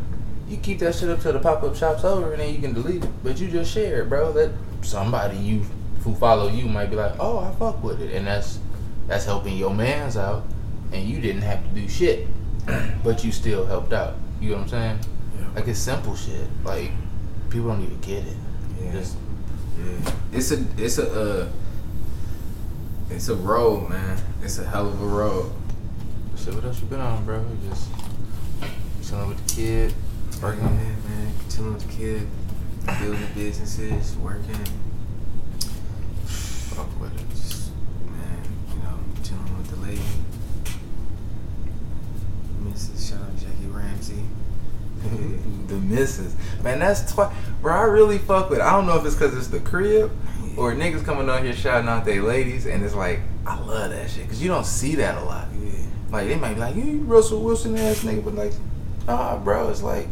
you 0.48 0.58
keep 0.58 0.80
that 0.80 0.96
shit 0.96 1.10
up 1.10 1.22
till 1.22 1.34
the 1.34 1.40
pop 1.40 1.62
up 1.62 1.76
shop's 1.76 2.04
over 2.04 2.32
and 2.32 2.42
then 2.42 2.52
you 2.52 2.60
can 2.60 2.74
delete 2.74 3.04
it. 3.04 3.12
But 3.24 3.40
you 3.40 3.48
just 3.48 3.72
share 3.72 4.02
it, 4.02 4.10
bro. 4.10 4.32
That 4.32 4.54
somebody 4.82 5.38
you 5.38 5.66
who 6.06 6.16
follow 6.16 6.48
you 6.48 6.66
might 6.68 6.90
be 6.90 6.96
like, 6.96 7.14
Oh, 7.20 7.40
I 7.40 7.52
fuck 7.56 7.84
with 7.84 8.00
it 8.02 8.14
and 8.16 8.26
that's 8.26 8.60
that's 9.08 9.26
helping 9.26 9.58
your 9.58 9.74
mans 9.74 10.16
out 10.16 10.44
and 10.94 11.04
you 11.04 11.20
didn't 11.20 11.42
have 11.42 11.62
to 11.68 11.76
do 11.76 11.90
shit. 11.90 12.28
but 13.04 13.24
you 13.26 13.32
still 13.34 13.66
helped 13.66 13.92
out. 13.92 14.16
You 14.40 14.52
know 14.52 14.56
what 14.58 14.64
I'm 14.64 14.70
saying? 14.70 15.00
Yeah. 15.40 15.48
Like 15.56 15.68
it's 15.68 15.80
simple 15.80 16.16
shit. 16.16 16.48
Like 16.64 16.92
people 17.50 17.68
don't 17.68 17.82
even 17.84 18.00
get 18.02 18.24
it. 18.26 18.38
Yeah. 18.82 18.92
Just 18.94 19.18
Yeah. 19.78 20.12
It's 20.32 20.52
a 20.52 20.64
it's 20.78 20.98
a 21.00 21.12
uh, 21.44 21.48
it's 23.10 23.28
a 23.30 23.36
road, 23.36 23.90
man. 23.90 24.18
It's 24.42 24.58
a 24.60 24.66
hell 24.66 24.88
of 24.88 25.02
a 25.02 25.06
road. 25.06 25.52
shit, 26.38 26.54
what 26.56 26.64
else 26.66 26.80
you 26.82 26.88
been 26.88 27.00
on, 27.02 27.24
bro? 27.26 27.44
Just 27.70 27.90
chilling 29.04 29.30
with 29.30 29.46
the 29.48 29.54
kid, 29.56 29.94
Yeah, 30.32 30.42
working. 30.44 30.64
man. 30.64 31.34
Chilling 31.50 31.74
with 31.76 31.88
the 31.88 31.94
kid, 31.94 32.28
building 33.00 33.28
businesses, 33.36 34.16
working. 34.18 34.66
Fuck 36.26 37.00
with 37.00 37.14
it. 37.16 37.30
Just, 37.30 37.72
man, 38.10 38.44
you 38.74 38.80
know, 38.82 38.98
chilling 39.24 39.58
with 39.58 39.70
the 39.70 39.76
lady. 39.86 40.02
Mrs. 42.64 43.10
Shout 43.10 43.22
out 43.22 43.38
Jackie 43.38 43.68
Ramsey. 43.68 44.24
the 45.68 45.75
misses. 45.90 46.36
Man, 46.64 46.80
that's 46.80 47.12
twice. 47.14 47.34
Bro, 47.62 47.74
I 47.74 47.84
really 47.84 48.18
fuck 48.18 48.50
with 48.50 48.60
it. 48.60 48.62
I 48.62 48.72
don't 48.72 48.86
know 48.88 48.98
if 48.98 49.06
it's 49.06 49.16
because 49.16 49.36
it's 49.36 49.48
the 49.48 49.60
crib 49.60 50.12
or 50.58 50.74
niggas 50.74 51.04
coming 51.06 51.30
on 51.30 51.44
here 51.44 51.54
shouting 51.54 51.90
out 51.90 52.06
their 52.06 52.22
ladies, 52.22 52.66
and 52.66 52.84
it's 52.84 52.96
like, 52.96 53.20
I 53.46 53.60
love 53.60 53.92
that 53.92 54.10
shit. 54.10 54.24
Because 54.24 54.42
you 54.42 54.48
don't 54.50 54.66
see 54.66 54.96
that 54.96 55.18
a 55.18 55.24
lot. 55.26 55.48
Yeah. 55.60 55.72
Like, 56.12 56.28
they 56.28 56.36
might 56.36 56.54
be 56.56 56.60
like, 56.60 56.76
you 56.76 57.00
Russell 57.06 57.42
Wilson 57.44 57.78
ass 57.78 58.04
nigga, 58.04 58.24
but 58.24 58.36
like, 58.36 58.54
nah, 59.08 59.38
bro, 59.38 59.70
it's 59.70 59.82
like, 59.84 60.08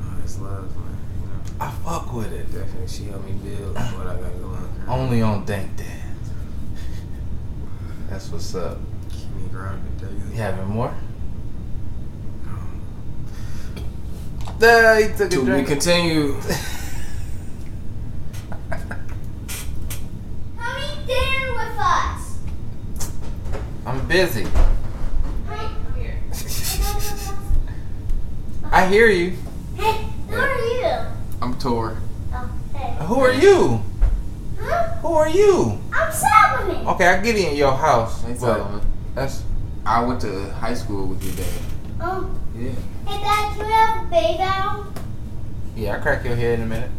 Oh, 0.00 0.16
it's 0.24 0.38
love, 0.38 0.74
man. 0.76 0.96
You 1.20 1.26
know, 1.26 1.64
I 1.64 1.70
fuck 1.84 2.12
with 2.12 2.32
it. 2.32 2.46
definitely 2.52 2.88
she 2.88 3.04
helped 3.04 3.24
me 3.26 3.32
build 3.32 3.74
what 3.74 4.06
I 4.06 4.14
got 4.16 4.20
going. 4.40 4.56
currently. 4.56 4.86
Only 4.88 5.22
on 5.22 5.44
Dank 5.44 5.76
Dad. 5.76 5.86
That's 8.08 8.30
what's 8.30 8.54
up. 8.54 8.78
Keep 9.10 9.30
me 9.36 9.48
grounded. 9.50 9.84
You 10.30 10.36
having 10.36 10.66
more? 10.66 10.94
Nah, 14.60 14.96
he 14.96 15.08
took 15.16 15.30
To 15.30 15.40
be 15.40 15.44
drink. 15.46 15.68
continued. 15.68 16.34
Come 20.58 20.78
eat 20.80 21.06
dinner 21.06 21.52
with 21.54 21.78
us. 21.78 22.38
I'm 23.86 24.06
busy. 24.08 24.46
Hey, 25.48 25.68
I 28.72 28.86
hear 28.88 29.08
you. 29.08 29.36
hey, 29.76 30.06
who 30.28 30.36
are 30.36 30.58
you? 30.58 31.06
I'm 31.40 31.56
Tor. 31.58 31.96
Oh, 32.34 32.50
hey. 32.74 32.96
Who 33.06 33.20
are 33.20 33.32
you? 33.32 33.80
Huh? 34.60 34.88
Who 35.02 35.12
are 35.14 35.28
you? 35.28 35.78
I'm 35.92 36.12
Solomon. 36.12 36.86
Okay, 36.88 37.06
I 37.06 37.20
get 37.22 37.36
in 37.36 37.54
your 37.56 37.72
house, 37.72 38.22
Hey, 38.24 38.34
Solomon. 38.34 38.80
that's 39.14 39.44
I 39.86 40.02
went 40.04 40.20
to 40.22 40.50
high 40.54 40.74
school 40.74 41.06
with 41.06 41.22
your 41.22 41.34
dad. 41.36 41.60
Oh, 42.00 42.28
Yeah. 42.58 42.72
Hey, 43.08 43.20
Dad, 43.20 43.54
do 43.54 43.64
you 43.64 43.70
have 43.70 44.04
a 44.04 44.06
baby 44.10 44.42
out? 44.42 44.86
yeah. 45.76 45.94
I'll 45.94 46.00
crack 46.02 46.24
your 46.24 46.36
head 46.36 46.58
in 46.58 46.64
a 46.64 46.68
minute. 46.68 46.90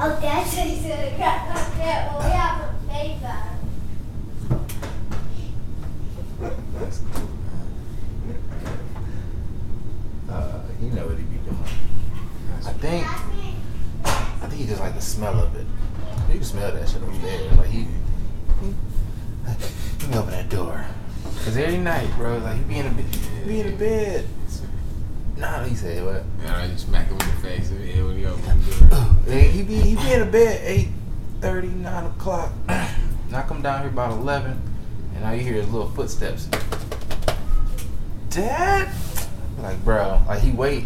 Oh, 0.00 0.18
Dad 0.20 0.46
said 0.46 0.66
he's 0.66 0.82
gonna 0.82 1.14
crack 1.16 1.48
my 1.48 1.58
head. 1.82 2.10
Well, 2.12 2.22
we 2.24 2.30
have 2.30 2.62
a 2.62 2.74
baby. 2.88 3.18
That's 6.78 6.98
cool, 6.98 7.28
man. 8.26 8.38
Uh, 10.30 10.62
you 10.80 10.90
know 10.90 11.06
what 11.06 11.18
he 11.18 11.24
be 11.24 11.36
doing. 11.36 11.58
I 12.66 12.72
think, 12.72 13.06
I 14.04 14.46
think 14.48 14.54
he 14.54 14.66
just 14.66 14.80
like 14.80 14.94
the 14.94 15.00
smell 15.00 15.38
of 15.38 15.54
it. 15.54 15.66
You 16.28 16.34
can 16.34 16.44
smell 16.44 16.72
that 16.72 16.88
shit 16.88 17.02
over 17.02 17.16
there. 17.18 17.50
Like 17.52 17.68
he, 17.68 17.86
he 18.60 18.74
let 19.46 20.10
me 20.10 20.16
open 20.16 20.30
that 20.30 20.48
door. 20.48 20.84
Cause 21.44 21.56
every 21.56 21.78
night, 21.78 22.08
bro, 22.16 22.38
like 22.38 22.56
he 22.56 22.62
be 22.64 22.78
in 22.78 22.86
a 22.86 22.90
bed, 22.90 23.06
be 23.46 23.60
in 23.60 23.66
the 23.70 23.76
bed. 23.76 24.26
Nah, 25.36 25.64
he 25.64 25.74
said 25.74 26.04
what? 26.04 26.22
Yeah, 26.42 26.56
I 26.56 26.68
just 26.68 26.86
smack 26.86 27.06
him 27.08 27.18
in 27.20 27.26
the 27.26 27.32
face 27.42 27.70
and 27.70 27.84
yeah, 27.84 28.02
when 28.04 28.16
he 28.16 28.24
opened 28.26 28.62
the 28.62 28.86
door. 28.88 29.00
Hey, 29.26 29.48
he 29.48 29.62
be 29.62 29.74
he 29.76 29.96
be 29.96 30.12
in 30.12 30.20
the 30.20 30.26
bed 30.26 30.60
eight 30.64 30.88
thirty, 31.40 31.68
nine 31.68 32.04
o'clock. 32.06 32.52
and 32.68 33.34
I 33.34 33.42
come 33.42 33.62
down 33.62 33.80
here 33.80 33.88
about 33.90 34.12
eleven, 34.12 34.60
and 35.16 35.24
I 35.24 35.38
hear 35.38 35.54
his 35.54 35.68
little 35.70 35.88
footsteps. 35.90 36.48
Dad, 38.30 38.88
like 39.62 39.82
bro, 39.84 40.22
like 40.26 40.40
he 40.40 40.50
wait 40.50 40.84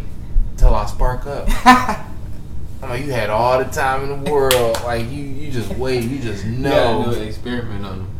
till 0.57 0.75
I 0.75 0.87
spark 0.87 1.27
up. 1.27 1.49
I'm 2.81 2.91
like, 2.91 3.05
you 3.05 3.11
had 3.11 3.29
all 3.29 3.59
the 3.59 3.65
time 3.71 4.05
in 4.11 4.23
the 4.25 4.31
world. 4.31 4.81
Like 4.85 5.11
you, 5.11 5.25
you 5.25 5.51
just 5.51 5.71
wait. 5.77 6.05
You 6.05 6.21
just 6.21 6.45
You 6.45 6.53
know. 6.53 7.03
gotta 7.05 7.17
do 7.19 7.23
experiment 7.25 7.85
on 7.85 8.01
him. 8.01 8.11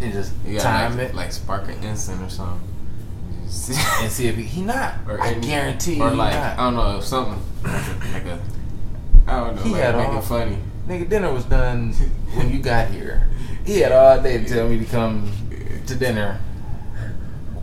and 0.00 0.12
just 0.12 0.32
You 0.46 0.58
time 0.60 0.96
like, 0.96 1.10
it 1.10 1.14
like 1.14 1.32
spark 1.32 1.68
an 1.68 1.82
instant 1.84 2.22
or 2.22 2.30
something. 2.30 2.66
Just- 3.52 3.70
and 4.02 4.10
see 4.10 4.26
if 4.28 4.36
he, 4.36 4.42
he 4.44 4.62
not. 4.62 4.94
Or 5.06 5.20
I 5.20 5.28
any- 5.32 5.46
guarantee 5.46 6.00
Or 6.00 6.10
like 6.10 6.34
not. 6.34 6.58
I 6.58 6.62
don't 6.70 6.74
know 6.74 7.00
something 7.00 7.40
like 7.62 8.24
a 8.24 8.40
I 9.26 9.36
don't 9.40 9.56
know 9.56 9.62
He 9.62 9.70
like 9.70 9.82
had 9.82 9.96
make 9.96 10.08
all- 10.08 10.18
it 10.18 10.24
funny. 10.24 10.58
Nigga, 10.88 11.08
dinner 11.08 11.32
was 11.32 11.44
done 11.44 11.92
when 12.34 12.50
you 12.50 12.58
got 12.60 12.88
here. 12.90 13.28
He 13.64 13.78
had 13.80 13.92
all 13.92 14.20
day 14.20 14.38
to 14.38 14.44
tell 14.48 14.68
me 14.68 14.78
to 14.80 14.84
come 14.84 15.30
to 15.86 15.94
dinner. 15.94 16.40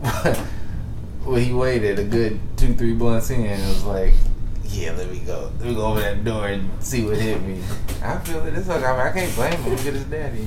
well, 1.24 1.36
he 1.36 1.52
waited 1.52 1.98
a 1.98 2.04
good 2.04 2.40
two, 2.56 2.74
three 2.74 2.94
blunts 2.94 3.28
in 3.30 3.44
and 3.44 3.62
was 3.68 3.84
like, 3.84 4.14
yeah, 4.64 4.92
let 4.92 5.10
me 5.10 5.18
go. 5.18 5.50
Let 5.58 5.68
me 5.68 5.74
go 5.74 5.86
over 5.86 6.00
that 6.00 6.24
door 6.24 6.46
and 6.48 6.70
see 6.82 7.04
what 7.04 7.18
hit 7.18 7.42
me. 7.42 7.60
I 8.02 8.18
feel 8.20 8.46
it. 8.46 8.54
It's 8.54 8.68
okay. 8.68 8.84
I, 8.84 8.92
mean, 8.92 9.00
I 9.06 9.12
can't 9.12 9.34
blame 9.34 9.52
him. 9.52 9.70
Look 9.76 9.80
at 9.86 9.92
his 9.92 10.04
daddy. 10.04 10.46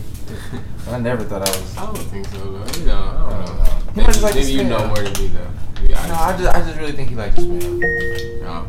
I 0.90 0.98
never 1.00 1.24
thought 1.24 1.48
I 1.48 1.52
was. 1.52 1.78
I 1.78 1.86
don't 1.86 1.98
think 1.98 2.26
so 2.28 2.38
though. 2.40 2.80
You 2.80 2.86
know, 2.88 2.96
I 2.96 3.14
don't 3.14 3.34
I 3.34 3.46
don't 3.46 3.58
know. 3.58 3.73
Know. 3.96 4.02
He 4.02 4.08
Maybe, 4.08 4.08
must 4.08 4.22
like 4.24 4.36
maybe 4.36 4.48
to 4.48 4.54
you 4.54 4.64
know 4.64 4.88
where 4.94 5.04
to 5.04 5.22
be 5.22 5.28
though. 5.28 5.50
Yeah, 5.90 6.08
No, 6.08 6.16
I 6.16 6.38
just, 6.38 6.56
I 6.56 6.62
just 6.62 6.80
really 6.80 6.92
think 6.94 7.10
he 7.10 7.16
likes 7.16 7.36
to 7.36 7.42
smell. 7.42 7.72
no. 7.72 7.88
Oh. 8.46 8.68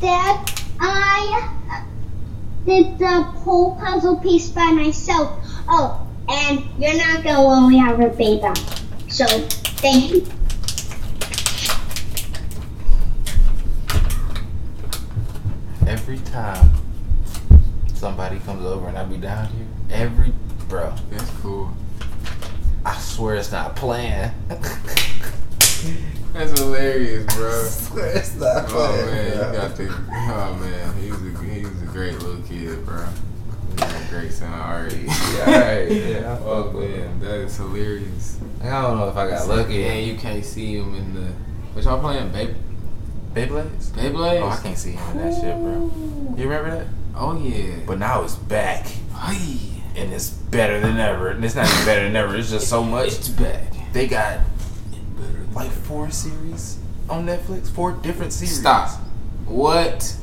Dad, 0.00 0.50
I 0.80 1.54
did 2.66 2.98
the 2.98 3.22
whole 3.22 3.76
puzzle 3.76 4.16
piece 4.18 4.48
by 4.50 4.70
myself. 4.72 5.38
Oh, 5.68 6.06
and 6.28 6.62
you're 6.78 6.96
not 6.96 7.24
gonna 7.24 7.42
only 7.42 7.78
have 7.78 7.98
a 8.00 8.08
baby. 8.10 8.42
So, 9.08 9.26
thank 9.26 10.10
you. 10.10 10.26
Every 15.86 16.18
time 16.18 16.70
somebody 17.94 18.38
comes 18.40 18.64
over 18.64 18.88
and 18.88 18.98
I 18.98 19.04
be 19.04 19.16
down 19.16 19.46
here, 19.48 19.66
every 19.90 20.32
bro, 20.68 20.94
That's 21.10 21.30
cool. 21.42 21.70
I 22.88 22.96
swear 22.96 23.34
it's 23.34 23.52
not 23.52 23.76
playing. 23.76 24.30
That's 26.32 26.58
hilarious, 26.58 27.26
bro. 27.34 27.62
swear 27.64 28.16
it's 28.16 28.34
not 28.36 28.64
Oh 28.70 28.96
man, 29.04 29.26
you 29.26 29.58
got 29.58 29.76
the. 29.76 29.88
Oh 30.10 30.58
man, 30.58 30.96
he 30.96 31.10
was 31.10 31.20
a 31.20 31.44
he 31.44 31.66
was 31.66 31.82
a 31.82 31.86
great 31.86 32.14
little 32.14 32.40
kid, 32.44 32.86
bro. 32.86 33.04
He 33.76 33.84
was 33.84 33.92
a 33.92 34.06
great 34.08 34.32
son 34.32 34.58
already. 34.58 35.02
Yeah, 35.02 35.44
alright, 35.46 35.90
yeah, 35.92 36.32
I 36.32 36.38
oh 36.42 36.72
man, 36.72 37.20
that 37.20 37.40
is 37.40 37.58
hilarious. 37.58 38.40
I 38.62 38.80
don't 38.80 38.96
know 38.96 39.08
if 39.10 39.16
I 39.16 39.28
got 39.28 39.46
lucky. 39.46 39.84
And 39.84 40.06
you 40.06 40.16
can't 40.16 40.42
see 40.42 40.78
him 40.78 40.94
in 40.94 41.12
the. 41.12 41.30
What 41.74 41.84
y'all 41.84 42.00
playing, 42.00 42.32
Bey 42.32 42.54
Beyblades? 43.34 43.90
Beyblades? 43.90 44.40
Oh, 44.40 44.48
I 44.48 44.56
can't 44.62 44.78
see 44.78 44.92
him 44.92 45.10
in 45.10 45.18
that 45.18 45.34
shit, 45.34 45.54
bro. 45.58 45.92
You 46.38 46.48
remember 46.48 46.70
that? 46.70 46.86
Oh 47.14 47.38
yeah. 47.38 47.80
But 47.86 47.98
now 47.98 48.22
it's 48.22 48.36
back. 48.36 48.86
Hey. 48.86 49.77
And 49.98 50.12
it's 50.12 50.30
better 50.30 50.80
than 50.80 50.98
ever. 50.98 51.28
And 51.30 51.44
it's 51.44 51.54
not 51.54 51.66
even 51.72 51.84
better 51.84 52.04
than 52.04 52.16
ever. 52.16 52.36
It's 52.36 52.50
just 52.50 52.68
so 52.68 52.82
much. 52.82 53.08
It's 53.08 53.28
bad. 53.28 53.66
They 53.92 54.06
got 54.06 54.40
like 55.54 55.70
four 55.70 56.10
series 56.10 56.78
on 57.08 57.26
Netflix, 57.26 57.68
four 57.70 57.92
different 57.92 58.32
series. 58.32 58.60
Stop. 58.60 58.90
What? 59.46 60.14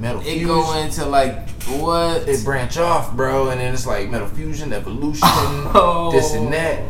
Metal 0.00 0.20
It 0.22 0.24
Fusion. 0.24 0.46
go 0.48 0.78
into 0.78 1.06
like 1.06 1.48
what? 1.78 2.28
It 2.28 2.44
branch 2.44 2.76
off, 2.78 3.14
bro, 3.14 3.50
and 3.50 3.60
then 3.60 3.72
it's 3.72 3.86
like 3.86 4.10
Metal 4.10 4.26
Fusion, 4.28 4.72
Evolution, 4.72 5.20
Oh. 5.28 6.10
this 6.12 6.34
and 6.34 6.52
that. 6.52 6.82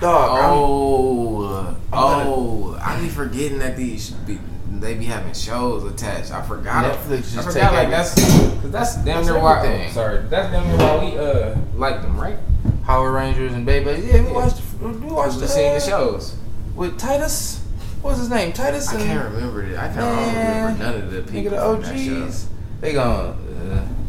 Dog, 0.00 0.30
I'm- 0.38 0.50
Oh, 0.52 1.76
I'm 1.92 2.26
oh! 2.26 2.78
I 2.82 3.00
be 3.00 3.08
forgetting 3.08 3.58
that 3.58 3.76
these 3.76 4.10
be, 4.10 4.38
they 4.80 4.94
be 4.94 5.04
having 5.04 5.32
shows 5.34 5.84
attached. 5.84 6.32
I 6.32 6.42
forgot. 6.42 6.84
Netflix 6.84 7.36
I 7.38 7.42
forgot 7.42 7.52
take 7.52 7.72
like 7.72 7.90
that's 7.90 8.14
cause 8.14 8.70
that's 8.70 8.96
damn 9.04 9.24
near 9.24 9.38
why. 9.40 9.86
oh, 9.88 9.90
sorry, 9.92 10.22
that's 10.28 10.50
damn 10.52 10.66
near 10.66 10.76
why 10.78 11.04
we 11.04 11.18
uh 11.18 11.56
like 11.74 12.02
them, 12.02 12.18
right? 12.20 12.36
Power 12.84 13.12
Rangers 13.12 13.52
and 13.52 13.66
Beyblade. 13.66 14.06
Yeah, 14.12 14.24
we 14.24 14.32
watched. 14.32 14.60
We 14.80 14.90
watched 14.92 15.34
We 15.36 15.40
the 15.42 15.48
seen 15.48 15.70
the 15.72 15.76
uh, 15.76 15.80
shows. 15.80 16.36
with 16.74 16.98
Titus. 16.98 17.58
What's 18.02 18.18
his 18.18 18.30
name? 18.30 18.52
Titus. 18.52 18.88
I 18.88 18.96
can't 18.96 19.32
remember 19.32 19.62
it. 19.62 19.76
I 19.78 19.84
can't 19.88 19.96
Man. 19.96 20.62
remember 20.78 20.84
none 20.84 20.94
of 21.02 21.10
the 21.12 21.20
Nigga, 21.20 21.30
people. 21.30 21.50
the 21.50 21.76
that 21.86 21.98
show. 21.98 22.22
OGs. 22.24 22.48
They 22.80 22.92
gon' 22.94 23.36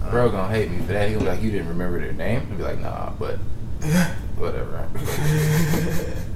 uh, 0.02 0.10
bro 0.10 0.30
gonna 0.32 0.48
hate 0.54 0.72
me 0.72 0.78
for 0.86 0.94
that. 0.94 1.10
He 1.10 1.14
gonna 1.16 1.26
be 1.26 1.32
like, 1.32 1.42
you 1.42 1.52
didn't 1.52 1.68
remember 1.68 2.00
their 2.00 2.14
name. 2.14 2.48
He'll 2.48 2.58
be 2.58 2.64
like, 2.64 2.80
nah, 2.80 3.10
but 3.20 3.36
whatever. 4.38 4.88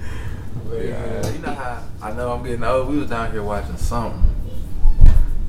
yeah, 0.72 1.32
you 1.32 1.40
know 1.40 1.54
how 1.54 1.84
I 2.02 2.12
know 2.14 2.32
I'm 2.34 2.44
getting 2.44 2.64
old. 2.64 2.88
We 2.90 2.98
was 3.00 3.10
down 3.10 3.32
here 3.32 3.44
watching 3.44 3.78
something, 3.78 4.24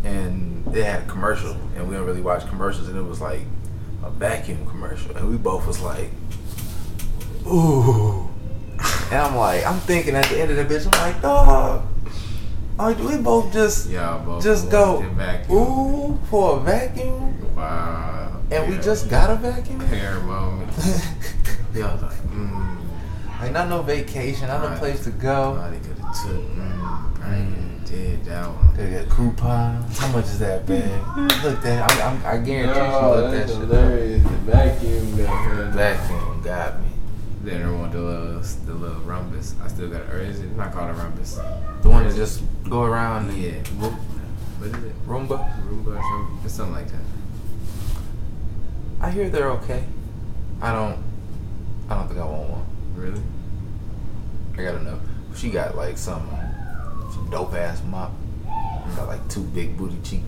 and 0.05 0.65
they 0.67 0.83
had 0.85 1.03
a 1.03 1.07
commercial, 1.07 1.57
and 1.77 1.89
we 1.89 1.95
don't 1.95 2.07
really 2.07 2.21
watch 2.21 2.47
commercials, 2.49 2.89
and 2.89 2.97
it 2.97 3.03
was 3.03 3.21
like 3.21 3.41
a 4.03 4.11
vacuum 4.11 4.67
commercial, 4.67 5.17
and 5.17 5.29
we 5.29 5.37
both 5.37 5.67
was 5.67 5.81
like, 5.81 6.11
ooh. 7.47 8.29
And 9.11 9.15
I'm 9.21 9.37
like, 9.37 9.65
I'm 9.67 9.79
thinking 9.81 10.15
at 10.15 10.27
the 10.27 10.41
end 10.41 10.51
of 10.51 10.57
the 10.57 10.65
bitch, 10.75 10.85
I'm 10.85 11.13
like, 11.13 11.23
dog. 11.23 11.87
Like, 12.79 12.99
we 12.99 13.17
both 13.17 13.53
just 13.53 13.89
Y'all 13.89 14.23
both 14.25 14.43
just 14.45 14.71
go 14.71 14.97
wanted 14.97 15.09
to 15.09 15.15
vacuum. 15.15 15.57
ooh 15.59 16.19
for 16.29 16.59
a 16.59 16.61
vacuum, 16.61 17.55
Wow. 17.57 18.43
and 18.51 18.71
we 18.71 18.77
just 18.83 19.09
got 19.09 19.31
a 19.31 19.37
vacuum. 19.37 19.81
pair 19.89 20.21
moment. 20.21 20.71
Y'all 21.75 21.93
was 21.95 22.03
like, 22.03 22.23
mm. 22.31 22.77
Like 23.41 23.53
not 23.53 23.69
no 23.69 23.83
vacation, 23.83 24.49
not 24.49 24.71
no 24.71 24.79
place 24.79 25.05
to 25.05 25.11
go. 25.11 25.55
Somebody 25.55 25.79
could 25.79 25.99
have 25.99 26.23
took. 26.23 26.43
Mm, 26.55 27.23
I 27.25 27.35
ain't 27.37 27.85
did 27.85 28.25
that 28.25 28.49
one. 28.49 28.77
They 28.77 28.91
got 28.91 29.09
coupons. 29.09 29.99
How 29.99 30.13
much 30.13 30.25
is 30.27 30.39
that, 30.41 30.69
man? 30.69 31.29
Look 31.45 31.63
that. 31.63 31.91
I'm, 31.91 32.17
I'm, 32.17 32.27
I 32.27 32.39
guarantee 32.45 32.81
you 32.81 33.07
looked 33.07 33.33
that 33.33 33.49
shit. 33.49 33.63
up. 33.63 33.69
The 33.69 34.19
vacuum 34.51 35.17
got 35.17 35.75
Vacuum 35.75 36.43
got 36.43 36.81
me. 36.81 36.87
Then 37.43 37.63
I 37.63 37.71
want 37.71 37.93
the 37.93 38.01
little, 38.01 38.41
the 38.41 38.75
little 38.75 39.01
rhombus. 39.03 39.55
I 39.63 39.69
still 39.69 39.89
got 39.89 40.01
it. 40.03 40.11
Or 40.11 40.19
is 40.19 40.41
it 40.41 40.57
not 40.57 40.73
called 40.73 40.91
a 40.91 40.95
rhombus? 40.95 41.39
The 41.83 41.89
one 41.89 42.05
that 42.09 42.17
just 42.17 42.43
go 42.69 42.83
around 42.83 43.29
and 43.31 43.39
Yeah. 43.39 43.53
What 43.79 43.93
is 44.69 44.73
it? 44.85 45.07
Roomba. 45.07 45.39
Roomba 45.69 45.97
or 45.99 46.03
something? 46.03 46.39
It's 46.45 46.55
something 46.55 46.75
like 46.75 46.89
that. 46.89 47.01
I 49.01 49.11
hear 49.11 49.29
they're 49.29 49.51
okay. 49.51 49.85
I 50.61 50.73
don't. 50.73 50.99
I 51.89 51.95
don't 51.95 52.09
think 52.09 52.19
I 52.19 52.25
want 52.25 52.51
one. 52.51 52.67
Really? 52.97 53.21
I 54.59 54.63
gotta 54.63 54.83
know. 54.83 54.99
She 55.35 55.51
got 55.51 55.77
like 55.77 55.99
some 55.99 56.29
some 57.13 57.29
dope 57.31 57.55
ass 57.55 57.83
mop. 57.85 58.13
Got 58.97 59.09
like 59.09 59.29
two 59.29 59.43
big 59.43 59.77
booty 59.77 59.99
cheek 60.03 60.21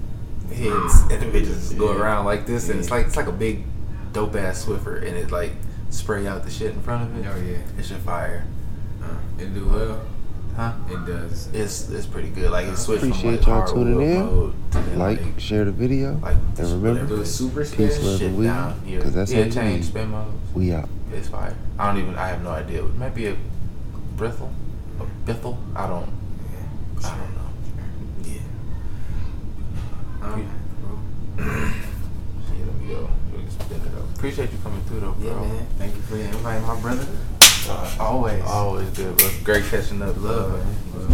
heads, 0.49 1.01
and 1.11 1.23
the 1.23 1.27
bitches 1.27 1.47
just 1.47 1.79
go 1.79 1.93
around 1.97 2.25
like 2.27 2.47
this, 2.47 2.69
and 2.69 2.79
it's 2.79 2.91
like 2.91 3.07
it's 3.07 3.17
like 3.17 3.27
a 3.29 3.33
big 3.33 3.65
dope 4.13 4.35
ass 4.37 4.65
Swiffer, 4.65 4.99
and 4.99 5.17
it 5.17 5.31
like 5.31 5.53
spray 5.91 6.27
out 6.27 6.45
the 6.45 6.51
shit 6.51 6.73
in 6.73 6.83
front 6.83 7.05
of 7.11 7.17
it. 7.17 7.29
Oh 7.29 7.41
yeah. 7.41 7.59
It's 7.79 7.89
shit 7.89 7.99
fire, 7.99 8.45
Uh, 9.03 9.07
it 9.43 9.55
do 9.55 9.67
well. 9.67 10.01
huh? 10.57 10.73
It 10.91 11.07
does. 11.07 11.49
It's 11.55 11.89
it's 11.89 12.05
pretty 12.07 12.29
good. 12.31 12.51
Like 12.51 12.67
it 12.67 12.77
switched 12.77 13.05
Appreciate 13.05 13.45
from 13.45 13.53
y'all 13.53 13.67
tuning 13.73 14.01
in. 14.03 14.27
mode 14.27 14.55
to 14.73 14.79
then, 14.81 14.99
Like, 14.99 15.21
share 15.39 15.65
the 15.65 15.71
video, 15.73 16.17
like 16.23 16.37
and 16.37 16.59
remember, 16.59 16.89
whatever 16.91 17.17
Do 17.17 17.23
a 17.23 17.27
super 17.27 17.61
Peace, 17.65 17.73
spin. 17.95 18.05
love, 18.07 18.19
shit 18.19 18.29
and 18.29 18.39
weed, 18.39 18.47
down 18.47 18.81
here. 18.85 19.01
'cause 19.01 19.15
that's 19.15 19.33
yeah, 19.33 19.39
what 19.39 19.47
we 19.47 19.53
change 19.55 19.77
need. 19.77 19.85
spin 19.85 20.15
we 20.55 20.73
out. 20.73 20.89
It's 21.13 21.29
fire. 21.29 21.57
I 21.79 21.87
don't 21.93 22.01
even. 22.03 22.15
I 22.17 22.29
have 22.29 22.43
no 22.43 22.51
idea. 22.51 22.85
It 22.85 22.95
might 22.97 23.15
be 23.15 23.27
a 23.27 23.37
Brithel, 24.17 24.51
a 25.01 25.05
Bithel. 25.31 25.57
I 25.75 25.87
don't. 25.87 26.11
I 27.05 27.17
don't 27.17 27.35
know. 27.35 27.51
Yeah. 28.25 28.41
Um, 30.23 30.51
Yeah, 31.39 32.65
let 32.67 32.75
me 32.77 32.89
go. 32.89 33.09
We 33.33 33.39
can 33.43 33.51
spin 33.51 33.81
it 33.81 33.95
up. 33.99 34.17
Appreciate 34.17 34.51
you 34.53 34.59
coming 34.63 34.81
through 34.83 35.01
though, 35.01 35.13
bro. 35.13 35.29
yeah, 35.29 35.35
man. 35.53 35.67
Thank 35.79 35.95
you 35.95 36.03
for 36.03 36.17
inviting 36.17 36.67
my 36.67 36.81
brother. 36.81 37.07
Uh, 37.69 37.97
Always. 38.01 38.43
Always 38.45 38.89
good, 38.91 39.17
bro. 39.17 39.29
Great 39.45 39.65
catching 39.67 40.03
up. 40.03 40.17
Love, 40.21 40.51
man. 40.53 40.67
Love. 40.95 41.05